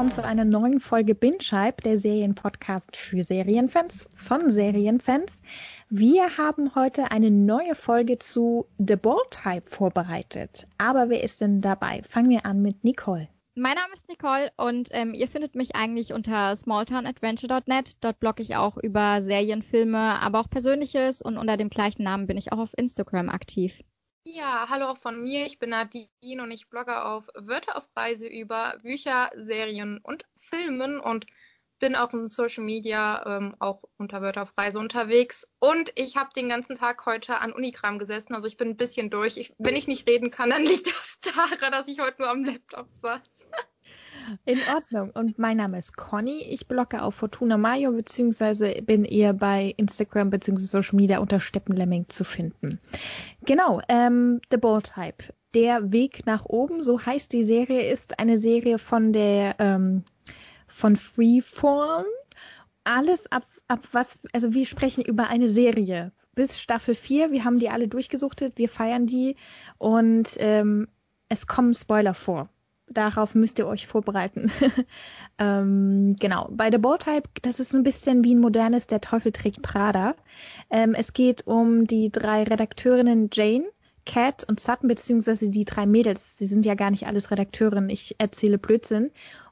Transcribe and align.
willkommen 0.00 0.12
zu 0.12 0.24
einer 0.24 0.46
neuen 0.46 0.80
Folge 0.80 1.14
Binge 1.14 1.74
der 1.84 1.98
Serienpodcast 1.98 2.96
für 2.96 3.22
Serienfans 3.22 4.08
von 4.14 4.50
Serienfans. 4.50 5.42
Wir 5.90 6.38
haben 6.38 6.74
heute 6.74 7.10
eine 7.10 7.30
neue 7.30 7.74
Folge 7.74 8.18
zu 8.18 8.64
The 8.78 8.96
Bold 8.96 9.30
Type 9.30 9.68
vorbereitet. 9.68 10.66
Aber 10.78 11.10
wer 11.10 11.22
ist 11.22 11.42
denn 11.42 11.60
dabei? 11.60 12.00
Fangen 12.08 12.30
wir 12.30 12.46
an 12.46 12.62
mit 12.62 12.82
Nicole. 12.82 13.28
Mein 13.54 13.74
Name 13.74 13.92
ist 13.92 14.08
Nicole 14.08 14.50
und 14.56 14.88
ähm, 14.92 15.12
ihr 15.12 15.28
findet 15.28 15.54
mich 15.54 15.76
eigentlich 15.76 16.14
unter 16.14 16.56
smalltownadventure.net. 16.56 17.98
Dort 18.00 18.20
blogge 18.20 18.42
ich 18.42 18.56
auch 18.56 18.78
über 18.78 19.20
Serien, 19.20 19.60
Filme, 19.60 20.18
aber 20.18 20.40
auch 20.40 20.48
Persönliches 20.48 21.20
und 21.20 21.36
unter 21.36 21.58
dem 21.58 21.68
gleichen 21.68 22.04
Namen 22.04 22.26
bin 22.26 22.38
ich 22.38 22.52
auch 22.52 22.58
auf 22.58 22.72
Instagram 22.74 23.28
aktiv. 23.28 23.82
Ja, 24.24 24.66
hallo 24.68 24.86
auch 24.86 24.98
von 24.98 25.22
mir. 25.22 25.46
Ich 25.46 25.58
bin 25.58 25.70
Nadine 25.70 26.42
und 26.42 26.50
ich 26.50 26.68
blogge 26.68 27.04
auf 27.04 27.28
Wörter 27.34 27.76
auf 27.78 27.88
Reise 27.96 28.28
über 28.28 28.78
Bücher, 28.82 29.30
Serien 29.34 29.98
und 30.02 30.26
Filmen 30.36 31.00
und 31.00 31.24
bin 31.78 31.96
auch 31.96 32.12
in 32.12 32.28
Social 32.28 32.62
Media 32.62 33.24
ähm, 33.26 33.56
auch 33.58 33.82
unter 33.96 34.20
Wörter 34.20 34.42
auf 34.42 34.52
Reise 34.58 34.78
unterwegs. 34.78 35.46
Und 35.58 35.92
ich 35.96 36.16
habe 36.16 36.30
den 36.36 36.50
ganzen 36.50 36.76
Tag 36.76 37.06
heute 37.06 37.38
an 37.38 37.52
Unikram 37.52 37.98
gesessen. 37.98 38.34
Also 38.34 38.46
ich 38.46 38.58
bin 38.58 38.68
ein 38.68 38.76
bisschen 38.76 39.08
durch. 39.08 39.38
Ich, 39.38 39.54
wenn 39.58 39.74
ich 39.74 39.88
nicht 39.88 40.06
reden 40.06 40.30
kann, 40.30 40.50
dann 40.50 40.64
liegt 40.64 40.86
das 40.88 41.18
daran, 41.34 41.72
dass 41.72 41.88
ich 41.88 42.00
heute 42.00 42.20
nur 42.20 42.28
am 42.28 42.44
Laptop 42.44 42.88
saß. 43.00 43.39
In 44.44 44.58
Ordnung. 44.74 45.10
Und 45.10 45.38
mein 45.38 45.56
Name 45.56 45.78
ist 45.78 45.96
Conny. 45.96 46.44
Ich 46.48 46.68
blogge 46.68 47.02
auf 47.02 47.14
Fortuna 47.14 47.56
Mayo 47.56 47.92
beziehungsweise 47.92 48.72
bin 48.82 49.04
eher 49.04 49.32
bei 49.32 49.74
Instagram 49.76 50.30
beziehungsweise 50.30 50.70
Social 50.70 50.96
Media 50.96 51.18
unter 51.18 51.40
Steppenlemming 51.40 52.08
zu 52.08 52.24
finden. 52.24 52.80
Genau, 53.44 53.80
ähm, 53.88 54.40
The 54.50 54.56
Ball 54.56 54.82
Type. 54.82 55.32
Der 55.54 55.92
Weg 55.92 56.26
nach 56.26 56.44
oben, 56.46 56.82
so 56.82 57.04
heißt 57.04 57.32
die 57.32 57.42
Serie, 57.42 57.90
ist 57.90 58.20
eine 58.20 58.36
Serie 58.36 58.78
von 58.78 59.12
der 59.12 59.56
ähm, 59.58 60.04
von 60.66 60.96
Freeform. 60.96 62.04
Alles 62.84 63.30
ab, 63.32 63.46
ab 63.66 63.80
was, 63.92 64.20
also 64.32 64.54
wir 64.54 64.66
sprechen 64.66 65.04
über 65.04 65.28
eine 65.28 65.48
Serie 65.48 66.12
bis 66.34 66.60
Staffel 66.60 66.94
4. 66.94 67.32
Wir 67.32 67.44
haben 67.44 67.58
die 67.58 67.68
alle 67.68 67.88
durchgesuchtet, 67.88 68.56
wir 68.56 68.68
feiern 68.68 69.06
die 69.06 69.36
und 69.78 70.28
ähm, 70.38 70.88
es 71.28 71.46
kommen 71.46 71.74
Spoiler 71.74 72.14
vor 72.14 72.48
darauf 72.90 73.34
müsst 73.34 73.58
ihr 73.58 73.66
euch 73.66 73.86
vorbereiten. 73.86 74.50
ähm, 75.38 76.16
genau. 76.18 76.48
Bei 76.50 76.70
The 76.70 76.78
Ball 76.78 76.98
Type, 76.98 77.28
das 77.42 77.60
ist 77.60 77.74
ein 77.74 77.82
bisschen 77.82 78.24
wie 78.24 78.34
ein 78.34 78.40
modernes 78.40 78.86
Der 78.86 79.00
Teufel 79.00 79.32
trägt 79.32 79.62
Prada. 79.62 80.14
Ähm, 80.68 80.94
es 80.94 81.12
geht 81.12 81.46
um 81.46 81.86
die 81.86 82.10
drei 82.10 82.42
Redakteurinnen 82.42 83.30
Jane, 83.32 83.66
Cat 84.06 84.44
und 84.48 84.60
Sutton, 84.60 84.88
beziehungsweise 84.88 85.50
die 85.50 85.64
drei 85.64 85.86
Mädels. 85.86 86.36
Sie 86.36 86.46
sind 86.46 86.66
ja 86.66 86.74
gar 86.74 86.90
nicht 86.90 87.06
alles 87.06 87.30
Redakteurinnen. 87.30 87.90
Ich 87.90 88.16
erzähle 88.18 88.58
Blödsinn. 88.58 89.10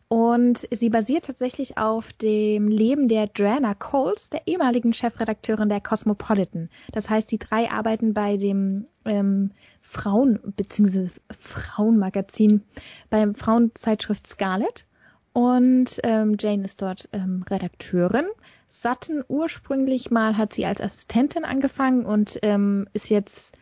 Und 0.08 0.66
sie 0.70 0.88
basiert 0.88 1.26
tatsächlich 1.26 1.76
auf 1.76 2.14
dem 2.14 2.68
Leben 2.68 3.08
der 3.08 3.28
Joanna 3.34 3.74
Coles, 3.74 4.30
der 4.30 4.46
ehemaligen 4.46 4.94
Chefredakteurin 4.94 5.68
der 5.68 5.82
Cosmopolitan. 5.82 6.70
Das 6.92 7.10
heißt, 7.10 7.30
die 7.30 7.38
drei 7.38 7.70
arbeiten 7.70 8.14
bei 8.14 8.38
dem 8.38 8.86
ähm, 9.04 9.50
Frauen- 9.82 10.40
bzw. 10.56 11.08
Frauenmagazin, 11.30 12.62
beim 13.10 13.34
Frauenzeitschrift 13.34 14.26
Scarlet. 14.26 14.86
Und 15.34 16.00
ähm, 16.04 16.36
Jane 16.38 16.64
ist 16.64 16.80
dort 16.80 17.10
ähm, 17.12 17.44
Redakteurin. 17.48 18.26
Sutton 18.66 19.22
ursprünglich 19.28 20.10
mal 20.10 20.38
hat 20.38 20.54
sie 20.54 20.64
als 20.64 20.80
Assistentin 20.80 21.44
angefangen 21.44 22.06
und 22.06 22.38
ähm, 22.42 22.88
ist 22.94 23.10
jetzt 23.10 23.56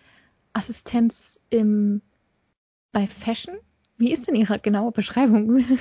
Assistenz 0.52 1.40
im 1.50 2.02
bei 2.92 3.06
Fashion 3.06 3.56
wie 3.98 4.12
ist 4.12 4.28
denn 4.28 4.34
Ihre 4.34 4.58
genaue 4.58 4.92
Beschreibung? 4.92 5.64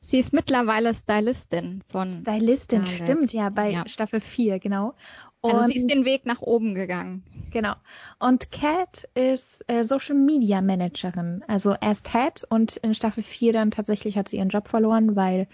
Sie 0.00 0.18
ist 0.18 0.32
mittlerweile 0.32 0.94
Stylistin 0.94 1.82
von. 1.88 2.08
Stylistin, 2.08 2.86
Scarlett. 2.86 3.02
stimmt, 3.04 3.32
ja, 3.34 3.50
bei 3.50 3.70
ja. 3.70 3.88
Staffel 3.88 4.20
4, 4.20 4.58
genau. 4.58 4.94
Und, 5.40 5.54
also 5.54 5.68
sie 5.68 5.76
ist 5.76 5.90
den 5.90 6.04
Weg 6.04 6.24
nach 6.24 6.40
oben 6.40 6.74
gegangen. 6.74 7.22
Genau. 7.50 7.74
Und 8.18 8.50
Kat 8.50 9.08
ist 9.14 9.62
äh, 9.68 9.84
Social 9.84 10.16
Media 10.16 10.62
Managerin. 10.62 11.44
Also 11.46 11.74
erst 11.80 12.12
Head 12.12 12.44
und 12.48 12.76
in 12.78 12.94
Staffel 12.94 13.22
4 13.22 13.52
dann 13.52 13.70
tatsächlich 13.70 14.16
hat 14.16 14.28
sie 14.28 14.38
ihren 14.38 14.48
Job 14.48 14.68
verloren, 14.68 15.14
weil 15.14 15.46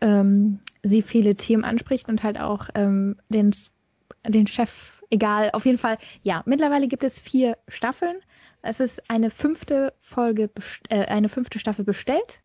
ähm, 0.00 0.58
sie 0.82 1.02
viele 1.02 1.36
Themen 1.36 1.64
anspricht 1.64 2.08
und 2.08 2.22
halt 2.22 2.40
auch 2.40 2.68
ähm, 2.74 3.16
den, 3.28 3.54
den 4.26 4.46
Chef, 4.46 4.98
egal, 5.10 5.50
auf 5.52 5.66
jeden 5.66 5.78
Fall, 5.78 5.98
ja, 6.22 6.42
mittlerweile 6.46 6.88
gibt 6.88 7.04
es 7.04 7.20
vier 7.20 7.56
Staffeln 7.68 8.16
es 8.62 8.80
ist 8.80 9.10
eine 9.10 9.30
fünfte 9.30 9.94
Folge, 10.00 10.50
äh, 10.88 11.06
eine 11.06 11.28
fünfte 11.28 11.58
Staffel 11.58 11.84
bestellt. 11.84 12.40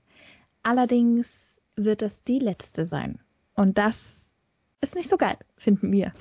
Allerdings 0.62 1.62
wird 1.76 2.02
das 2.02 2.24
die 2.24 2.40
letzte 2.40 2.86
sein. 2.86 3.20
Und 3.56 3.78
das 3.78 4.30
ist 4.82 4.96
nicht 4.96 5.10
so 5.10 5.18
geil, 5.18 5.38
finden 5.58 5.92
wir. 5.92 6.14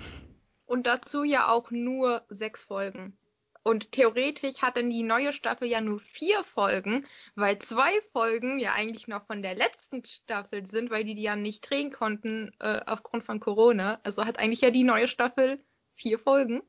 Und 0.67 0.87
dazu 0.87 1.25
ja 1.25 1.49
auch 1.49 1.71
nur 1.71 2.23
sechs 2.29 2.65
Folgen. 2.65 3.17
Und 3.65 3.93
theoretisch 3.93 4.61
hat 4.61 4.77
dann 4.77 4.91
die 4.91 5.05
neue 5.05 5.33
Staffel 5.33 5.69
ja 5.69 5.81
nur 5.81 6.01
vier 6.01 6.43
Folgen, 6.43 7.07
weil 7.37 7.59
zwei 7.59 7.93
Folgen 8.13 8.59
ja 8.59 8.73
eigentlich 8.73 9.07
noch 9.07 9.25
von 9.27 9.41
der 9.41 9.55
letzten 9.55 10.05
Staffel 10.05 10.67
sind, 10.67 10.91
weil 10.91 11.05
die 11.05 11.15
die 11.15 11.23
ja 11.23 11.37
nicht 11.37 11.69
drehen 11.71 11.93
konnten 11.93 12.51
äh, 12.59 12.81
aufgrund 12.87 13.25
von 13.25 13.39
Corona. 13.39 14.01
Also 14.03 14.25
hat 14.25 14.39
eigentlich 14.39 14.63
ja 14.63 14.71
die 14.71 14.83
neue 14.83 15.07
Staffel 15.07 15.63
vier 15.95 16.19
Folgen. 16.19 16.63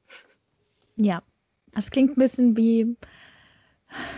Ja, 0.95 1.23
das 1.75 1.91
klingt 1.91 2.17
ein 2.17 2.22
bisschen 2.22 2.57
wie, 2.57 2.95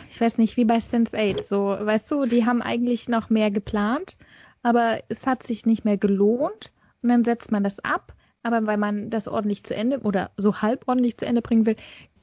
ich 0.10 0.20
weiß 0.20 0.38
nicht, 0.38 0.58
wie 0.58 0.66
bei 0.66 0.80
Sense 0.80 1.18
8. 1.18 1.46
So, 1.48 1.66
weißt 1.66 2.12
du, 2.12 2.26
die 2.26 2.46
haben 2.46 2.62
eigentlich 2.62 3.08
noch 3.08 3.30
mehr 3.30 3.52
geplant, 3.52 4.18
aber 4.64 5.00
es 5.10 5.28
hat 5.28 5.44
sich 5.44 5.66
nicht 5.66 5.86
mehr 5.86 5.98
gelohnt 5.98 6.72
und 7.02 7.10
dann 7.10 7.24
setzt 7.24 7.52
man 7.52 7.64
das 7.64 7.80
ab. 7.80 8.14
Aber 8.44 8.68
weil 8.68 8.78
man 8.78 9.10
das 9.10 9.28
ordentlich 9.28 9.64
zu 9.64 9.76
Ende 9.76 10.02
oder 10.02 10.30
so 10.38 10.62
halb 10.62 10.88
ordentlich 10.88 11.18
zu 11.18 11.26
Ende 11.26 11.42
bringen 11.42 11.66
will, 11.66 11.78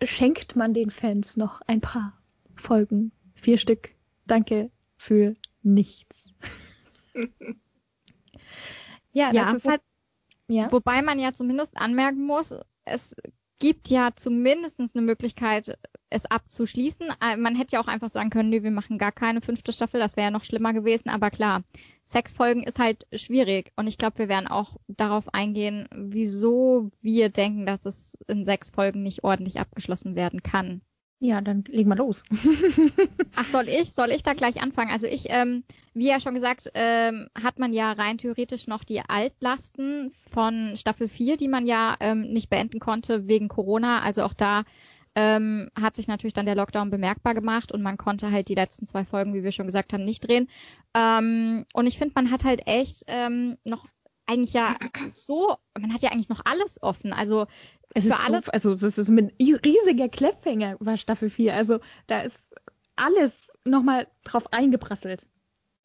schenkt 0.04 0.54
man 0.54 0.72
den 0.72 0.92
Fans 0.92 1.36
noch 1.36 1.60
ein 1.66 1.80
paar 1.80 2.16
Folgen. 2.54 3.10
Vier 3.34 3.58
Stück. 3.58 3.96
Danke 4.26 4.70
für 4.96 5.34
nichts. 5.62 6.30
ja, 9.12 9.32
ja, 9.32 9.44
das 9.46 9.54
ist 9.54 9.68
halt. 9.68 9.82
Ja. 10.46 10.70
Wobei 10.70 11.02
man 11.02 11.18
ja 11.18 11.32
zumindest 11.32 11.76
anmerken 11.76 12.24
muss, 12.24 12.54
es 12.84 13.16
gibt 13.62 13.90
ja 13.90 14.10
zumindest 14.16 14.80
eine 14.80 15.06
Möglichkeit, 15.06 15.78
es 16.10 16.26
abzuschließen. 16.26 17.10
Äh, 17.20 17.36
man 17.36 17.54
hätte 17.54 17.76
ja 17.76 17.80
auch 17.80 17.86
einfach 17.86 18.08
sagen 18.08 18.28
können, 18.28 18.50
nee, 18.50 18.64
wir 18.64 18.72
machen 18.72 18.98
gar 18.98 19.12
keine 19.12 19.40
fünfte 19.40 19.72
Staffel, 19.72 20.00
das 20.00 20.16
wäre 20.16 20.26
ja 20.26 20.30
noch 20.32 20.42
schlimmer 20.42 20.72
gewesen. 20.72 21.10
Aber 21.10 21.30
klar, 21.30 21.62
sechs 22.04 22.32
Folgen 22.32 22.64
ist 22.64 22.80
halt 22.80 23.06
schwierig. 23.14 23.70
Und 23.76 23.86
ich 23.86 23.98
glaube, 23.98 24.18
wir 24.18 24.28
werden 24.28 24.48
auch 24.48 24.78
darauf 24.88 25.32
eingehen, 25.32 25.88
wieso 25.94 26.90
wir 27.02 27.28
denken, 27.28 27.64
dass 27.64 27.86
es 27.86 28.18
in 28.26 28.44
sechs 28.44 28.70
Folgen 28.70 29.04
nicht 29.04 29.22
ordentlich 29.22 29.60
abgeschlossen 29.60 30.16
werden 30.16 30.42
kann. 30.42 30.82
Ja, 31.24 31.40
dann 31.40 31.62
legen 31.68 31.88
wir 31.88 31.94
los. 31.94 32.24
Ach, 33.36 33.44
soll 33.44 33.68
ich? 33.68 33.92
Soll 33.92 34.10
ich 34.10 34.24
da 34.24 34.32
gleich 34.32 34.60
anfangen? 34.60 34.90
Also 34.90 35.06
ich, 35.06 35.26
ähm, 35.28 35.62
wie 35.94 36.08
ja 36.08 36.18
schon 36.18 36.34
gesagt, 36.34 36.72
ähm, 36.74 37.28
hat 37.40 37.60
man 37.60 37.72
ja 37.72 37.92
rein 37.92 38.18
theoretisch 38.18 38.66
noch 38.66 38.82
die 38.82 39.02
Altlasten 39.06 40.10
von 40.32 40.76
Staffel 40.76 41.06
4, 41.06 41.36
die 41.36 41.46
man 41.46 41.64
ja 41.64 41.94
ähm, 42.00 42.22
nicht 42.22 42.50
beenden 42.50 42.80
konnte 42.80 43.28
wegen 43.28 43.46
Corona. 43.46 44.00
Also 44.00 44.24
auch 44.24 44.34
da 44.34 44.64
ähm, 45.14 45.70
hat 45.80 45.94
sich 45.94 46.08
natürlich 46.08 46.34
dann 46.34 46.46
der 46.46 46.56
Lockdown 46.56 46.90
bemerkbar 46.90 47.34
gemacht 47.34 47.70
und 47.70 47.82
man 47.82 47.98
konnte 47.98 48.32
halt 48.32 48.48
die 48.48 48.56
letzten 48.56 48.88
zwei 48.88 49.04
Folgen, 49.04 49.32
wie 49.32 49.44
wir 49.44 49.52
schon 49.52 49.66
gesagt 49.66 49.92
haben, 49.92 50.04
nicht 50.04 50.26
drehen. 50.26 50.48
Ähm, 50.92 51.66
und 51.72 51.86
ich 51.86 51.98
finde, 51.98 52.14
man 52.16 52.32
hat 52.32 52.42
halt 52.42 52.66
echt 52.66 53.04
ähm, 53.06 53.58
noch 53.62 53.86
eigentlich 54.26 54.52
ja 54.52 54.76
so, 55.12 55.56
man 55.78 55.92
hat 55.92 56.02
ja 56.02 56.10
eigentlich 56.10 56.28
noch 56.28 56.42
alles 56.44 56.82
offen. 56.82 57.12
Also 57.12 57.46
es 57.94 58.06
für 58.06 58.18
alle. 58.18 58.42
So, 58.42 58.50
also 58.52 58.74
das 58.74 58.98
ist 58.98 59.08
mit 59.08 59.34
riesiger 59.38 60.08
Cliffhanger 60.08 60.76
war 60.80 60.96
Staffel 60.96 61.30
4. 61.30 61.54
Also 61.54 61.80
da 62.06 62.22
ist 62.22 62.54
alles 62.96 63.52
nochmal 63.64 64.08
drauf 64.24 64.52
eingeprasselt. 64.52 65.26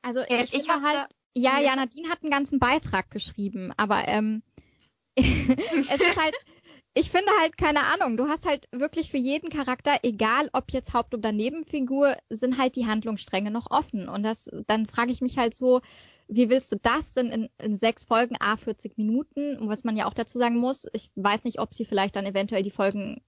Also 0.02 0.22
ich, 0.22 0.54
ich, 0.54 0.54
ich 0.54 0.70
habe 0.70 0.84
halt, 0.84 1.10
ja, 1.36 1.60
ja, 1.60 1.76
Nadine 1.76 2.10
hat 2.10 2.24
einen 2.24 2.32
ganzen 2.32 2.60
Beitrag 2.60 3.12
geschrieben, 3.12 3.74
aber 3.78 4.08
ähm, 4.08 4.42
es 5.16 5.26
ist 5.26 6.18
halt, 6.18 6.36
ich 6.94 7.12
finde 7.12 7.32
halt, 7.40 7.58
keine 7.58 7.84
Ahnung, 7.86 8.18
du 8.18 8.28
hast 8.28 8.46
halt 8.46 8.68
wirklich 8.72 9.12
für 9.12 9.18
jeden 9.18 9.50
Charakter, 9.50 10.00
egal 10.04 10.50
ob 10.54 10.72
jetzt 10.72 10.94
Haupt- 10.94 11.14
oder 11.14 11.32
Nebenfigur, 11.32 12.18
sind 12.30 12.58
halt 12.58 12.76
die 12.76 12.88
Handlungsstränge 12.88 13.52
noch 13.52 13.70
offen. 13.70 14.10
Und 14.10 14.24
das, 14.24 14.50
dann 14.66 14.88
frage 14.88 15.12
ich 15.12 15.22
mich 15.22 15.38
halt 15.38 15.56
so, 15.56 15.82
wie 16.28 16.50
willst 16.50 16.72
du 16.72 16.78
das 16.78 17.14
denn 17.14 17.28
in, 17.28 17.50
in 17.58 17.76
sechs 17.76 18.04
Folgen, 18.04 18.36
a 18.40 18.58
40 18.58 18.98
Minuten? 18.98 19.58
Was 19.70 19.84
man 19.84 19.96
ja 19.96 20.06
auch 20.06 20.14
dazu 20.14 20.38
sagen 20.38 20.58
muss, 20.58 20.86
ich 20.94 21.12
weiß 21.16 21.44
nicht, 21.44 21.60
ob 21.60 21.74
sie 21.74 21.86
vielleicht 21.86 22.16
dann 22.16 22.26
eventuell 22.26 22.64
die 22.64 22.72
Folgen 22.72 23.22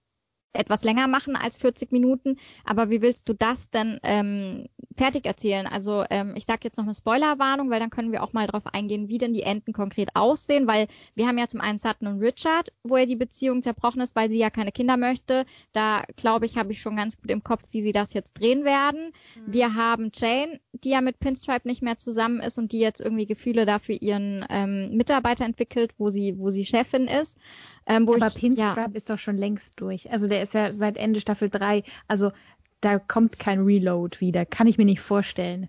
etwas 0.54 0.84
länger 0.84 1.08
machen 1.08 1.36
als 1.36 1.58
40 1.58 1.92
Minuten. 1.92 2.38
Aber 2.66 2.90
wie 2.90 3.02
willst 3.02 3.30
du 3.30 3.34
das 3.34 3.70
denn 3.70 4.00
ähm, 4.04 4.66
fertig 4.96 5.26
erzählen? 5.26 5.68
Also 5.68 6.04
ähm, 6.10 6.34
ich 6.36 6.46
sage 6.46 6.62
jetzt 6.64 6.78
noch 6.78 6.86
eine 6.86 6.96
Spoilerwarnung, 6.96 7.70
weil 7.70 7.80
dann 7.80 7.90
können 7.90 8.12
wir 8.12 8.24
auch 8.24 8.34
mal 8.34 8.48
darauf 8.48 8.66
eingehen, 8.68 9.10
wie 9.10 9.18
denn 9.18 9.34
die 9.34 9.44
Enden 9.44 9.74
konkret 9.74 10.16
aussehen, 10.16 10.68
weil 10.68 10.88
wir 11.16 11.28
haben 11.28 11.38
ja 11.38 11.48
zum 11.48 11.62
einen 11.62 11.78
Sutton 11.78 12.08
und 12.08 12.20
Richard, 12.20 12.72
wo 12.84 12.98
er 12.98 13.06
die 13.06 13.16
Beziehung 13.16 13.62
zerbrochen 13.62 14.02
ist, 14.02 14.16
weil 14.16 14.32
sie 14.32 14.40
ja 14.40 14.50
keine 14.50 14.72
Kinder 14.72 14.98
möchte. 14.98 15.46
Da 15.72 16.04
glaube 16.16 16.46
ich, 16.46 16.58
habe 16.58 16.72
ich 16.72 16.82
schon 16.82 16.96
ganz 16.96 17.18
gut 17.18 17.30
im 17.30 17.44
Kopf, 17.44 17.64
wie 17.72 17.82
sie 17.82 17.92
das 17.92 18.14
jetzt 18.14 18.34
drehen 18.34 18.66
werden. 18.66 19.12
Mhm. 19.36 19.54
Wir 19.54 19.76
haben 19.76 20.12
Jane, 20.14 20.60
die 20.74 20.90
ja 20.90 21.02
mit 21.02 21.20
Pinstripe 21.20 21.68
nicht 21.68 21.84
mehr 21.84 21.98
zusammen 21.98 22.40
ist 22.40 22.58
und 22.58 22.72
die 22.72 22.80
jetzt 22.80 23.02
irgendwie 23.02 23.28
Gefühle 23.28 23.66
dafür 23.66 24.02
ihren 24.02 24.46
ähm, 24.50 24.96
Mitarbeiter 24.96 25.46
entwickelt, 25.46 25.94
wo 25.98 26.10
sie, 26.10 26.38
wo 26.38 26.50
sie 26.50 26.66
Chefin 26.66 27.08
ist. 27.08 27.38
Ähm, 27.90 28.08
Aber 28.08 28.28
ich, 28.28 28.36
Pinstripe 28.36 28.80
ja. 28.80 28.88
ist 28.94 29.10
doch 29.10 29.18
schon 29.18 29.38
längst 29.38 29.82
durch. 29.82 30.12
Also 30.12 30.28
der 30.28 30.44
ist 30.44 30.54
ja 30.54 30.72
seit 30.72 30.96
Ende 30.96 31.20
Staffel 31.20 31.50
3. 31.50 31.84
Also 32.08 32.32
da 32.82 33.00
kommt 33.00 33.40
kein 33.40 33.62
Reload 33.62 34.22
wieder. 34.22 34.46
Kann 34.46 34.68
ich 34.68 34.78
mir 34.78 34.86
nicht 34.86 35.02
vorstellen. 35.02 35.68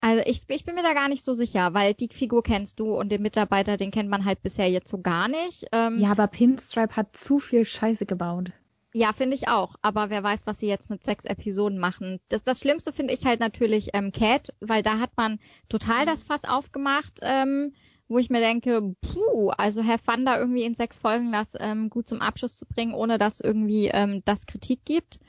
Also 0.00 0.22
ich, 0.24 0.42
ich 0.48 0.64
bin 0.64 0.74
mir 0.74 0.82
da 0.82 0.94
gar 0.94 1.08
nicht 1.08 1.22
so 1.22 1.34
sicher, 1.34 1.74
weil 1.74 1.92
die 1.92 2.08
Figur 2.08 2.42
kennst 2.42 2.80
du 2.80 2.98
und 2.98 3.12
den 3.12 3.20
Mitarbeiter, 3.20 3.76
den 3.76 3.90
kennt 3.90 4.08
man 4.08 4.24
halt 4.24 4.42
bisher 4.42 4.70
jetzt 4.70 4.88
so 4.88 5.02
gar 5.02 5.28
nicht. 5.28 5.66
Ähm, 5.72 5.98
ja, 5.98 6.10
aber 6.10 6.26
Pinstripe 6.26 6.96
hat 6.96 7.14
zu 7.14 7.38
viel 7.38 7.66
Scheiße 7.66 8.06
gebaut. 8.06 8.52
Ja, 8.94 9.12
finde 9.12 9.36
ich 9.36 9.48
auch. 9.48 9.76
Aber 9.82 10.08
wer 10.08 10.22
weiß, 10.22 10.46
was 10.46 10.58
sie 10.58 10.66
jetzt 10.66 10.88
mit 10.88 11.04
sechs 11.04 11.26
Episoden 11.26 11.78
machen. 11.78 12.18
Das, 12.30 12.42
das 12.42 12.58
Schlimmste 12.58 12.94
finde 12.94 13.12
ich 13.12 13.26
halt 13.26 13.38
natürlich 13.38 13.90
ähm, 13.92 14.10
Cat, 14.12 14.48
weil 14.60 14.82
da 14.82 14.98
hat 14.98 15.10
man 15.16 15.38
total 15.68 16.06
das 16.06 16.24
Fass 16.24 16.44
aufgemacht. 16.44 17.20
Ähm, 17.20 17.74
wo 18.10 18.18
ich 18.18 18.28
mir 18.28 18.40
denke, 18.40 18.94
puh, 19.00 19.50
also 19.50 19.82
Herr 19.82 19.98
Fun 19.98 20.26
da 20.26 20.36
irgendwie 20.36 20.64
in 20.64 20.74
sechs 20.74 20.98
Folgen 20.98 21.30
das 21.30 21.54
ähm, 21.58 21.90
gut 21.90 22.08
zum 22.08 22.20
Abschluss 22.20 22.56
zu 22.56 22.66
bringen, 22.66 22.92
ohne 22.92 23.18
dass 23.18 23.40
irgendwie 23.40 23.86
ähm, 23.86 24.22
das 24.24 24.46
Kritik 24.46 24.84
gibt. 24.84 25.20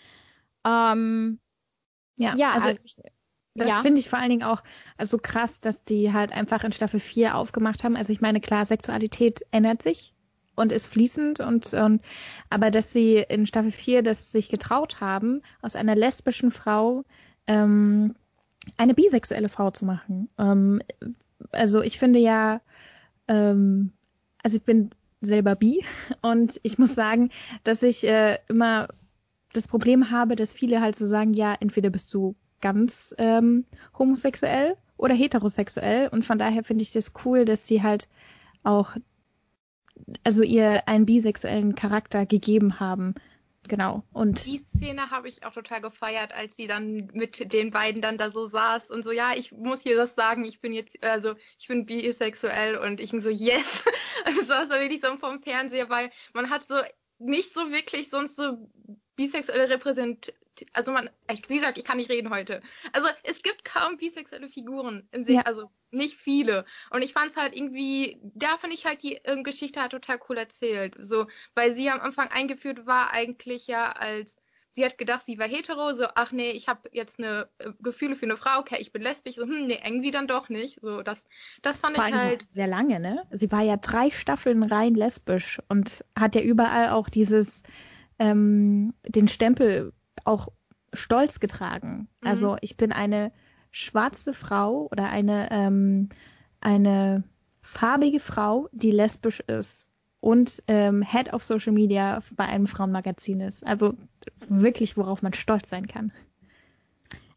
Ähm, 0.65 1.39
ja, 2.17 2.35
ja, 2.35 2.51
also, 2.53 2.69
also 2.69 2.81
das 3.53 3.69
ja. 3.69 3.81
finde 3.81 3.99
ich 3.99 4.09
vor 4.09 4.17
allen 4.17 4.31
Dingen 4.31 4.43
auch 4.43 4.63
also 4.97 5.19
krass, 5.19 5.61
dass 5.61 5.83
die 5.83 6.11
halt 6.11 6.31
einfach 6.31 6.63
in 6.63 6.71
Staffel 6.71 6.99
4 6.99 7.35
aufgemacht 7.35 7.83
haben. 7.83 7.95
Also 7.95 8.11
ich 8.11 8.19
meine, 8.19 8.41
klar, 8.41 8.65
Sexualität 8.65 9.41
ändert 9.51 9.83
sich 9.83 10.15
und 10.55 10.71
ist 10.71 10.87
fließend 10.87 11.39
und, 11.39 11.71
und 11.75 12.01
aber 12.49 12.71
dass 12.71 12.91
sie 12.91 13.17
in 13.17 13.45
Staffel 13.45 13.71
4 13.71 14.01
das 14.01 14.31
sich 14.31 14.49
getraut 14.49 15.01
haben, 15.01 15.43
aus 15.61 15.75
einer 15.75 15.95
lesbischen 15.95 16.49
Frau 16.49 17.03
ähm, 17.45 18.15
eine 18.77 18.95
bisexuelle 18.95 19.49
Frau 19.49 19.69
zu 19.69 19.85
machen. 19.85 20.29
Ähm, 20.39 20.81
also 21.51 21.81
ich 21.81 21.99
finde 21.99 22.19
ja, 22.19 22.61
ähm, 23.27 23.91
also 24.43 24.57
ich 24.57 24.63
bin 24.63 24.91
selber 25.21 25.55
bi 25.55 25.83
und 26.21 26.59
ich 26.63 26.77
muss 26.77 26.95
sagen, 26.95 27.29
dass 27.63 27.83
ich 27.83 28.05
äh, 28.07 28.37
immer 28.47 28.87
das 29.53 29.67
Problem 29.67 30.11
habe, 30.11 30.35
dass 30.35 30.53
viele 30.53 30.81
halt 30.81 30.95
so 30.95 31.07
sagen, 31.07 31.33
ja, 31.33 31.55
entweder 31.59 31.89
bist 31.89 32.13
du 32.13 32.35
ganz 32.61 33.13
ähm, 33.17 33.65
homosexuell 33.97 34.77
oder 34.97 35.13
heterosexuell 35.13 36.07
und 36.09 36.25
von 36.25 36.37
daher 36.37 36.63
finde 36.63 36.83
ich 36.83 36.91
das 36.91 37.11
cool, 37.25 37.43
dass 37.43 37.67
sie 37.67 37.81
halt 37.81 38.07
auch 38.63 38.95
also 40.23 40.43
ihr 40.43 40.87
einen 40.87 41.05
bisexuellen 41.05 41.75
Charakter 41.75 42.25
gegeben 42.25 42.79
haben 42.79 43.15
Genau. 43.67 44.03
Und 44.11 44.45
die 44.47 44.57
Szene 44.57 45.11
habe 45.11 45.29
ich 45.29 45.45
auch 45.45 45.53
total 45.53 45.81
gefeiert, 45.81 46.33
als 46.33 46.55
sie 46.55 46.67
dann 46.67 47.09
mit 47.13 47.53
den 47.53 47.71
beiden 47.71 48.01
dann 48.01 48.17
da 48.17 48.31
so 48.31 48.47
saß 48.47 48.89
und 48.89 49.03
so, 49.03 49.11
ja, 49.11 49.33
ich 49.35 49.51
muss 49.51 49.83
hier 49.83 49.95
das 49.95 50.15
sagen, 50.15 50.45
ich 50.45 50.59
bin 50.59 50.73
jetzt, 50.73 51.01
also 51.03 51.35
ich 51.59 51.67
bin 51.67 51.85
bisexuell 51.85 52.77
und 52.77 52.99
ich 52.99 53.11
so, 53.11 53.29
yes. 53.29 53.83
Also 54.23 54.43
saß 54.43 54.69
da 54.69 54.79
wirklich 54.79 55.01
so 55.01 55.17
vom 55.17 55.41
Fernseher, 55.41 55.89
weil 55.89 56.11
man 56.33 56.51
hat 56.51 56.67
so 56.67 56.75
nicht 57.17 57.53
so 57.53 57.71
wirklich 57.71 58.09
sonst 58.09 58.35
so 58.35 58.69
bisexuelle 59.15 59.67
Repräsent 59.67 60.33
also 60.73 60.91
man, 60.91 61.09
wie 61.47 61.55
gesagt, 61.55 61.77
ich 61.77 61.83
kann 61.83 61.97
nicht 61.97 62.09
reden 62.09 62.29
heute. 62.29 62.61
Also 62.93 63.07
es 63.23 63.41
gibt 63.41 63.65
kaum 63.65 63.97
bisexuelle 63.97 64.49
Figuren 64.49 65.07
im 65.11 65.23
See, 65.23 65.35
ja. 65.35 65.41
also 65.41 65.71
nicht 65.91 66.15
viele. 66.15 66.65
Und 66.89 67.01
ich 67.01 67.13
fand 67.13 67.31
es 67.31 67.37
halt 67.37 67.55
irgendwie, 67.55 68.19
da 68.21 68.57
finde 68.57 68.75
ich 68.75 68.85
halt 68.85 69.03
die 69.03 69.17
äh, 69.23 69.41
Geschichte 69.43 69.81
halt 69.81 69.91
total 69.91 70.19
cool 70.29 70.37
erzählt. 70.37 70.95
So, 70.99 71.27
weil 71.55 71.73
sie 71.73 71.89
am 71.89 71.99
Anfang 71.99 72.29
eingeführt 72.29 72.85
war 72.85 73.11
eigentlich 73.11 73.67
ja 73.67 73.91
als 73.91 74.35
sie 74.73 74.85
hat 74.85 74.97
gedacht, 74.97 75.25
sie 75.25 75.37
war 75.37 75.47
hetero, 75.47 75.93
so, 75.95 76.05
ach 76.15 76.31
nee, 76.31 76.51
ich 76.51 76.67
habe 76.67 76.89
jetzt 76.93 77.19
eine 77.19 77.49
äh, 77.59 77.71
Gefühle 77.81 78.15
für 78.15 78.25
eine 78.25 78.37
Frau, 78.37 78.59
okay, 78.59 78.77
ich 78.79 78.91
bin 78.91 79.01
lesbisch, 79.01 79.35
so, 79.35 79.43
hm, 79.43 79.67
nee, 79.67 79.79
irgendwie 79.83 80.11
dann 80.11 80.27
doch 80.27 80.49
nicht. 80.49 80.79
So, 80.81 81.01
das, 81.01 81.25
das 81.61 81.79
fand 81.79 81.97
Vor 81.97 82.07
ich 82.07 82.13
halt. 82.13 82.45
Sehr 82.49 82.67
lange, 82.67 82.99
ne? 82.99 83.23
Sie 83.31 83.51
war 83.51 83.61
ja 83.61 83.77
drei 83.77 84.11
Staffeln 84.11 84.63
rein 84.63 84.95
lesbisch 84.95 85.59
und 85.67 86.05
hat 86.17 86.35
ja 86.35 86.41
überall 86.41 86.89
auch 86.91 87.09
dieses, 87.09 87.63
ähm, 88.19 88.93
den 89.07 89.27
Stempel 89.27 89.93
auch 90.25 90.49
stolz 90.93 91.39
getragen. 91.39 92.07
Mhm. 92.21 92.27
Also 92.27 92.57
ich 92.61 92.77
bin 92.77 92.91
eine 92.91 93.31
schwarze 93.71 94.33
Frau 94.33 94.87
oder 94.91 95.09
eine, 95.09 95.49
ähm, 95.51 96.09
eine 96.59 97.23
farbige 97.61 98.19
Frau, 98.19 98.67
die 98.71 98.91
lesbisch 98.91 99.39
ist 99.41 99.89
und 100.19 100.61
ähm, 100.67 101.01
Head 101.01 101.33
of 101.33 101.43
Social 101.43 101.73
Media 101.73 102.21
bei 102.35 102.45
einem 102.45 102.67
Frauenmagazin 102.67 103.41
ist. 103.41 103.65
Also 103.65 103.93
wirklich, 104.47 104.97
worauf 104.97 105.21
man 105.21 105.33
stolz 105.33 105.69
sein 105.69 105.87
kann. 105.87 106.11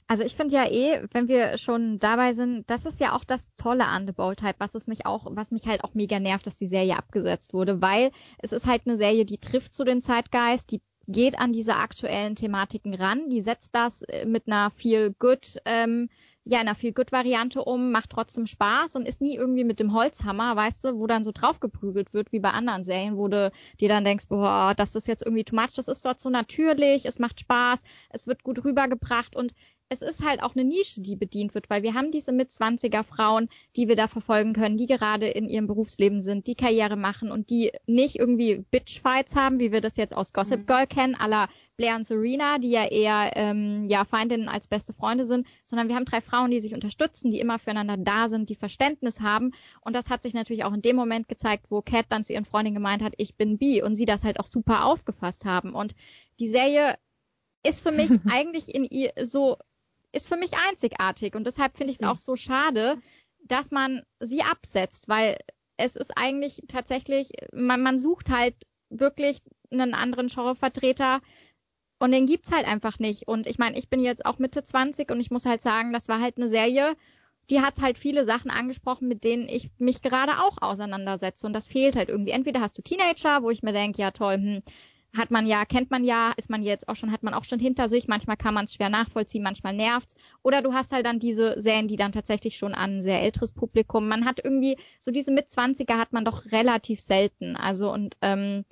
Also 0.06 0.22
ich 0.22 0.36
finde 0.36 0.54
ja 0.54 0.70
eh, 0.70 1.06
wenn 1.12 1.28
wir 1.28 1.56
schon 1.56 1.98
dabei 1.98 2.34
sind, 2.34 2.68
das 2.68 2.84
ist 2.84 3.00
ja 3.00 3.16
auch 3.16 3.24
das 3.24 3.48
Tolle 3.56 3.86
an 3.86 4.06
The 4.06 4.12
Bold 4.12 4.38
Type, 4.38 4.56
was 4.58 4.74
es 4.74 4.86
mich 4.86 5.06
auch, 5.06 5.26
was 5.30 5.50
mich 5.50 5.66
halt 5.66 5.82
auch 5.82 5.94
mega 5.94 6.20
nervt, 6.20 6.46
dass 6.46 6.58
die 6.58 6.66
Serie 6.66 6.98
abgesetzt 6.98 7.54
wurde, 7.54 7.80
weil 7.80 8.10
es 8.38 8.52
ist 8.52 8.66
halt 8.66 8.82
eine 8.86 8.98
Serie, 8.98 9.24
die 9.24 9.38
trifft 9.38 9.72
zu 9.72 9.82
den 9.82 10.02
Zeitgeist, 10.02 10.70
die 10.72 10.82
geht 11.08 11.38
an 11.38 11.52
diese 11.52 11.76
aktuellen 11.76 12.36
Thematiken 12.36 12.94
ran, 12.94 13.28
die 13.30 13.40
setzt 13.40 13.74
das 13.74 14.02
äh, 14.02 14.26
mit 14.26 14.46
einer 14.46 14.70
viel 14.70 15.14
good, 15.18 15.58
ähm, 15.64 16.08
ja, 16.46 16.60
einer 16.60 16.74
viel 16.74 16.92
good 16.92 17.10
Variante 17.10 17.64
um, 17.64 17.90
macht 17.90 18.10
trotzdem 18.10 18.46
Spaß 18.46 18.96
und 18.96 19.08
ist 19.08 19.22
nie 19.22 19.34
irgendwie 19.34 19.64
mit 19.64 19.80
dem 19.80 19.94
Holzhammer, 19.94 20.54
weißt 20.56 20.84
du, 20.84 20.98
wo 20.98 21.06
dann 21.06 21.24
so 21.24 21.32
draufgeprügelt 21.32 22.12
wird 22.12 22.32
wie 22.32 22.40
bei 22.40 22.50
anderen 22.50 22.84
Serien, 22.84 23.16
wo 23.16 23.28
du 23.28 23.50
dir 23.80 23.88
dann 23.88 24.04
denkst, 24.04 24.26
boah, 24.28 24.74
das 24.76 24.94
ist 24.94 25.08
jetzt 25.08 25.24
irgendwie 25.24 25.44
too 25.44 25.56
much, 25.56 25.74
das 25.74 25.88
ist 25.88 26.04
dort 26.04 26.20
so 26.20 26.28
natürlich, 26.28 27.06
es 27.06 27.18
macht 27.18 27.40
Spaß, 27.40 27.82
es 28.10 28.26
wird 28.26 28.42
gut 28.42 28.62
rübergebracht 28.64 29.34
und 29.34 29.54
es 29.90 30.02
ist 30.02 30.24
halt 30.24 30.42
auch 30.42 30.56
eine 30.56 30.64
Nische, 30.64 31.00
die 31.00 31.14
bedient 31.14 31.54
wird, 31.54 31.70
weil 31.70 31.82
wir 31.82 31.94
haben 31.94 32.10
diese 32.10 32.32
mit 32.32 32.50
20er 32.50 33.02
Frauen, 33.02 33.48
die 33.76 33.86
wir 33.86 33.96
da 33.96 34.08
verfolgen 34.08 34.52
können, 34.52 34.76
die 34.76 34.86
gerade 34.86 35.28
in 35.28 35.48
ihrem 35.48 35.66
Berufsleben 35.66 36.22
sind, 36.22 36.46
die 36.46 36.54
Karriere 36.54 36.96
machen 36.96 37.30
und 37.30 37.50
die 37.50 37.70
nicht 37.86 38.16
irgendwie 38.16 38.64
Bitchfights 38.70 39.36
haben, 39.36 39.60
wie 39.60 39.72
wir 39.72 39.80
das 39.80 39.96
jetzt 39.96 40.16
aus 40.16 40.32
Gossip 40.32 40.60
mhm. 40.60 40.66
Girl 40.66 40.86
kennen, 40.86 41.14
aller 41.14 41.48
Blair 41.76 41.96
und 41.96 42.04
Serena, 42.04 42.58
die 42.58 42.70
ja 42.70 42.86
eher 42.86 43.32
ähm, 43.36 43.88
ja 43.88 44.04
Freundinnen 44.04 44.48
als 44.48 44.68
beste 44.68 44.92
Freunde 44.92 45.26
sind, 45.26 45.46
sondern 45.64 45.88
wir 45.88 45.96
haben 45.96 46.04
drei 46.04 46.20
Frauen, 46.20 46.50
die 46.50 46.60
sich 46.60 46.74
unterstützen, 46.74 47.30
die 47.30 47.40
immer 47.40 47.58
füreinander 47.58 47.96
da 47.96 48.28
sind, 48.28 48.48
die 48.48 48.54
Verständnis 48.54 49.20
haben 49.20 49.52
und 49.80 49.94
das 49.94 50.08
hat 50.10 50.22
sich 50.22 50.34
natürlich 50.34 50.64
auch 50.64 50.72
in 50.72 50.82
dem 50.82 50.96
Moment 50.96 51.28
gezeigt, 51.28 51.66
wo 51.70 51.82
Kat 51.82 52.06
dann 52.08 52.24
zu 52.24 52.32
ihren 52.32 52.44
Freundinnen 52.44 52.76
gemeint 52.76 53.02
hat, 53.02 53.14
ich 53.18 53.36
bin 53.36 53.58
bi 53.58 53.82
und 53.82 53.96
sie 53.96 54.06
das 54.06 54.24
halt 54.24 54.40
auch 54.40 54.46
super 54.46 54.84
aufgefasst 54.84 55.44
haben 55.44 55.74
und 55.74 55.94
die 56.38 56.48
Serie 56.48 56.96
ist 57.64 57.82
für 57.82 57.92
mich 57.92 58.10
eigentlich 58.30 58.74
in 58.74 58.84
ihr 58.84 59.12
so 59.22 59.56
ist 60.14 60.28
für 60.28 60.36
mich 60.36 60.52
einzigartig 60.68 61.34
und 61.34 61.46
deshalb 61.46 61.76
finde 61.76 61.92
ich 61.92 62.00
es 62.00 62.06
auch 62.06 62.16
so 62.16 62.36
schade, 62.36 62.98
dass 63.44 63.70
man 63.70 64.02
sie 64.20 64.42
absetzt, 64.42 65.08
weil 65.08 65.38
es 65.76 65.96
ist 65.96 66.16
eigentlich 66.16 66.62
tatsächlich, 66.68 67.30
man, 67.52 67.82
man 67.82 67.98
sucht 67.98 68.30
halt 68.30 68.54
wirklich 68.90 69.42
einen 69.70 69.94
anderen 69.94 70.28
Genrevertreter 70.28 71.20
und 71.98 72.12
den 72.12 72.26
gibt's 72.26 72.52
halt 72.52 72.66
einfach 72.66 72.98
nicht. 72.98 73.26
Und 73.28 73.46
ich 73.46 73.58
meine, 73.58 73.78
ich 73.78 73.88
bin 73.88 74.00
jetzt 74.00 74.24
auch 74.24 74.38
Mitte 74.38 74.62
20 74.62 75.10
und 75.10 75.20
ich 75.20 75.30
muss 75.30 75.46
halt 75.46 75.62
sagen, 75.62 75.92
das 75.92 76.08
war 76.08 76.20
halt 76.20 76.36
eine 76.36 76.48
Serie, 76.48 76.96
die 77.50 77.60
hat 77.60 77.80
halt 77.80 77.98
viele 77.98 78.24
Sachen 78.24 78.50
angesprochen, 78.50 79.08
mit 79.08 79.24
denen 79.24 79.48
ich 79.48 79.70
mich 79.78 80.00
gerade 80.00 80.40
auch 80.42 80.62
auseinandersetze. 80.62 81.46
Und 81.46 81.52
das 81.52 81.68
fehlt 81.68 81.96
halt 81.96 82.08
irgendwie. 82.08 82.32
Entweder 82.32 82.60
hast 82.60 82.78
du 82.78 82.82
Teenager, 82.82 83.42
wo 83.42 83.50
ich 83.50 83.62
mir 83.62 83.72
denke, 83.72 84.00
ja 84.00 84.10
toll, 84.12 84.34
hm, 84.34 84.62
hat 85.16 85.30
man 85.30 85.46
ja, 85.46 85.64
kennt 85.64 85.90
man 85.90 86.04
ja, 86.04 86.32
ist 86.36 86.50
man 86.50 86.62
jetzt 86.62 86.88
auch 86.88 86.96
schon, 86.96 87.12
hat 87.12 87.22
man 87.22 87.34
auch 87.34 87.44
schon 87.44 87.58
hinter 87.58 87.88
sich. 87.88 88.08
Manchmal 88.08 88.36
kann 88.36 88.54
man 88.54 88.64
es 88.64 88.74
schwer 88.74 88.88
nachvollziehen, 88.88 89.42
manchmal 89.42 89.72
nervt's. 89.72 90.14
Oder 90.42 90.62
du 90.62 90.72
hast 90.72 90.92
halt 90.92 91.06
dann 91.06 91.18
diese 91.18 91.60
Serien, 91.60 91.88
die 91.88 91.96
dann 91.96 92.12
tatsächlich 92.12 92.56
schon 92.56 92.74
an 92.74 92.98
ein 92.98 93.02
sehr 93.02 93.22
älteres 93.22 93.52
Publikum. 93.52 94.08
Man 94.08 94.24
hat 94.24 94.40
irgendwie 94.42 94.76
so 94.98 95.10
diese 95.10 95.30
Mitzwanziger 95.30 95.98
hat 95.98 96.12
man 96.12 96.24
doch 96.24 96.50
relativ 96.52 97.00
selten. 97.00 97.56
Also 97.56 97.92
und 97.92 98.16
ähm, 98.22 98.64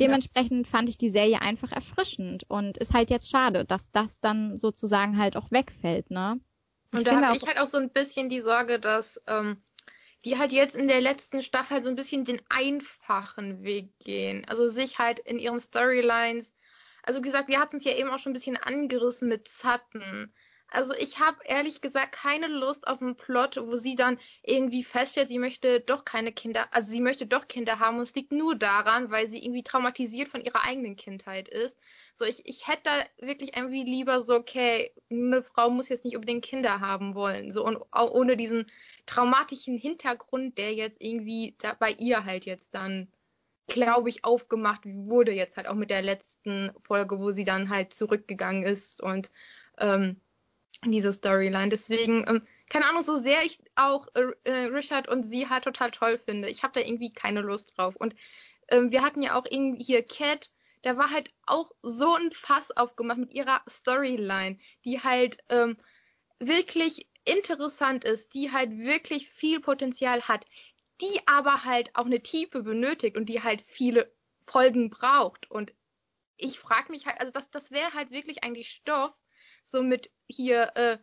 dementsprechend 0.00 0.66
ja. 0.66 0.70
fand 0.70 0.88
ich 0.88 0.96
die 0.96 1.10
Serie 1.10 1.42
einfach 1.42 1.72
erfrischend 1.72 2.44
und 2.48 2.78
ist 2.78 2.94
halt 2.94 3.10
jetzt 3.10 3.28
schade, 3.28 3.64
dass 3.64 3.90
das 3.90 4.20
dann 4.20 4.56
sozusagen 4.56 5.18
halt 5.18 5.36
auch 5.36 5.50
wegfällt, 5.50 6.10
ne? 6.10 6.40
Und 6.92 7.00
ich 7.00 7.04
da 7.04 7.20
habe 7.20 7.36
ich 7.36 7.46
halt 7.46 7.58
auch 7.58 7.68
so 7.68 7.78
ein 7.78 7.90
bisschen 7.90 8.28
die 8.28 8.40
Sorge, 8.40 8.80
dass 8.80 9.20
ähm, 9.28 9.62
die 10.24 10.38
halt 10.38 10.52
jetzt 10.52 10.76
in 10.76 10.88
der 10.88 11.00
letzten 11.00 11.42
Staffel 11.42 11.76
halt 11.76 11.84
so 11.84 11.90
ein 11.90 11.96
bisschen 11.96 12.24
den 12.24 12.42
einfachen 12.48 13.62
Weg 13.62 13.98
gehen. 14.00 14.44
Also 14.46 14.68
sich 14.68 14.98
halt 14.98 15.18
in 15.20 15.38
ihren 15.38 15.60
Storylines, 15.60 16.54
also 17.02 17.22
gesagt, 17.22 17.48
wir 17.48 17.60
hatten 17.60 17.76
es 17.76 17.84
ja 17.84 17.92
eben 17.92 18.10
auch 18.10 18.18
schon 18.18 18.30
ein 18.30 18.34
bisschen 18.34 18.56
angerissen 18.56 19.28
mit 19.28 19.48
Sutton. 19.48 20.32
Also 20.72 20.94
ich 20.94 21.18
habe 21.18 21.38
ehrlich 21.44 21.80
gesagt 21.80 22.12
keine 22.12 22.46
Lust 22.46 22.86
auf 22.86 23.02
einen 23.02 23.16
Plot, 23.16 23.56
wo 23.60 23.76
sie 23.76 23.96
dann 23.96 24.18
irgendwie 24.44 24.84
feststellt, 24.84 25.28
sie 25.28 25.40
möchte 25.40 25.80
doch 25.80 26.04
keine 26.04 26.32
Kinder, 26.32 26.68
also 26.72 26.90
sie 26.90 27.00
möchte 27.00 27.26
doch 27.26 27.48
Kinder 27.48 27.80
haben 27.80 27.96
und 27.96 28.04
es 28.04 28.14
liegt 28.14 28.30
nur 28.30 28.54
daran, 28.54 29.10
weil 29.10 29.26
sie 29.28 29.42
irgendwie 29.44 29.64
traumatisiert 29.64 30.28
von 30.28 30.42
ihrer 30.42 30.62
eigenen 30.62 30.94
Kindheit 30.94 31.48
ist. 31.48 31.76
So, 32.16 32.24
ich, 32.24 32.46
ich 32.46 32.68
hätte 32.68 32.82
da 32.84 33.26
wirklich 33.26 33.56
irgendwie 33.56 33.82
lieber 33.82 34.20
so, 34.20 34.34
okay, 34.34 34.92
eine 35.10 35.42
Frau 35.42 35.70
muss 35.70 35.88
jetzt 35.88 36.04
nicht 36.04 36.14
unbedingt 36.14 36.44
Kinder 36.44 36.78
haben 36.78 37.16
wollen. 37.16 37.52
So, 37.52 37.64
und 37.64 37.78
ohne 37.92 38.36
diesen 38.36 38.66
traumatischen 39.10 39.76
Hintergrund, 39.76 40.56
der 40.56 40.72
jetzt 40.72 41.02
irgendwie 41.02 41.56
bei 41.80 41.90
ihr 41.98 42.24
halt 42.24 42.46
jetzt 42.46 42.74
dann, 42.74 43.08
glaube 43.66 44.08
ich, 44.08 44.24
aufgemacht 44.24 44.82
wurde, 44.84 45.32
jetzt 45.32 45.56
halt 45.56 45.66
auch 45.66 45.74
mit 45.74 45.90
der 45.90 46.02
letzten 46.02 46.70
Folge, 46.84 47.18
wo 47.18 47.32
sie 47.32 47.42
dann 47.42 47.70
halt 47.70 47.92
zurückgegangen 47.92 48.62
ist 48.62 49.00
und 49.00 49.32
ähm, 49.78 50.20
diese 50.84 51.12
Storyline. 51.12 51.70
Deswegen, 51.70 52.24
ähm, 52.28 52.46
keine 52.68 52.88
Ahnung, 52.88 53.02
so 53.02 53.18
sehr 53.18 53.44
ich 53.44 53.58
auch 53.74 54.06
äh, 54.14 54.30
äh, 54.44 54.66
Richard 54.66 55.08
und 55.08 55.24
sie 55.24 55.48
halt 55.48 55.64
total 55.64 55.90
toll 55.90 56.16
finde. 56.16 56.48
Ich 56.48 56.62
habe 56.62 56.78
da 56.78 56.86
irgendwie 56.86 57.12
keine 57.12 57.40
Lust 57.40 57.76
drauf. 57.76 57.96
Und 57.96 58.14
ähm, 58.68 58.92
wir 58.92 59.02
hatten 59.02 59.22
ja 59.22 59.34
auch 59.34 59.44
irgendwie 59.44 59.82
hier 59.82 60.04
Cat, 60.04 60.50
da 60.82 60.96
war 60.96 61.10
halt 61.10 61.30
auch 61.46 61.72
so 61.82 62.14
ein 62.14 62.30
Fass 62.30 62.70
aufgemacht 62.70 63.18
mit 63.18 63.32
ihrer 63.32 63.60
Storyline, 63.68 64.58
die 64.84 65.02
halt 65.02 65.38
ähm, 65.48 65.76
wirklich 66.38 67.09
interessant 67.30 68.04
ist, 68.04 68.34
die 68.34 68.52
halt 68.52 68.76
wirklich 68.76 69.28
viel 69.28 69.60
Potenzial 69.60 70.22
hat, 70.22 70.46
die 71.00 71.20
aber 71.26 71.64
halt 71.64 71.94
auch 71.94 72.06
eine 72.06 72.22
Tiefe 72.22 72.62
benötigt 72.62 73.16
und 73.16 73.28
die 73.28 73.42
halt 73.42 73.62
viele 73.62 74.12
Folgen 74.44 74.90
braucht. 74.90 75.50
Und 75.50 75.72
ich 76.36 76.58
frage 76.58 76.92
mich 76.92 77.06
halt, 77.06 77.20
also 77.20 77.32
das, 77.32 77.50
das 77.50 77.70
wäre 77.70 77.92
halt 77.94 78.10
wirklich 78.10 78.44
eigentlich 78.44 78.70
Stoff, 78.70 79.14
so 79.64 79.82
mit 79.82 80.10
hier 80.26 80.72
äh, 80.76 80.98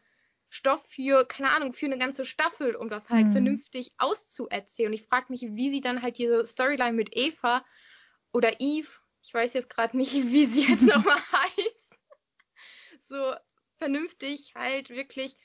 Stoff 0.49 0.85
für, 0.87 1.25
keine 1.25 1.51
Ahnung, 1.51 1.73
für 1.73 1.85
eine 1.85 1.97
ganze 1.97 2.25
Staffel, 2.25 2.75
um 2.75 2.89
das 2.89 3.09
halt 3.09 3.27
mhm. 3.27 3.31
vernünftig 3.31 3.93
auszuerzählen. 3.97 4.89
Und 4.89 4.93
ich 4.93 5.03
frage 5.03 5.27
mich, 5.29 5.41
wie 5.41 5.71
sie 5.71 5.81
dann 5.81 6.01
halt 6.01 6.17
diese 6.17 6.45
Storyline 6.45 6.93
mit 6.93 7.15
Eva 7.15 7.65
oder 8.31 8.59
Eve, 8.59 8.89
ich 9.21 9.33
weiß 9.33 9.53
jetzt 9.53 9.69
gerade 9.69 9.97
nicht, 9.97 10.13
wie 10.31 10.45
sie 10.45 10.67
jetzt 10.67 10.81
nochmal 10.83 11.17
heißt, 11.17 11.99
so 13.09 13.33
vernünftig 13.77 14.53
halt 14.55 14.89
wirklich. 14.89 15.35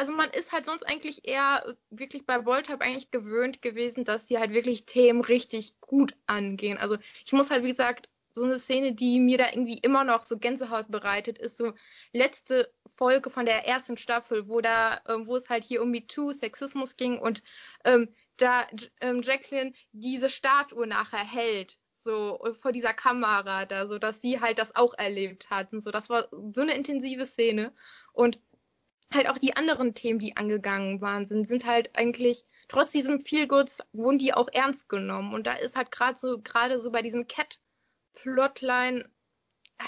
Also 0.00 0.12
man 0.12 0.30
ist 0.30 0.50
halt 0.50 0.64
sonst 0.64 0.82
eigentlich 0.84 1.28
eher 1.28 1.76
wirklich 1.90 2.24
bei 2.24 2.46
Voltab 2.46 2.80
eigentlich 2.80 3.10
gewöhnt 3.10 3.60
gewesen, 3.60 4.06
dass 4.06 4.26
sie 4.26 4.38
halt 4.38 4.54
wirklich 4.54 4.86
Themen 4.86 5.20
richtig 5.20 5.78
gut 5.82 6.14
angehen. 6.24 6.78
Also 6.78 6.96
ich 7.22 7.34
muss 7.34 7.50
halt, 7.50 7.64
wie 7.64 7.68
gesagt, 7.68 8.08
so 8.30 8.44
eine 8.44 8.58
Szene, 8.58 8.94
die 8.94 9.20
mir 9.20 9.36
da 9.36 9.50
irgendwie 9.52 9.76
immer 9.76 10.04
noch 10.04 10.22
so 10.22 10.38
Gänsehaut 10.38 10.90
bereitet, 10.90 11.36
ist 11.36 11.58
so 11.58 11.74
letzte 12.14 12.72
Folge 12.94 13.28
von 13.28 13.44
der 13.44 13.66
ersten 13.66 13.98
Staffel, 13.98 14.48
wo 14.48 14.62
da, 14.62 15.02
ähm, 15.06 15.26
wo 15.26 15.36
es 15.36 15.50
halt 15.50 15.64
hier 15.64 15.82
um 15.82 15.90
MeToo, 15.90 16.32
Sexismus 16.32 16.96
ging 16.96 17.18
und 17.18 17.42
ähm, 17.84 18.08
da 18.38 18.66
ähm, 19.02 19.20
Jacqueline 19.20 19.74
diese 19.92 20.30
Statue 20.30 20.86
nachher 20.86 21.18
hält, 21.18 21.76
so 22.00 22.40
vor 22.58 22.72
dieser 22.72 22.94
Kamera 22.94 23.66
da, 23.66 23.86
so 23.86 23.98
dass 23.98 24.22
sie 24.22 24.40
halt 24.40 24.58
das 24.58 24.74
auch 24.74 24.94
erlebt 24.94 25.50
hatten. 25.50 25.82
So, 25.82 25.90
das 25.90 26.08
war 26.08 26.26
so 26.54 26.62
eine 26.62 26.74
intensive 26.74 27.26
Szene 27.26 27.74
und 28.14 28.38
halt 29.12 29.28
auch 29.28 29.38
die 29.38 29.56
anderen 29.56 29.94
Themen, 29.94 30.18
die 30.18 30.36
angegangen 30.36 31.00
waren, 31.00 31.26
sind, 31.26 31.48
sind 31.48 31.66
halt 31.66 31.96
eigentlich 31.96 32.44
trotz 32.68 32.92
diesem 32.92 33.20
Feelgoods 33.20 33.80
wurden 33.92 34.18
die 34.18 34.32
auch 34.34 34.48
ernst 34.52 34.88
genommen 34.88 35.34
und 35.34 35.46
da 35.46 35.54
ist 35.54 35.76
halt 35.76 35.90
gerade 35.90 36.18
so 36.18 36.40
gerade 36.40 36.78
so 36.80 36.90
bei 36.90 37.02
diesem 37.02 37.26
Cat 37.26 37.58
Plotline. 38.14 39.08
Ah, 39.78 39.84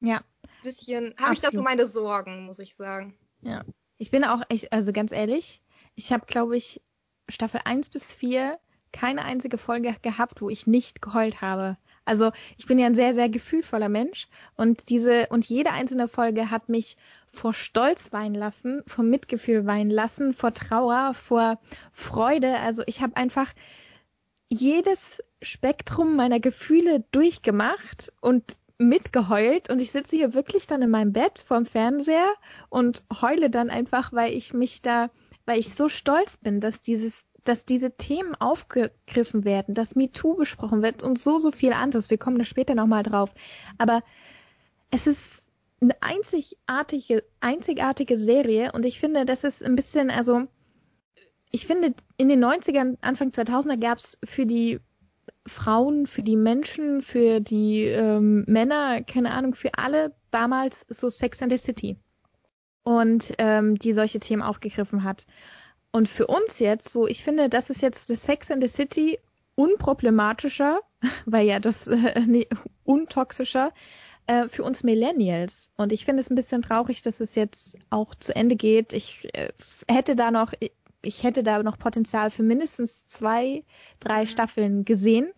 ja. 0.00 0.22
Bisschen, 0.62 1.14
habe 1.18 1.34
ich 1.34 1.40
da 1.40 1.50
so 1.50 1.62
meine 1.62 1.86
Sorgen, 1.86 2.44
muss 2.44 2.58
ich 2.58 2.74
sagen. 2.74 3.16
Ja. 3.40 3.64
Ich 3.96 4.10
bin 4.10 4.24
auch 4.24 4.42
echt, 4.48 4.72
also 4.72 4.92
ganz 4.92 5.12
ehrlich, 5.12 5.62
ich 5.94 6.12
habe, 6.12 6.26
glaube 6.26 6.56
ich, 6.56 6.82
Staffel 7.28 7.60
1 7.64 7.90
bis 7.90 8.14
4 8.14 8.58
keine 8.92 9.24
einzige 9.24 9.58
Folge 9.58 9.94
gehabt, 10.02 10.40
wo 10.42 10.50
ich 10.50 10.66
nicht 10.66 11.00
geheult 11.00 11.40
habe. 11.40 11.76
Also 12.10 12.32
ich 12.58 12.66
bin 12.66 12.80
ja 12.80 12.86
ein 12.86 12.96
sehr, 12.96 13.14
sehr 13.14 13.28
gefühlvoller 13.28 13.88
Mensch 13.88 14.26
und 14.56 14.88
diese 14.90 15.28
und 15.28 15.46
jede 15.46 15.70
einzelne 15.70 16.08
Folge 16.08 16.50
hat 16.50 16.68
mich 16.68 16.96
vor 17.30 17.54
Stolz 17.54 18.12
weinen 18.12 18.34
lassen, 18.34 18.82
vor 18.88 19.04
Mitgefühl 19.04 19.64
weinen 19.64 19.92
lassen, 19.92 20.32
vor 20.32 20.52
Trauer, 20.52 21.14
vor 21.14 21.60
Freude. 21.92 22.58
Also 22.58 22.82
ich 22.86 23.00
habe 23.00 23.16
einfach 23.16 23.52
jedes 24.48 25.22
Spektrum 25.40 26.16
meiner 26.16 26.40
Gefühle 26.40 27.04
durchgemacht 27.12 28.12
und 28.20 28.42
mitgeheult 28.76 29.70
und 29.70 29.80
ich 29.80 29.92
sitze 29.92 30.16
hier 30.16 30.34
wirklich 30.34 30.66
dann 30.66 30.82
in 30.82 30.90
meinem 30.90 31.12
Bett 31.12 31.44
vorm 31.46 31.64
Fernseher 31.64 32.34
und 32.70 33.04
heule 33.22 33.50
dann 33.50 33.70
einfach, 33.70 34.12
weil 34.12 34.34
ich 34.34 34.52
mich 34.52 34.82
da, 34.82 35.10
weil 35.46 35.60
ich 35.60 35.74
so 35.76 35.88
stolz 35.88 36.38
bin, 36.38 36.58
dass 36.58 36.80
dieses, 36.80 37.24
dass 37.44 37.64
diese 37.64 37.96
Themen 37.96 38.34
aufgegriffen 38.34 39.44
werden, 39.44 39.74
dass 39.74 39.96
MeToo 39.96 40.34
besprochen 40.34 40.82
wird 40.82 41.02
und 41.02 41.18
so, 41.18 41.38
so 41.38 41.50
viel 41.50 41.72
anderes. 41.72 42.10
Wir 42.10 42.18
kommen 42.18 42.38
da 42.38 42.44
später 42.44 42.74
nochmal 42.74 43.02
drauf. 43.02 43.32
Aber 43.78 44.02
es 44.90 45.06
ist 45.06 45.50
eine 45.80 45.94
einzigartige, 46.02 47.24
einzigartige 47.40 48.16
Serie 48.16 48.72
und 48.72 48.84
ich 48.84 49.00
finde, 49.00 49.24
das 49.24 49.44
ist 49.44 49.64
ein 49.64 49.76
bisschen, 49.76 50.10
also, 50.10 50.46
ich 51.50 51.66
finde, 51.66 51.94
in 52.16 52.28
den 52.28 52.44
90ern, 52.44 52.98
Anfang 53.00 53.30
2000er 53.30 53.78
gab 53.78 53.98
es 53.98 54.18
für 54.24 54.46
die 54.46 54.80
Frauen, 55.46 56.06
für 56.06 56.22
die 56.22 56.36
Menschen, 56.36 57.02
für 57.02 57.40
die 57.40 57.84
ähm, 57.84 58.44
Männer, 58.46 59.02
keine 59.02 59.32
Ahnung, 59.32 59.54
für 59.54 59.74
alle 59.74 60.14
damals 60.30 60.84
so 60.88 61.08
Sex 61.08 61.42
and 61.42 61.50
the 61.50 61.58
City. 61.58 61.96
Und 62.82 63.34
ähm, 63.38 63.78
die 63.78 63.92
solche 63.92 64.20
Themen 64.20 64.42
aufgegriffen 64.42 65.04
hat. 65.04 65.26
Und 65.92 66.08
für 66.08 66.26
uns 66.26 66.58
jetzt, 66.58 66.88
so, 66.88 67.06
ich 67.06 67.24
finde, 67.24 67.48
das 67.48 67.70
ist 67.70 67.82
jetzt 67.82 68.10
das 68.10 68.22
Sex 68.22 68.50
and 68.50 68.62
the 68.62 68.68
City 68.68 69.18
unproblematischer, 69.56 70.80
weil 71.26 71.46
ja 71.46 71.60
das 71.60 71.88
äh, 71.88 72.20
nee, 72.26 72.46
untoxischer 72.84 73.72
äh, 74.26 74.48
für 74.48 74.62
uns 74.62 74.84
Millennials. 74.84 75.70
Und 75.76 75.92
ich 75.92 76.04
finde 76.04 76.22
es 76.22 76.30
ein 76.30 76.36
bisschen 76.36 76.62
traurig, 76.62 77.02
dass 77.02 77.20
es 77.20 77.34
jetzt 77.34 77.76
auch 77.90 78.14
zu 78.14 78.34
Ende 78.34 78.56
geht. 78.56 78.92
Ich 78.92 79.28
äh, 79.34 79.52
hätte 79.88 80.14
da 80.14 80.30
noch, 80.30 80.52
ich 81.02 81.22
hätte 81.24 81.42
da 81.42 81.62
noch 81.62 81.78
Potenzial 81.78 82.30
für 82.30 82.42
mindestens 82.42 83.06
zwei, 83.06 83.64
drei 83.98 84.22
mhm. 84.22 84.26
Staffeln 84.26 84.84
gesehen. 84.84 85.32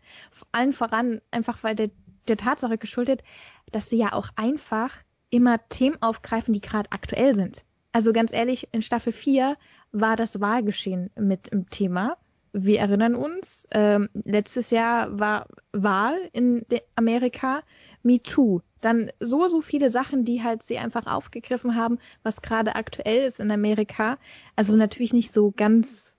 Allen 0.53 0.73
voran 0.73 1.21
einfach 1.31 1.63
weil 1.63 1.75
der, 1.75 1.91
der 2.29 2.37
Tatsache 2.37 2.79
geschuldet, 2.79 3.23
dass 3.71 3.89
sie 3.89 3.97
ja 3.97 4.13
auch 4.13 4.29
einfach 4.37 4.99
immer 5.31 5.67
Themen 5.69 6.01
aufgreifen, 6.03 6.53
die 6.53 6.61
gerade 6.61 6.93
aktuell 6.93 7.35
sind. 7.35 7.65
Also 7.93 8.13
ganz 8.13 8.33
ehrlich, 8.33 8.69
in 8.73 8.83
Staffel 8.83 9.13
4 9.13 9.57
war 9.93 10.17
das 10.17 10.41
Wahlgeschehen 10.41 11.11
mit 11.17 11.49
im 11.49 11.71
Thema. 11.71 12.17
Wir 12.53 12.81
erinnern 12.81 13.15
uns, 13.15 13.67
ähm, 13.71 14.09
letztes 14.13 14.71
Jahr 14.71 15.19
war 15.19 15.47
Wahl 15.73 16.19
in 16.33 16.67
Amerika, 16.97 17.63
Me 18.03 18.23
Too 18.23 18.61
dann 18.83 19.11
so, 19.21 19.47
so 19.47 19.61
viele 19.61 19.91
Sachen, 19.91 20.25
die 20.25 20.43
halt 20.43 20.63
sie 20.63 20.79
einfach 20.79 21.07
aufgegriffen 21.07 21.77
haben, 21.77 21.99
was 22.23 22.43
gerade 22.43 22.75
aktuell 22.75 23.27
ist 23.27 23.41
in 23.41 23.51
Amerika. 23.51 24.19
Also 24.57 24.77
natürlich 24.77 25.13
nicht 25.13 25.33
so 25.33 25.53
ganz 25.53 26.17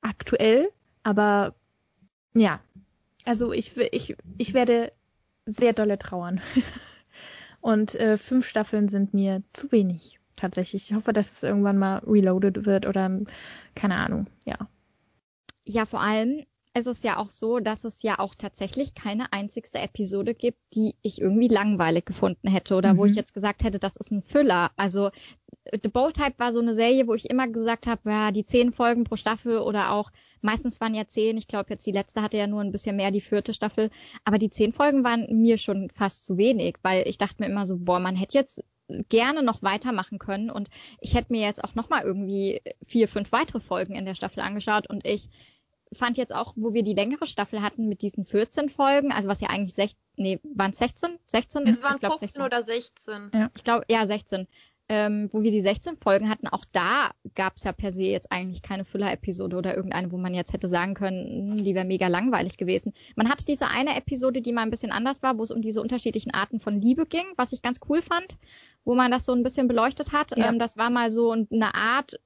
aktuell, 0.00 0.70
aber 1.02 1.54
ja. 2.34 2.60
Also 3.24 3.52
ich, 3.52 3.76
ich, 3.76 4.16
ich 4.38 4.54
werde 4.54 4.92
sehr 5.46 5.72
dolle 5.72 5.98
trauern. 5.98 6.40
Und 7.60 7.94
äh, 7.94 8.16
fünf 8.16 8.48
Staffeln 8.48 8.88
sind 8.88 9.12
mir 9.12 9.42
zu 9.52 9.70
wenig, 9.70 10.18
tatsächlich. 10.40 10.90
Ich 10.90 10.96
hoffe, 10.96 11.12
dass 11.12 11.30
es 11.30 11.42
irgendwann 11.42 11.78
mal 11.78 11.98
reloaded 12.06 12.66
wird 12.66 12.86
oder 12.86 13.10
keine 13.74 13.96
Ahnung, 13.96 14.26
ja. 14.44 14.56
Ja, 15.64 15.84
vor 15.86 16.00
allem, 16.00 16.44
es 16.72 16.86
ist 16.86 17.04
ja 17.04 17.16
auch 17.16 17.30
so, 17.30 17.58
dass 17.58 17.84
es 17.84 18.02
ja 18.02 18.18
auch 18.18 18.34
tatsächlich 18.34 18.94
keine 18.94 19.32
einzigste 19.32 19.78
Episode 19.78 20.34
gibt, 20.34 20.58
die 20.74 20.94
ich 21.02 21.20
irgendwie 21.20 21.48
langweilig 21.48 22.06
gefunden 22.06 22.48
hätte 22.48 22.76
oder 22.76 22.94
mhm. 22.94 22.98
wo 22.98 23.04
ich 23.04 23.12
mhm. 23.12 23.18
jetzt 23.18 23.34
gesagt 23.34 23.64
hätte, 23.64 23.78
das 23.78 23.96
ist 23.96 24.12
ein 24.12 24.22
Füller. 24.22 24.70
Also 24.76 25.10
The 25.72 25.88
Bold 25.88 26.14
Type 26.14 26.34
war 26.38 26.52
so 26.52 26.60
eine 26.60 26.74
Serie, 26.74 27.06
wo 27.06 27.14
ich 27.14 27.28
immer 27.28 27.48
gesagt 27.48 27.86
habe, 27.86 28.10
ja, 28.10 28.30
die 28.30 28.44
zehn 28.44 28.72
Folgen 28.72 29.04
pro 29.04 29.16
Staffel 29.16 29.58
oder 29.58 29.90
auch 29.90 30.10
meistens 30.42 30.80
waren 30.80 30.94
ja 30.94 31.06
zehn. 31.06 31.36
Ich 31.36 31.48
glaube, 31.48 31.70
jetzt 31.70 31.86
die 31.86 31.92
letzte 31.92 32.22
hatte 32.22 32.38
ja 32.38 32.46
nur 32.46 32.60
ein 32.60 32.72
bisschen 32.72 32.96
mehr, 32.96 33.10
die 33.10 33.20
vierte 33.20 33.52
Staffel. 33.52 33.90
Aber 34.24 34.38
die 34.38 34.50
zehn 34.50 34.72
Folgen 34.72 35.04
waren 35.04 35.26
mir 35.42 35.58
schon 35.58 35.90
fast 35.90 36.24
zu 36.24 36.36
wenig, 36.38 36.76
weil 36.82 37.06
ich 37.06 37.18
dachte 37.18 37.36
mir 37.42 37.48
immer 37.48 37.66
so, 37.66 37.76
boah, 37.78 37.98
man 37.98 38.16
hätte 38.16 38.38
jetzt 38.38 38.62
gerne 39.08 39.42
noch 39.42 39.62
weitermachen 39.62 40.18
können 40.18 40.50
und 40.50 40.68
ich 41.00 41.14
hätte 41.14 41.32
mir 41.32 41.42
jetzt 41.42 41.62
auch 41.62 41.74
noch 41.74 41.88
mal 41.88 42.02
irgendwie 42.02 42.62
vier, 42.84 43.08
fünf 43.08 43.32
weitere 43.32 43.60
Folgen 43.60 43.94
in 43.94 44.04
der 44.04 44.14
Staffel 44.14 44.40
angeschaut 44.40 44.88
und 44.88 45.06
ich 45.06 45.28
fand 45.92 46.16
jetzt 46.16 46.34
auch, 46.34 46.52
wo 46.56 46.72
wir 46.72 46.82
die 46.82 46.94
längere 46.94 47.26
Staffel 47.26 47.62
hatten 47.62 47.88
mit 47.88 48.02
diesen 48.02 48.24
14 48.24 48.68
Folgen, 48.68 49.12
also 49.12 49.28
was 49.28 49.40
ja 49.40 49.48
eigentlich 49.48 49.74
16, 49.74 49.98
nee, 50.16 50.40
waren 50.54 50.70
es 50.70 50.78
16? 50.78 51.18
16? 51.26 51.66
Es 51.66 51.82
waren 51.82 51.98
glaub, 51.98 52.12
15 52.12 52.28
16. 52.28 52.42
oder 52.42 52.62
16. 52.62 53.30
Ja. 53.34 53.50
Ich 53.56 53.64
glaube, 53.64 53.84
ja, 53.90 54.06
16. 54.06 54.46
ähm, 54.90 55.28
wo 55.30 55.44
wir 55.44 55.52
die 55.52 55.60
16 55.60 55.98
Folgen 55.98 56.28
hatten, 56.28 56.48
auch 56.48 56.64
da 56.72 57.12
gab 57.36 57.54
es 57.54 57.62
ja 57.62 57.70
per 57.70 57.92
se 57.92 58.02
jetzt 58.02 58.32
eigentlich 58.32 58.60
keine 58.60 58.84
Füller-Episode 58.84 59.56
oder 59.56 59.76
irgendeine, 59.76 60.10
wo 60.10 60.18
man 60.18 60.34
jetzt 60.34 60.52
hätte 60.52 60.66
sagen 60.66 60.94
können, 60.94 61.52
hm, 61.58 61.64
die 61.64 61.76
wäre 61.76 61.84
mega 61.84 62.08
langweilig 62.08 62.56
gewesen. 62.56 62.92
Man 63.14 63.30
hatte 63.30 63.44
diese 63.44 63.68
eine 63.68 63.96
Episode, 63.96 64.42
die 64.42 64.52
mal 64.52 64.62
ein 64.62 64.70
bisschen 64.70 64.90
anders 64.90 65.22
war, 65.22 65.38
wo 65.38 65.44
es 65.44 65.52
um 65.52 65.62
diese 65.62 65.80
unterschiedlichen 65.80 66.34
Arten 66.34 66.58
von 66.58 66.74
Liebe 66.74 67.06
ging, 67.06 67.22
was 67.36 67.52
ich 67.52 67.62
ganz 67.62 67.78
cool 67.88 68.02
fand, 68.02 68.36
wo 68.84 68.96
man 68.96 69.12
das 69.12 69.24
so 69.24 69.32
ein 69.32 69.44
bisschen 69.44 69.68
beleuchtet 69.68 70.12
hat. 70.12 70.36
Ja. 70.36 70.48
Ähm, 70.48 70.58
das 70.58 70.76
war 70.76 70.90
mal 70.90 71.12
so 71.12 71.30
eine 71.30 71.72
Art 71.76 72.18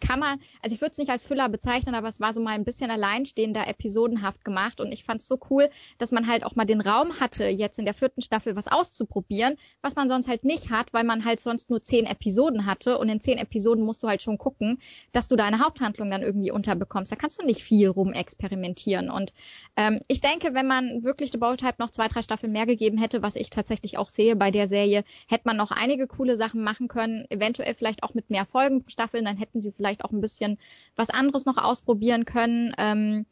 kann 0.00 0.18
man, 0.18 0.40
also 0.62 0.74
ich 0.74 0.80
würde 0.80 0.92
es 0.92 0.98
nicht 0.98 1.10
als 1.10 1.24
Füller 1.24 1.48
bezeichnen, 1.48 1.94
aber 1.94 2.08
es 2.08 2.20
war 2.20 2.32
so 2.32 2.40
mal 2.40 2.52
ein 2.52 2.64
bisschen 2.64 2.90
alleinstehender, 2.90 3.66
episodenhaft 3.66 4.44
gemacht. 4.44 4.80
Und 4.80 4.92
ich 4.92 5.04
fand 5.04 5.20
es 5.20 5.28
so 5.28 5.38
cool, 5.50 5.68
dass 5.98 6.12
man 6.12 6.26
halt 6.26 6.44
auch 6.44 6.56
mal 6.56 6.64
den 6.64 6.80
Raum 6.80 7.20
hatte, 7.20 7.46
jetzt 7.46 7.78
in 7.78 7.84
der 7.84 7.94
vierten 7.94 8.20
Staffel 8.20 8.56
was 8.56 8.68
auszuprobieren, 8.68 9.56
was 9.82 9.94
man 9.94 10.08
sonst 10.08 10.28
halt 10.28 10.44
nicht 10.44 10.70
hat, 10.70 10.92
weil 10.92 11.04
man 11.04 11.24
halt 11.24 11.40
sonst 11.40 11.70
nur 11.70 11.82
zehn 11.82 12.06
Episoden 12.06 12.66
hatte. 12.66 12.98
Und 12.98 13.08
in 13.08 13.20
zehn 13.20 13.38
Episoden 13.38 13.84
musst 13.84 14.02
du 14.02 14.08
halt 14.08 14.22
schon 14.22 14.38
gucken, 14.38 14.78
dass 15.12 15.28
du 15.28 15.36
deine 15.36 15.60
Haupthandlung 15.60 16.10
dann 16.10 16.22
irgendwie 16.22 16.50
unterbekommst. 16.50 17.12
Da 17.12 17.16
kannst 17.16 17.40
du 17.40 17.46
nicht 17.46 17.62
viel 17.62 17.88
rumexperimentieren. 17.88 19.10
Und 19.10 19.32
ähm, 19.76 20.00
ich 20.08 20.20
denke, 20.20 20.54
wenn 20.54 20.66
man 20.66 21.04
wirklich 21.04 21.30
The 21.30 21.38
Bold 21.38 21.60
Type 21.60 21.76
noch 21.78 21.90
zwei, 21.90 22.08
drei 22.08 22.22
Staffeln 22.22 22.52
mehr 22.52 22.66
gegeben 22.66 22.98
hätte, 22.98 23.22
was 23.22 23.36
ich 23.36 23.50
tatsächlich 23.50 23.98
auch 23.98 24.08
sehe 24.08 24.36
bei 24.36 24.50
der 24.50 24.66
Serie, 24.66 25.04
hätte 25.28 25.42
man 25.44 25.56
noch 25.56 25.70
einige 25.70 26.06
coole 26.06 26.36
Sachen 26.36 26.62
machen 26.62 26.88
können, 26.88 27.26
eventuell 27.30 27.74
vielleicht 27.74 28.02
auch 28.02 28.14
mit 28.14 28.30
mehr 28.30 28.46
Folgen 28.46 28.82
pro 28.82 28.88
Staffel, 28.90 29.22
dann 29.22 29.36
hätten 29.36 29.60
sie 29.60 29.67
vielleicht 29.72 30.04
auch 30.04 30.10
ein 30.10 30.20
bisschen 30.20 30.58
was 30.96 31.10
anderes 31.10 31.46
noch 31.46 31.58
ausprobieren 31.58 32.24
können. 32.24 32.74
Ähm, 32.78 33.26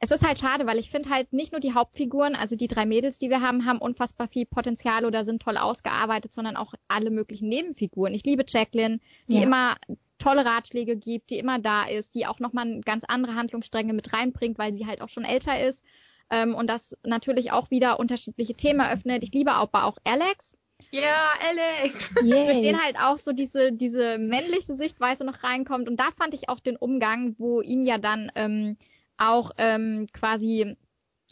es 0.00 0.10
ist 0.12 0.26
halt 0.26 0.38
schade, 0.38 0.66
weil 0.66 0.78
ich 0.78 0.90
finde 0.90 1.10
halt 1.10 1.32
nicht 1.32 1.52
nur 1.52 1.60
die 1.60 1.74
Hauptfiguren, 1.74 2.36
also 2.36 2.54
die 2.54 2.68
drei 2.68 2.86
Mädels, 2.86 3.18
die 3.18 3.30
wir 3.30 3.40
haben, 3.40 3.66
haben 3.66 3.78
unfassbar 3.78 4.28
viel 4.28 4.46
Potenzial 4.46 5.04
oder 5.04 5.24
sind 5.24 5.42
toll 5.42 5.56
ausgearbeitet, 5.56 6.32
sondern 6.32 6.56
auch 6.56 6.74
alle 6.86 7.10
möglichen 7.10 7.48
Nebenfiguren. 7.48 8.14
Ich 8.14 8.24
liebe 8.24 8.44
Jacqueline, 8.46 9.00
die 9.26 9.38
ja. 9.38 9.42
immer 9.42 9.76
tolle 10.18 10.44
Ratschläge 10.44 10.96
gibt, 10.96 11.30
die 11.30 11.38
immer 11.38 11.58
da 11.58 11.84
ist, 11.84 12.14
die 12.14 12.26
auch 12.26 12.38
nochmal 12.38 12.80
ganz 12.80 13.04
andere 13.04 13.34
Handlungsstränge 13.34 13.92
mit 13.92 14.12
reinbringt, 14.12 14.58
weil 14.58 14.72
sie 14.72 14.86
halt 14.86 15.00
auch 15.00 15.08
schon 15.08 15.24
älter 15.24 15.60
ist. 15.60 15.84
Ähm, 16.30 16.54
und 16.54 16.68
das 16.68 16.96
natürlich 17.04 17.52
auch 17.52 17.70
wieder 17.70 17.98
unterschiedliche 17.98 18.54
Themen 18.54 18.80
eröffnet. 18.80 19.22
Ich 19.24 19.32
liebe 19.32 19.52
aber 19.52 19.84
auch 19.84 19.96
Alex, 20.04 20.56
ja, 20.90 21.32
Alex. 21.40 22.10
Yay. 22.22 22.46
Durch 22.46 22.60
den 22.60 22.82
halt 22.82 22.96
auch 22.98 23.18
so 23.18 23.32
diese, 23.32 23.72
diese 23.72 24.18
männliche 24.18 24.74
Sichtweise 24.74 25.24
noch 25.24 25.42
reinkommt. 25.42 25.88
Und 25.88 25.98
da 25.98 26.10
fand 26.16 26.34
ich 26.34 26.48
auch 26.48 26.60
den 26.60 26.76
Umgang, 26.76 27.34
wo 27.38 27.60
ihm 27.60 27.82
ja 27.82 27.98
dann 27.98 28.32
ähm, 28.34 28.76
auch 29.16 29.50
ähm, 29.58 30.06
quasi 30.12 30.76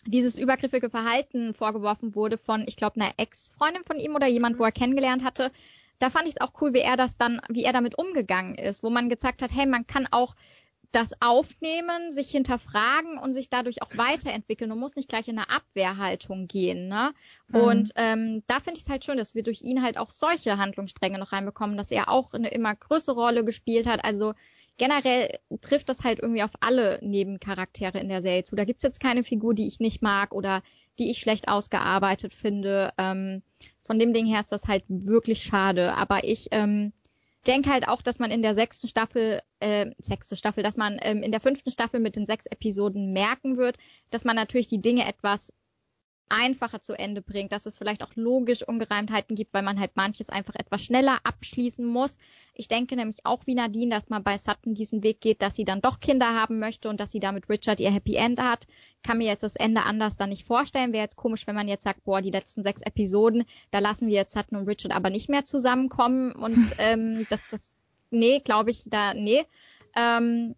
dieses 0.07 0.39
übergriffige 0.39 0.91
Verhalten 0.91 1.55
vorgeworfen 1.55 2.15
wurde 2.15 2.39
von, 2.39 2.65
ich 2.67 2.77
glaube, 2.77 3.01
einer 3.01 3.13
Ex-Freundin 3.17 3.85
von 3.85 3.99
ihm 3.99 4.15
oder 4.15 4.27
jemand, 4.27 4.59
wo 4.59 4.65
er 4.65 4.73
kennengelernt 4.73 5.25
hatte. 5.25 5.51
Da 5.99 6.11
fand 6.11 6.29
ich 6.29 6.35
es 6.37 6.41
auch 6.41 6.53
cool, 6.61 6.75
wie 6.75 6.81
er 6.81 6.97
das 6.97 7.17
dann, 7.17 7.41
wie 7.49 7.65
er 7.65 7.73
damit 7.73 7.99
umgegangen 7.99 8.57
ist, 8.57 8.83
wo 8.83 8.91
man 8.91 9.09
gezeigt 9.09 9.43
hat, 9.43 9.55
hey, 9.55 9.67
man 9.67 9.87
kann 9.87 10.07
auch 10.11 10.35
das 10.97 11.11
Aufnehmen, 11.21 12.11
sich 12.11 12.31
hinterfragen 12.31 13.19
und 13.19 13.35
sich 13.35 13.51
dadurch 13.51 13.83
auch 13.83 13.91
weiterentwickeln 13.99 14.73
und 14.73 14.79
muss 14.79 14.97
nicht 14.97 15.11
gleich 15.11 15.29
in 15.29 15.39
eine 15.39 15.51
Abwehrhaltung 15.51 16.49
gehen. 16.49 16.89
Ne? 16.89 17.13
Mhm. 17.49 17.61
Und 17.61 17.91
ähm, 17.97 18.43
da 18.47 18.61
finde 18.61 18.79
ich 18.79 18.85
es 18.85 18.91
halt 18.91 19.05
schön, 19.05 19.19
dass 19.19 19.35
wir 19.35 19.43
durch 19.43 19.61
ihn 19.61 19.83
halt 19.83 19.99
auch 19.99 20.11
solche 20.11 20.57
Handlungsstränge 20.57 21.19
noch 21.19 21.33
reinbekommen, 21.33 21.77
dass 21.77 21.91
er 21.91 22.09
auch 22.09 22.33
eine 22.33 22.49
immer 22.49 22.75
größere 22.75 23.21
Rolle 23.21 23.45
gespielt 23.45 23.87
hat. 23.87 24.07
Also 24.07 24.33
generell 24.79 25.39
trifft 25.61 25.91
das 25.91 26.03
halt 26.03 26.21
irgendwie 26.21 26.43
auf 26.43 26.55
alle 26.61 26.99
Nebencharaktere 27.03 27.99
in 27.99 28.09
der 28.09 28.23
Serie 28.23 28.45
zu. 28.45 28.57
Da 28.57 28.65
gibt's 28.65 28.83
jetzt 28.83 29.01
keine 29.01 29.23
Figur, 29.23 29.53
die 29.53 29.67
ich 29.67 29.81
nicht 29.81 30.01
mag 30.01 30.33
oder 30.33 30.63
die 30.99 31.11
ich 31.11 31.19
schlecht 31.19 31.49
ausgearbeitet 31.49 32.33
finde. 32.33 32.95
Ähm, 32.97 33.43
von 33.83 33.99
dem 33.99 34.15
Ding 34.15 34.25
her 34.25 34.41
ist 34.41 34.53
das 34.53 34.67
halt 34.67 34.85
wirklich 34.89 35.43
schade. 35.43 35.93
Aber 35.95 36.25
ich 36.25 36.49
ähm, 36.53 36.95
denke 37.47 37.71
halt 37.71 37.89
auch, 37.89 38.03
dass 38.03 38.19
man 38.19 38.31
in 38.31 38.43
der 38.43 38.55
sechsten 38.55 38.89
Staffel, 38.89 39.41
äh, 39.61 39.91
sechste 39.99 40.37
Staffel, 40.37 40.63
dass 40.63 40.77
man 40.77 40.99
ähm, 41.01 41.23
in 41.23 41.33
der 41.33 41.41
fünften 41.41 41.71
Staffel 41.71 42.01
mit 42.01 42.17
den 42.17 42.27
sechs 42.27 42.47
Episoden 42.47 43.13
merken 43.13 43.57
wird, 43.57 43.77
dass 44.11 44.25
man 44.25 44.37
natürlich 44.37 44.69
die 44.69 44.81
Dinge 44.81 45.07
etwas 45.07 45.53
einfacher 46.29 46.81
zu 46.81 46.99
Ende 46.99 47.23
bringt, 47.23 47.53
dass 47.53 47.67
es 47.67 47.79
vielleicht 47.79 48.03
auch 48.03 48.15
logisch 48.15 48.63
Ungereimtheiten 48.63 49.37
gibt, 49.37 49.55
weil 49.55 49.63
man 49.63 49.79
halt 49.79 49.93
manches 49.95 50.29
einfach 50.29 50.55
etwas 50.55 50.83
schneller 50.83 51.19
abschließen 51.25 51.85
muss. 51.85 52.19
Ich 52.55 52.69
denke 52.69 52.97
nämlich 52.97 53.25
auch 53.25 53.47
wie 53.47 53.55
Nadine, 53.55 53.95
dass 53.95 54.09
man 54.09 54.23
bei 54.23 54.39
Sutton 54.39 54.75
diesen 54.75 55.03
Weg 55.03 55.21
geht, 55.21 55.43
dass 55.43 55.57
sie 55.57 55.65
dann 55.65 55.81
doch 55.81 56.01
Kinder 56.01 56.35
haben 56.35 56.59
möchte 56.59 56.89
und 56.89 56.99
dass 57.01 57.13
sie 57.13 57.21
damit 57.21 57.49
Richard 57.49 57.81
ihr 57.81 57.91
Happy 57.91 58.15
End 58.15 58.41
hat. 58.41 58.67
Kann 59.03 59.19
mir 59.19 59.27
jetzt 59.27 59.43
das 59.43 59.57
Ende 59.57 59.83
anders 59.83 60.17
dann 60.17 60.31
nicht 60.31 60.47
vorstellen. 60.47 60.93
Wäre 60.93 61.05
jetzt 61.05 61.17
komisch, 61.17 61.47
wenn 61.47 61.55
man 61.55 61.69
jetzt 61.69 61.85
sagt, 61.85 62.05
boah, 62.05 62.23
die 62.23 62.31
letzten 62.31 62.63
sechs 62.63 62.83
Episoden, 62.83 63.45
da 63.71 63.79
lassen 63.79 64.09
wir 64.09 64.15
jetzt 64.15 64.33
Sutton 64.33 64.59
und 64.59 64.69
Richard 64.69 64.95
aber 64.95 65.11
nicht 65.11 65.29
mehr 65.29 65.45
zusammenkommen 65.45 66.33
und 66.33 66.57
ähm, 66.79 67.27
das, 67.31 67.41
das, 67.51 67.73
nee, 68.11 68.41
glaube 68.41 68.71
ich, 68.71 68.85
da, 68.87 69.15
nee. 69.15 69.45
Ähm, 69.95 70.55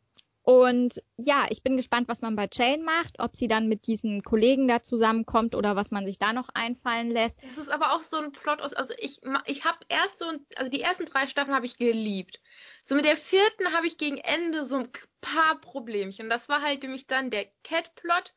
und 0.48 1.02
ja, 1.18 1.44
ich 1.50 1.62
bin 1.62 1.76
gespannt, 1.76 2.08
was 2.08 2.22
man 2.22 2.34
bei 2.34 2.48
Jane 2.50 2.82
macht, 2.82 3.20
ob 3.20 3.36
sie 3.36 3.48
dann 3.48 3.68
mit 3.68 3.86
diesen 3.86 4.22
Kollegen 4.22 4.66
da 4.66 4.82
zusammenkommt 4.82 5.54
oder 5.54 5.76
was 5.76 5.90
man 5.90 6.06
sich 6.06 6.18
da 6.18 6.32
noch 6.32 6.48
einfallen 6.54 7.10
lässt. 7.10 7.42
Das 7.42 7.58
ist 7.58 7.68
aber 7.68 7.92
auch 7.92 8.02
so 8.02 8.16
ein 8.16 8.32
Plot 8.32 8.62
aus, 8.62 8.72
also 8.72 8.94
ich, 8.96 9.20
ich 9.44 9.66
habe 9.66 9.76
erste 9.90 10.24
und, 10.24 10.40
also 10.56 10.70
die 10.70 10.80
ersten 10.80 11.04
drei 11.04 11.26
Staffeln 11.26 11.54
habe 11.54 11.66
ich 11.66 11.76
geliebt. 11.76 12.40
So 12.86 12.94
mit 12.94 13.04
der 13.04 13.18
vierten 13.18 13.74
habe 13.74 13.86
ich 13.86 13.98
gegen 13.98 14.16
Ende 14.16 14.64
so 14.64 14.78
ein 14.78 14.88
paar 15.20 15.60
Problemchen. 15.60 16.30
Das 16.30 16.48
war 16.48 16.62
halt 16.62 16.82
nämlich 16.82 17.06
dann 17.06 17.28
der 17.28 17.44
Cat-Plot, 17.62 18.32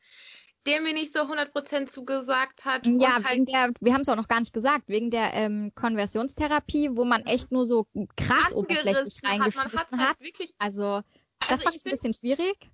der 0.66 0.82
mir 0.82 0.92
nicht 0.92 1.14
so 1.14 1.20
100% 1.20 1.86
zugesagt 1.86 2.66
hat. 2.66 2.86
Ja, 2.86 3.24
halt 3.24 3.30
wegen 3.30 3.46
der, 3.46 3.70
wir 3.80 3.94
haben 3.94 4.02
es 4.02 4.10
auch 4.10 4.16
noch 4.16 4.28
gar 4.28 4.40
nicht 4.40 4.52
gesagt, 4.52 4.86
wegen 4.88 5.10
der 5.10 5.32
ähm, 5.32 5.72
Konversionstherapie, 5.74 6.90
wo 6.92 7.06
man 7.06 7.22
echt 7.22 7.52
nur 7.52 7.64
so 7.64 7.86
krass 8.16 8.52
oberflächlich 8.52 9.24
reingeschmissen 9.24 9.72
hat. 9.72 9.90
hat. 9.92 10.18
Halt 10.20 10.54
also 10.58 11.00
das 11.48 11.60
also 11.60 11.64
fand 11.64 11.76
ich 11.76 11.84
ein 11.84 11.90
bisschen 11.90 12.14
schwierig. 12.14 12.70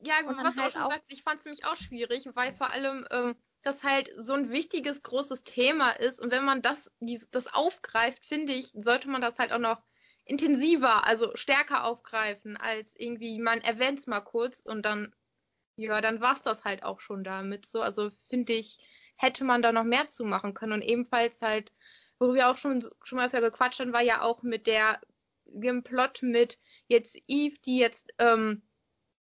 Ja, 0.00 0.22
gut, 0.22 0.36
was 0.36 0.54
du 0.54 0.60
halt 0.60 0.76
auch 0.76 0.80
schon 0.80 0.90
sagst, 0.90 1.12
ich 1.12 1.22
fand 1.22 1.40
es 1.40 1.44
nämlich 1.44 1.64
auch 1.64 1.76
schwierig, 1.76 2.28
weil 2.34 2.54
vor 2.54 2.70
allem 2.70 3.04
ähm, 3.10 3.34
das 3.62 3.82
halt 3.82 4.10
so 4.16 4.34
ein 4.34 4.50
wichtiges, 4.50 5.02
großes 5.02 5.44
Thema 5.44 5.90
ist. 5.90 6.20
Und 6.20 6.30
wenn 6.30 6.44
man 6.44 6.62
das, 6.62 6.90
die, 7.00 7.20
das 7.30 7.52
aufgreift, 7.52 8.24
finde 8.24 8.52
ich, 8.52 8.72
sollte 8.74 9.08
man 9.08 9.20
das 9.20 9.38
halt 9.38 9.52
auch 9.52 9.58
noch 9.58 9.82
intensiver, 10.24 11.06
also 11.06 11.34
stärker 11.34 11.84
aufgreifen, 11.84 12.56
als 12.56 12.94
irgendwie, 12.96 13.38
man 13.40 13.60
erwähnt 13.60 13.98
es 13.98 14.06
mal 14.06 14.20
kurz 14.20 14.60
und 14.60 14.82
dann, 14.82 15.14
ja, 15.76 16.00
dann 16.00 16.20
war 16.20 16.34
es 16.34 16.42
das 16.42 16.64
halt 16.64 16.84
auch 16.84 17.00
schon 17.00 17.24
damit. 17.24 17.66
So, 17.66 17.80
also 17.80 18.10
finde 18.28 18.52
ich, 18.52 18.78
hätte 19.16 19.44
man 19.44 19.62
da 19.62 19.72
noch 19.72 19.84
mehr 19.84 20.06
zu 20.08 20.24
machen 20.24 20.54
können. 20.54 20.74
Und 20.74 20.82
ebenfalls 20.82 21.40
halt, 21.40 21.72
worüber 22.18 22.34
wir 22.34 22.48
auch 22.50 22.56
schon, 22.56 22.84
schon 23.02 23.16
mal 23.16 23.28
gequatscht 23.28 23.80
haben, 23.80 23.92
war 23.92 24.02
ja 24.02 24.22
auch 24.22 24.42
mit 24.42 24.66
der, 24.66 25.00
dem 25.46 25.82
Plot 25.82 26.22
mit, 26.22 26.58
jetzt 26.88 27.16
Eve, 27.26 27.56
die 27.64 27.78
jetzt 27.78 28.10
ähm, 28.18 28.62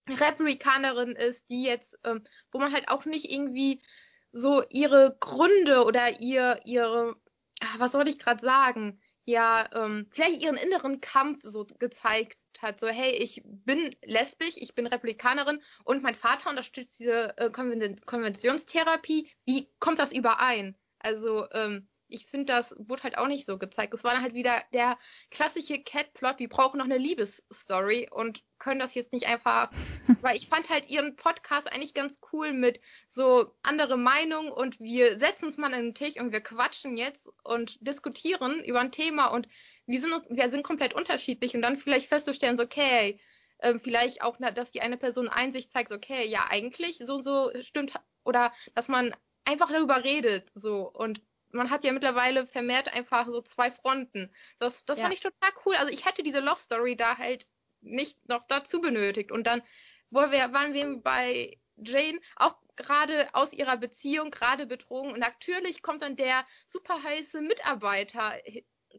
Republikanerin 0.09 1.13
ist, 1.13 1.49
die 1.51 1.65
jetzt, 1.65 1.99
ähm, 2.05 2.23
wo 2.53 2.59
man 2.59 2.73
halt 2.73 2.89
auch 2.89 3.05
nicht 3.05 3.31
irgendwie 3.31 3.83
so 4.31 4.63
ihre 4.69 5.17
Gründe 5.21 5.85
oder 5.85 6.21
ihr, 6.21 6.61
ihre, 6.65 7.17
ach, 7.61 7.79
was 7.79 7.93
soll 7.93 8.09
ich 8.09 8.19
gerade 8.19 8.41
sagen, 8.41 9.01
ja, 9.25 9.69
ähm, 9.75 10.07
vielleicht 10.11 10.41
ihren 10.41 10.57
inneren 10.57 11.01
Kampf 11.01 11.41
so 11.43 11.67
gezeigt 11.79 12.39
hat. 12.61 12.79
So, 12.79 12.87
hey, 12.87 13.11
ich 13.11 13.43
bin 13.45 13.95
lesbisch, 14.05 14.55
ich 14.57 14.75
bin 14.75 14.87
Republikanerin 14.87 15.61
und 15.85 16.03
mein 16.03 16.15
Vater 16.15 16.49
unterstützt 16.49 16.99
diese 17.01 17.37
äh, 17.37 17.51
Konven 17.51 17.97
Konventionstherapie. 18.07 19.31
Wie 19.45 19.69
kommt 19.81 19.99
das 19.99 20.13
überein? 20.13 20.77
Also, 21.01 21.51
ähm, 21.53 21.89
ich 22.09 22.27
finde, 22.27 22.47
das 22.47 22.75
wurde 22.79 23.05
halt 23.05 23.19
auch 23.19 23.27
nicht 23.27 23.47
so 23.47 23.59
gezeigt. 23.59 23.95
Es 23.95 24.05
war 24.05 24.21
halt 24.21 24.35
wieder 24.35 24.63
der 24.73 24.99
klassische 25.31 25.83
Cat-Plot, 25.83 26.39
wir 26.39 26.49
brauchen 26.49 26.79
noch 26.79 26.85
eine 26.85 26.99
Liebesstory 26.99 28.09
und 28.11 28.43
können 28.59 28.81
das 28.81 28.95
jetzt 28.95 29.13
nicht 29.13 29.27
einfach, 29.27 29.71
weil 30.23 30.37
ich 30.37 30.49
fand 30.49 30.69
halt 30.71 30.89
ihren 30.89 31.17
Podcast 31.17 31.71
eigentlich 31.71 31.95
ganz 31.95 32.19
cool 32.33 32.53
mit 32.53 32.81
so 33.09 33.55
andere 33.63 33.97
Meinungen 33.97 34.51
und 34.51 34.81
wir 34.81 35.19
setzen 35.19 35.47
uns 35.47 35.59
mal 35.59 35.73
an 35.73 35.83
den 35.83 35.95
Tisch 35.95 36.19
und 36.19 36.33
wir 36.33 36.41
quatschen 36.41 36.97
jetzt 36.97 37.29
und 37.45 37.87
diskutieren 37.87 38.63
über 38.65 38.81
ein 38.81 38.93
Thema 38.93 39.27
und 39.27 39.49
wir 39.87 40.01
sind 40.01 40.13
uns, 40.13 40.29
wir 40.29 40.51
sind 40.51 40.65
komplett 40.65 40.95
unterschiedlich 40.95 41.55
und 41.55 41.63
dann 41.63 41.77
vielleicht 41.77 42.09
festzustellen, 42.09 42.57
so, 42.57 42.65
okay, 42.65 43.21
äh, 43.59 43.79
vielleicht 43.79 44.23
auch, 44.23 44.37
dass 44.55 44.73
die 44.73 44.81
eine 44.81 44.97
Person 44.97 45.29
Einsicht 45.29 45.71
zeigt, 45.71 45.91
so, 45.91 45.97
okay, 45.97 46.27
ja, 46.27 46.47
eigentlich 46.49 46.99
so 46.99 47.17
und 47.17 47.23
so 47.23 47.51
stimmt 47.63 47.95
oder 48.25 48.53
dass 48.75 48.89
man 48.89 49.15
einfach 49.45 49.71
darüber 49.71 50.05
redet, 50.05 50.51
so 50.55 50.91
und 50.91 51.23
man 51.53 51.71
hat 51.71 51.85
ja 51.85 51.93
mittlerweile 51.93 52.47
vermehrt 52.47 52.93
einfach 52.93 53.27
so 53.27 53.41
zwei 53.41 53.71
Fronten. 53.71 54.31
Das, 54.59 54.85
das 54.85 54.99
ja. 54.99 55.05
fand 55.05 55.15
ich 55.15 55.21
total 55.21 55.51
cool. 55.65 55.75
Also 55.77 55.93
ich 55.93 56.05
hätte 56.05 56.23
diese 56.23 56.41
Love 56.41 56.61
Story 56.61 56.97
da 56.97 57.19
halt 57.19 57.47
nicht 57.81 58.29
noch 58.29 58.45
dazu 58.45 58.81
benötigt. 58.81 59.31
Und 59.31 59.47
dann 59.47 59.63
wo 60.11 60.21
wir, 60.31 60.53
waren 60.53 60.73
wir 60.73 61.01
bei 61.03 61.59
Jane 61.77 62.21
auch 62.37 62.57
gerade 62.77 63.29
aus 63.33 63.53
ihrer 63.53 63.77
Beziehung, 63.77 64.31
gerade 64.31 64.67
betrogen. 64.67 65.13
Und 65.13 65.19
natürlich 65.19 65.83
kommt 65.83 66.03
dann 66.03 66.17
der 66.17 66.45
super 66.67 67.03
heiße 67.03 67.41
Mitarbeiter 67.41 68.35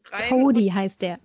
rein. 0.05 0.29
Cody 0.29 0.69
heißt 0.69 1.01
der. 1.01 1.19